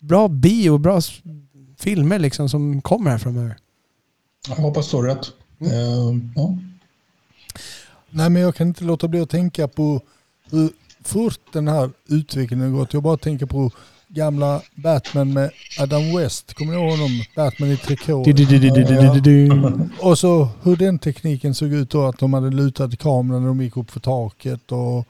[0.00, 1.00] bra bio, bra
[1.78, 3.56] filmer liksom som kommer här framöver.
[4.48, 5.26] Jag hoppas du har rätt.
[5.60, 5.72] Mm.
[5.72, 6.58] Uh, ja.
[8.10, 10.00] Nej men jag kan inte låta bli att tänka på
[10.50, 10.70] hur
[11.06, 12.92] fort den här utvecklingen har gått.
[12.92, 13.70] Jag bara tänker på
[14.08, 15.50] gamla Batman med
[15.80, 16.54] Adam West.
[16.54, 17.10] Kommer ni ihåg honom?
[17.36, 18.22] Batman i trikå.
[20.00, 22.06] Och så hur den tekniken såg ut då.
[22.06, 24.72] Att de hade lutat kameran när de gick upp för taket.
[24.72, 25.06] Och,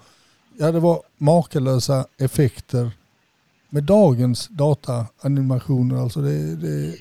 [0.59, 2.91] ja, det var makalösa effekter.
[3.71, 5.97] Med dagens dataanimationer.
[5.97, 6.95] Alltså det, det,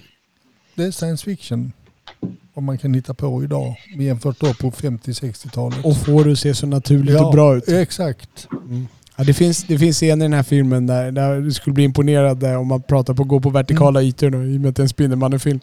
[0.76, 1.72] det är science fiction
[2.56, 5.86] vad man kan hitta på idag jämfört då på 50-60-talet.
[5.86, 7.70] Och får det se så naturligt ja, och bra ut.
[7.70, 8.48] exakt.
[8.52, 8.88] Mm.
[9.16, 11.84] Ja, det, finns, det finns scener i den här filmen där, där du skulle bli
[11.84, 14.10] imponerad där, om man pratar på gå på vertikala mm.
[14.10, 15.60] ytor nu, i och med att det är en Spindelmannen-film.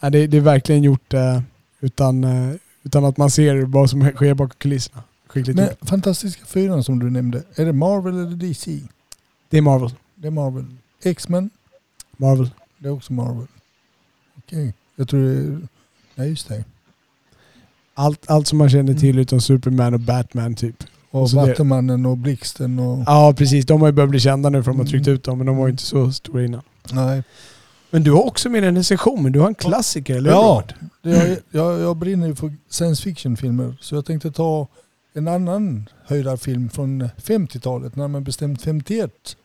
[0.00, 1.40] Ja, det, det, är verkligen gjort uh,
[1.80, 5.02] utan, uh, utan att man ser vad som sker bakom kulisserna.
[5.26, 5.88] Skickligt Men gjort.
[5.88, 8.80] Fantastiska fyran som du nämnde, är det Marvel eller DC?
[9.50, 9.90] Det är Marvel.
[10.14, 10.64] Det är Marvel.
[11.02, 11.50] X-Men?
[12.16, 12.50] Marvel.
[12.78, 13.46] Det är också Marvel.
[14.38, 14.58] Okej.
[14.58, 14.72] Okay.
[14.96, 15.68] Jag tror det är
[16.14, 16.64] Ja, just det.
[17.94, 19.22] Allt, allt som man känner till mm.
[19.22, 20.84] utom Superman och Batman typ.
[21.10, 23.04] Och Vattumannen och Blixten och...
[23.06, 25.14] Ja precis, de har ju börjat bli kända nu för de har tryckt mm.
[25.14, 26.62] ut dem men de var ju inte så stora innan.
[26.92, 27.22] Nej.
[27.90, 30.64] Men du har också med en recension, men du har en klassiker, eller Ja,
[31.02, 34.68] jag, jag, jag brinner ju för science fiction-filmer så jag tänkte ta
[35.12, 39.36] en annan höjdarfilm från 50-talet, närmare bestämt 51.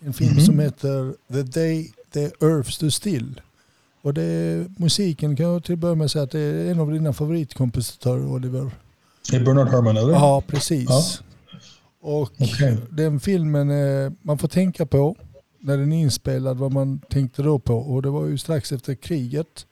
[0.00, 0.46] En film mm -hmm.
[0.46, 3.40] som heter The Day the Earth Stood Still.
[4.02, 6.92] Och det, musiken kan jag till att börja med säga att det är en av
[6.92, 8.70] dina favoritkompositörer Oliver.
[9.30, 10.12] Det är Bernard Herrmann eller?
[10.12, 10.88] Ja, precis.
[10.88, 11.02] Ja.
[12.00, 12.76] Och okay.
[12.90, 15.16] den filmen eh, man får tänka på
[15.58, 17.74] när den är inspelad vad man tänkte då på.
[17.74, 19.66] Och det var ju strax efter kriget.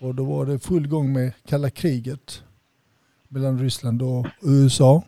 [0.00, 2.42] Och då var det full gång med kalla kriget
[3.28, 5.02] mellan Ryssland och USA.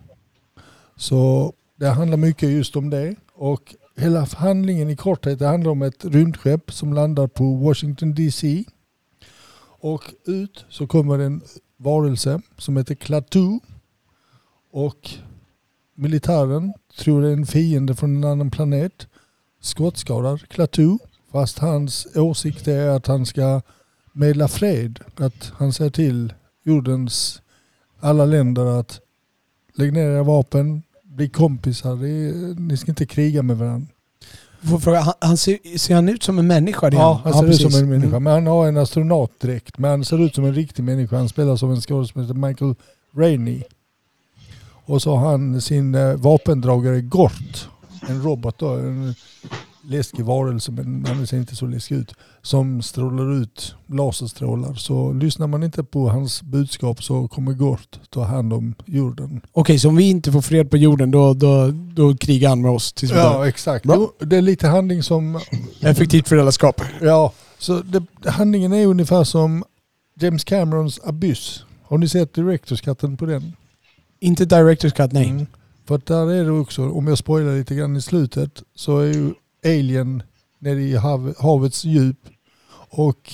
[0.96, 3.14] Så det handlar mycket just om det.
[3.34, 8.64] Och hela handlingen i korthet det handlar om ett rymdskepp som landar på Washington DC.
[9.80, 11.40] Och ut så kommer en
[11.76, 13.58] varelse som heter Klaatu.
[14.72, 15.10] Och
[15.94, 19.06] militären tror det är en fiende från en annan planet.
[19.60, 20.98] Skottskadar Klaatu.
[21.32, 23.60] Fast hans åsikt är att han ska
[24.12, 25.00] medla fred.
[25.16, 27.42] Att han säger till jordens
[28.00, 29.00] alla länder att
[29.74, 30.82] lägg ner era vapen,
[31.20, 31.92] bli kompisar.
[31.92, 33.86] Är, ni ska inte kriga med varandra.
[34.80, 36.90] fråga, han, han ser, ser, han ut som en människa?
[36.92, 38.08] Ja, han ser ja, ut som en människa.
[38.08, 38.22] Mm.
[38.22, 39.78] Men han har en astronautdräkt.
[39.78, 41.16] Men han ser ut som en riktig människa.
[41.16, 42.74] Han spelar som en skådespelare Michael
[43.16, 43.62] Rainey.
[44.86, 47.68] Och så har han sin eh, vapendragare Gort.
[48.08, 48.68] En robot då.
[48.68, 49.14] En
[49.82, 52.14] läskig varelse men han ser inte så läskig ut.
[52.42, 54.74] Som strålar ut laserstrålar.
[54.74, 59.40] Så lyssnar man inte på hans budskap så kommer Gort ta hand om jorden.
[59.52, 62.70] Okej, så om vi inte får fred på jorden då, då, då krigar han med
[62.70, 63.84] oss tills Ja, exakt.
[63.84, 64.10] Bra.
[64.18, 65.40] Det är lite handling som...
[65.80, 66.80] Effektivt föräldraskap.
[67.00, 69.64] Ja, så det, handlingen är ungefär som
[70.20, 71.64] James Camerons Abyss.
[71.82, 73.52] Har ni sett Directors Cutten på den?
[74.20, 75.28] Inte Directors Cut, nej.
[75.28, 75.46] Mm.
[75.86, 79.30] För där är det också, om jag spoilar lite grann i slutet, så är ju
[79.64, 80.22] alien
[80.58, 82.18] nere i hav, havets djup.
[82.90, 83.32] Och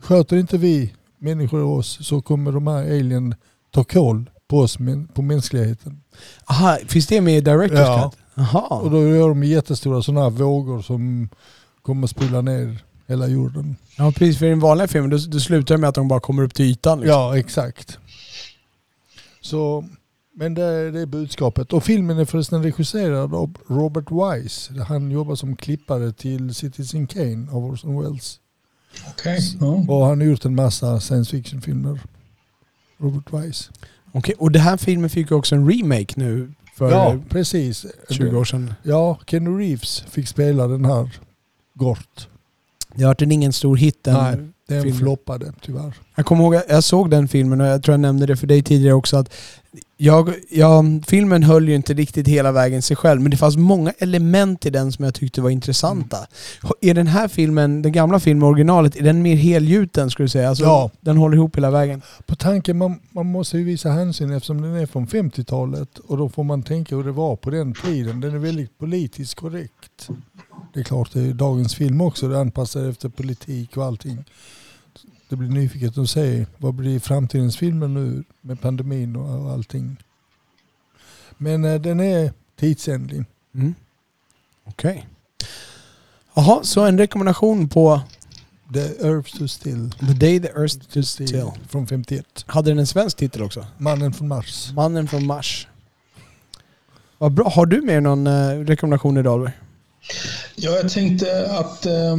[0.00, 3.34] sköter inte vi människor oss så kommer de här alien
[3.70, 4.78] ta koll på oss,
[5.14, 6.02] på mänskligheten.
[6.46, 8.10] Aha, finns det med i Directors ja.
[8.10, 8.20] Cut?
[8.40, 8.80] Aha.
[8.82, 11.28] Och då gör de jättestora sådana här vågor som
[11.82, 13.76] kommer att spilla ner hela jorden.
[13.98, 16.20] Ja precis, för i den vanliga filmen då, då slutar det med att de bara
[16.20, 17.00] kommer upp till ytan.
[17.00, 17.12] Liksom.
[17.12, 17.98] Ja exakt.
[19.40, 19.84] Så
[20.34, 21.72] men det, det är budskapet.
[21.72, 24.74] Och filmen är förresten regisserad av Robert Wise.
[24.82, 28.40] Han jobbar som klippare till Citizen Kane av Orson Welles.
[29.14, 29.38] Okay.
[29.60, 29.90] Mm.
[29.90, 32.00] Och han har gjort en massa science fiction-filmer.
[32.98, 33.70] Robert Wise.
[34.12, 37.86] Okej, och den här filmen fick ju också en remake nu för Ja, precis.
[38.10, 38.74] 20 år sedan.
[38.82, 41.10] Ja, Keanu Reeves fick spela den här
[41.74, 42.28] Gort.
[42.94, 44.98] Det har varit en ingen stor hit den Nej, Den filmen.
[45.00, 45.94] floppade tyvärr.
[46.14, 48.62] Jag kommer ihåg, jag såg den filmen och jag tror jag nämnde det för dig
[48.62, 49.34] tidigare också att
[50.02, 53.92] jag, jag, filmen höll ju inte riktigt hela vägen sig själv men det fanns många
[53.98, 56.16] element i den som jag tyckte var intressanta.
[56.80, 60.48] Är den här filmen, den gamla filmen, originalet, är den mer helgjuten skulle du säga?
[60.48, 60.90] Alltså, Ja.
[61.00, 62.02] Den håller ihop hela vägen?
[62.26, 66.28] På tanken, man, man måste ju visa hänsyn eftersom den är från 50-talet och då
[66.28, 68.20] får man tänka hur det var på den tiden.
[68.20, 70.08] Den är väldigt politiskt korrekt.
[70.74, 74.24] Det är klart det är dagens film också, det är anpassat efter politik och allting.
[75.30, 79.96] Det blir nyfiket att se vad blir framtidens filmer nu med pandemin och allting.
[81.36, 83.24] Men eh, den är tidsenlig.
[83.54, 83.74] Mm.
[84.64, 85.06] Okej.
[86.34, 88.00] Jaha, så en rekommendation på
[88.74, 89.90] The Earth to Still.
[89.90, 91.50] The Day the Earth Stood Still.
[91.68, 92.44] Från 51.
[92.46, 93.66] Hade den en svensk titel också?
[93.78, 94.72] Mannen från Mars.
[94.74, 95.68] Mannen från Mars.
[97.18, 97.48] Vad bra.
[97.48, 99.50] Har du med någon eh, rekommendation idag?
[100.56, 102.16] Ja, jag tänkte att eh,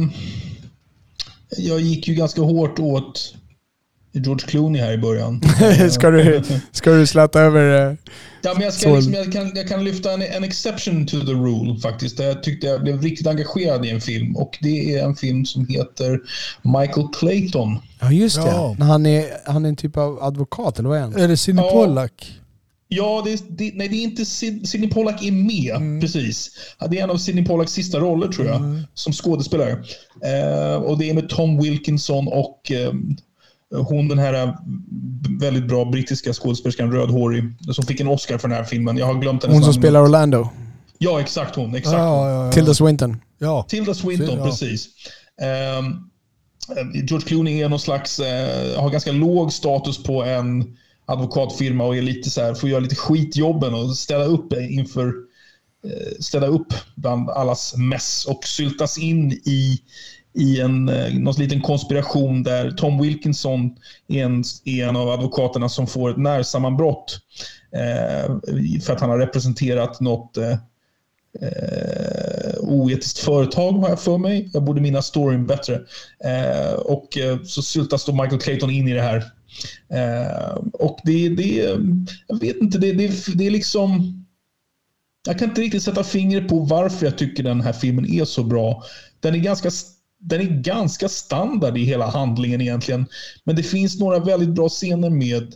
[1.56, 3.34] jag gick ju ganska hårt åt
[4.12, 5.40] George Clooney här i början.
[5.90, 6.42] ska, du,
[6.72, 7.90] ska du släta över...
[7.90, 7.96] eh,
[8.44, 11.32] Ja, men jag, ska liksom, jag, kan, jag kan lyfta en, en exception to the
[11.32, 12.16] rule faktiskt.
[12.16, 14.36] Där jag tyckte jag blev riktigt engagerad i en film.
[14.36, 16.20] Och det är en film som heter
[16.62, 17.78] Michael Clayton.
[18.00, 18.48] Ja just det.
[18.48, 18.76] Ja.
[18.78, 21.16] När Han, är, han är en typ av advokat eller vad är han?
[21.16, 21.70] Är det Sidney Ja.
[21.70, 22.40] Pollack?
[22.94, 26.50] Ja, det, är- det, nej, det är inte Sid- Sidney Pollack är med, precis.
[26.78, 28.62] Ja, Det är en av Sidney Pollacks sista roller tror jag,
[28.94, 29.70] som skådespelare.
[30.24, 32.92] Eh, och det är med Tom Wilkinson och eh,
[33.82, 34.54] hon den här eh,
[35.40, 38.96] väldigt bra brittiska skådespelerskan, rödhårig, som fick en Oscar för den här filmen.
[38.96, 39.82] Jag har glömt hennes Hon som namn.
[39.82, 40.48] spelar Orlando.
[40.98, 41.74] Ja, exakt hon.
[41.74, 41.96] Exakt.
[41.98, 42.52] Ja, ja, ja.
[42.52, 43.16] Tilda Swinton.
[43.38, 43.66] ja.
[43.68, 44.44] Tilda Swinton, Ja.
[44.44, 44.88] precis.
[45.42, 45.86] Ehm,
[46.76, 51.96] eh, George Clooney är någon slags, eh, har ganska låg status på en advokatfirma och
[51.96, 55.06] är lite så här, får göra lite skitjobben och ställa upp inför
[55.84, 59.80] eh, ställa upp bland allas mess och syltas in i,
[60.34, 63.76] i en eh, någon liten konspiration där Tom Wilkinson
[64.08, 67.18] är en, är en av advokaterna som får ett närsammanbrott
[67.72, 68.34] eh,
[68.82, 70.56] för att han har representerat något eh,
[71.40, 74.50] eh, oetiskt företag har jag för mig.
[74.52, 75.80] Jag borde minnas storyn bättre.
[76.24, 79.24] Eh, och eh, så syltas då Michael Clayton in i det här.
[79.88, 81.78] Eh, och det, det,
[82.26, 84.18] jag vet inte, det, det, det är liksom...
[85.26, 88.44] Jag kan inte riktigt sätta fingret på varför jag tycker den här filmen är så
[88.44, 88.82] bra.
[89.20, 89.70] Den är ganska,
[90.18, 93.06] den är ganska standard i hela handlingen egentligen.
[93.44, 95.54] Men det finns några väldigt bra scener med,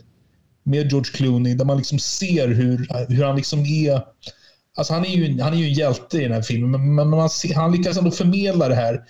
[0.63, 4.01] med George Clooney där man liksom ser hur, hur han liksom är
[4.77, 7.29] Alltså han, är ju, han är ju en hjälte i den här filmen, men, man
[7.29, 9.03] ser, han lyckas ändå förmedla det här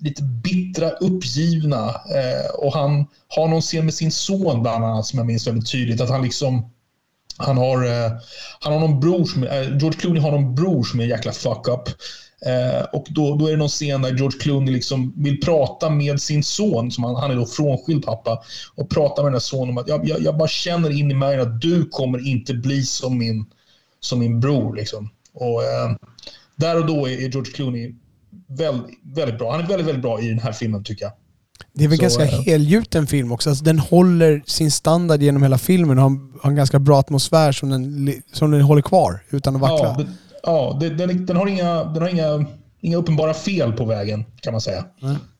[0.00, 1.88] lite bittra, uppgivna.
[1.88, 5.70] Eh, och han har någon scen med sin son bland annat som jag minns väldigt
[5.70, 6.00] tydligt.
[6.00, 6.70] Att han liksom...
[7.40, 8.12] Han har, eh,
[8.60, 11.32] han har någon bror som, eh, George Clooney har någon bror som är en jäkla
[11.32, 11.88] fuck-up.
[12.46, 16.20] Eh, och då, då är det någon scen där George Clooney liksom vill prata med
[16.20, 18.42] sin son, som han, han är då frånskild pappa,
[18.74, 21.14] och prata med den här sonen om att jag, jag, jag bara känner in i
[21.14, 23.46] mig att du kommer inte bli som min,
[24.00, 24.76] som min bror.
[24.76, 25.10] Liksom.
[25.32, 25.90] Och, eh,
[26.56, 27.94] där och då är, är George Clooney
[28.48, 29.52] väldigt, väldigt bra.
[29.52, 31.12] Han är väldigt, väldigt bra i den här filmen tycker jag.
[31.72, 33.50] Det är väl Så, ganska eh, helgjuten film också.
[33.50, 37.52] Alltså, den håller sin standard genom hela filmen och har, har en ganska bra atmosfär
[37.52, 39.88] som den, som den håller kvar utan att vackla.
[39.88, 40.08] Ja, det,
[40.42, 42.46] ja det, den, den har, inga, den har inga,
[42.80, 44.84] inga uppenbara fel på vägen kan man säga.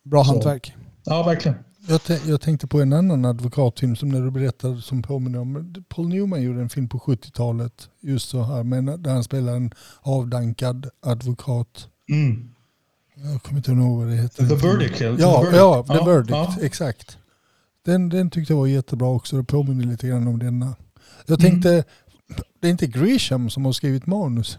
[0.04, 0.30] Bra Så.
[0.30, 0.74] hantverk.
[1.04, 1.58] Ja, verkligen.
[1.88, 5.74] Jag, jag tänkte på en annan advokatfilm som när du berättade som påminner om.
[5.88, 7.72] Paul Newman gjorde en film på 70-talet
[8.02, 9.70] just så här men där han spelar en
[10.00, 11.88] avdankad advokat.
[12.10, 12.48] Mm.
[13.24, 14.48] Jag kommer inte ihåg vad det heter.
[14.48, 15.00] The Verdict.
[15.00, 15.20] eller?
[15.20, 15.56] Ja, The Verdict.
[15.56, 16.30] ja, The Ja, Verdict.
[16.30, 16.54] ja.
[16.62, 17.18] Exakt.
[17.84, 19.36] Den, den tyckte jag var jättebra också.
[19.36, 20.74] Det påminner lite grann om denna.
[21.26, 21.50] Jag Mm.
[21.50, 21.84] tänkte,
[22.60, 24.58] det är inte Grisham som har skrivit manus?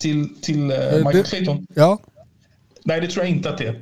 [0.00, 1.66] Till, till Eh, Michael det- Clayton?
[1.74, 1.98] Ja,
[2.84, 3.80] Nej, det tror jag inte att det är.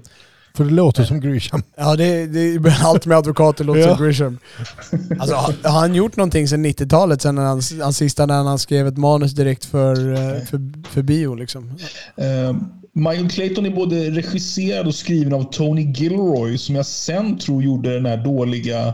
[0.54, 1.62] för det låter som Grisham.
[1.76, 3.96] Ja, det, det, allt med advokater låter Ja.
[3.96, 4.38] som Grisham.
[5.20, 7.22] Alltså, har, har han gjort någonting sedan 90-talet?
[7.22, 11.34] Sen han, han sista när han skrev ett manus direkt för, eh, för, för bio
[11.34, 11.74] liksom?
[12.16, 12.56] Eh,
[12.96, 17.94] Michael Clayton är både regisserad och skriven av Tony Gilroy som jag sen tror gjorde
[17.94, 18.88] den här dåliga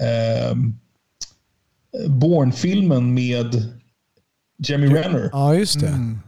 [0.00, 0.56] eh,
[2.08, 3.72] Bourne-filmen med
[4.58, 5.30] Jeremy Renner.
[5.32, 5.88] Ja, just det.
[5.88, 6.18] Mm.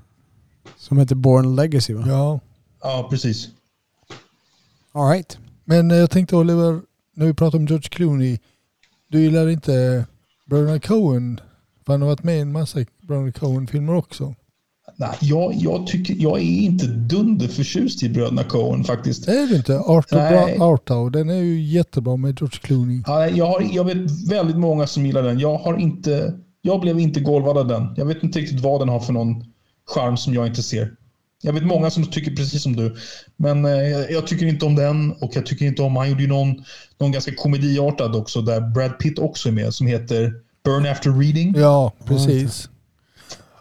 [0.77, 2.05] Som heter Born Legacy va?
[2.07, 2.41] Ja.
[2.83, 3.49] Ja, precis.
[4.93, 5.39] All right.
[5.65, 6.81] Men eh, jag tänkte Oliver,
[7.15, 8.39] när vi pratar om George Clooney,
[9.09, 10.07] du gillar inte
[10.47, 11.41] Bröderna Coen?
[11.87, 14.35] För han har varit med i en massa Bröderna Coen-filmer också.
[14.99, 19.27] Nej, jag, jag, tycker, jag är inte dunderförtjust i bröderna Coen faktiskt.
[19.27, 19.79] Det är du inte.
[19.79, 23.03] Arthur den är ju jättebra med George Clooney.
[23.07, 25.39] Ja, Jag, har, jag vet väldigt många som gillar den.
[25.39, 27.95] Jag, har inte, jag blev inte golvad av den.
[27.97, 29.45] Jag vet inte riktigt vad den har för någon
[29.87, 30.91] charm som jag inte ser.
[31.43, 32.97] Jag vet många som tycker precis som du.
[33.37, 35.97] Men eh, jag, jag tycker inte om den och jag tycker inte om...
[35.97, 36.65] Han gjorde ju någon,
[36.99, 40.33] någon ganska komediartad också där Brad Pitt också är med som heter
[40.65, 41.55] Burn After Reading.
[41.57, 42.69] Ja, precis.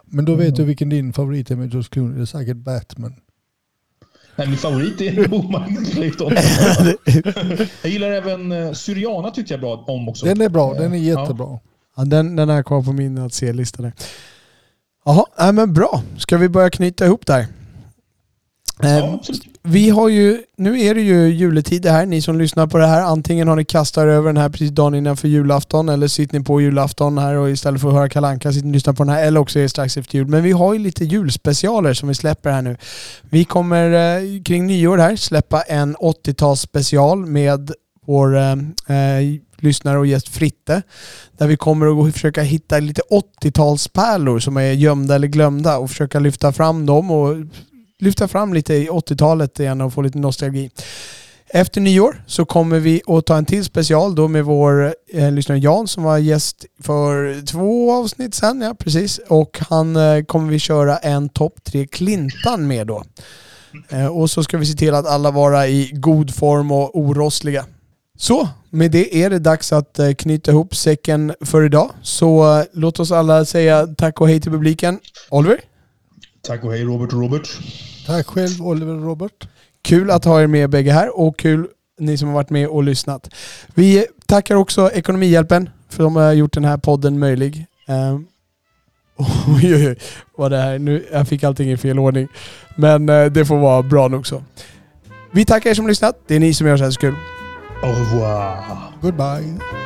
[0.06, 2.16] Men då vet du vilken din favorit är med George Clooney.
[2.16, 3.14] Det är säkert Batman.
[4.36, 6.32] Nej, min favorit är Oman Clayton.
[7.82, 10.26] jag gillar även eh, Syriana tyckte jag bra om också.
[10.26, 11.20] Den är bra, den är Ja.
[11.20, 11.58] jättebra.
[11.96, 13.92] Ja, den, den är kvar på min att se-lista.
[15.04, 16.02] Jaha, nej, men bra.
[16.18, 17.46] Ska vi börja knyta ihop där?
[18.82, 19.42] Eh, Ja, absolut.
[19.68, 23.02] Vi har ju, nu är det ju juletider här, ni som lyssnar på det här.
[23.02, 26.38] Antingen har ni kastat er över den här precis dagen innan för julafton eller sitter
[26.38, 29.04] ni på julafton här och istället för att höra Kalanka sitter ni och lyssnar på
[29.04, 30.26] den här eller också är det strax efter jul.
[30.26, 32.76] Men vi har ju lite julspecialer som vi släpper här nu.
[33.22, 37.70] Vi kommer eh, kring nyår här släppa en 80-tals special med
[38.06, 40.82] vår eh, eh, lyssnare och gäst Fritte.
[41.38, 43.02] Där vi kommer att försöka hitta lite
[43.42, 47.36] 80-talspärlor som är gömda eller glömda och försöka lyfta fram dem och
[47.98, 50.70] lyfta fram lite i 80-talet igen och få lite nostalgi.
[51.48, 55.58] Efter nyår så kommer vi att ta en till special då med vår eh, lyssnare
[55.58, 59.20] Jan som var gäst för två avsnitt sen, ja precis.
[59.28, 63.04] Och han eh, kommer vi köra en topp tre-klintan med då.
[63.88, 67.66] Eh, och så ska vi se till att alla vara i god form och orostliga.
[68.18, 71.90] Så, med det är det dags att eh, knyta ihop säcken för idag.
[72.02, 74.98] Så eh, låt oss alla säga tack och hej till publiken.
[75.30, 75.60] Oliver?
[76.46, 77.48] Tack och hej Robert och Robert.
[78.06, 79.48] Tack själv Oliver och Robert.
[79.82, 81.68] Kul att ha er med bägge här och kul
[81.98, 83.30] ni som har varit med och lyssnat.
[83.74, 87.66] Vi tackar också Ekonomihjälpen för de har gjort den här podden möjlig.
[87.88, 88.26] Um,
[89.56, 89.98] oj, oj, oj,
[90.36, 92.28] vad det här, nu, jag fick allting i fel ordning.
[92.76, 94.42] Men eh, det får vara bra nog så.
[95.32, 96.18] Vi tackar er som har lyssnat.
[96.26, 97.14] Det är ni som gör så här så kul.
[97.82, 98.56] Au revoir.
[99.00, 99.85] Goodbye.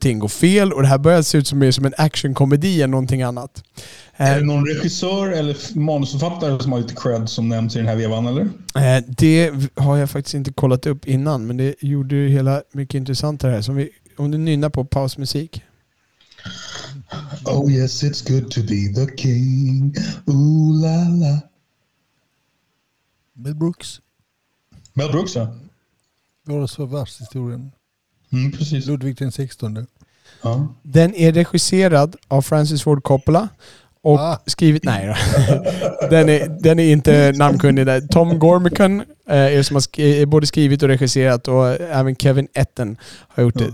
[0.00, 2.90] Ting går fel och det här börjar se ut som mer som en actionkomedi än
[2.90, 3.64] någonting annat.
[4.16, 7.88] Är Eh, det någon regissör eller manusförfattare som har lite cred som nämns i den
[7.88, 8.42] här vevan eller?
[8.74, 12.94] Eh, Det har jag faktiskt inte kollat upp innan, men det gjorde ju hela mycket
[12.94, 13.62] intressantare här.
[13.62, 15.62] Som vi, om du nynnar på pausmusik.
[17.44, 19.94] Oh yes it's good to be the king.
[20.26, 21.40] Ooh la la.
[23.32, 24.00] Mel Brooks.
[24.94, 25.54] Mel Brooks ja.
[26.46, 27.70] Gladaste för världshistorien.
[28.32, 28.86] Mm, precis.
[28.86, 29.86] Ludvig den 16.
[30.42, 30.74] Ja.
[30.82, 33.48] Den är regisserad av Francis Ford Coppola
[34.02, 34.38] och Ah.
[34.46, 34.84] skrivit...
[34.84, 35.14] Nej då.
[36.10, 38.00] den, är, den är inte namnkunnig där.
[38.00, 42.48] Tom Gormican eh, är som har sk- är både skrivit och regisserat och även Kevin
[42.54, 42.96] Etten
[43.28, 43.72] har gjort det.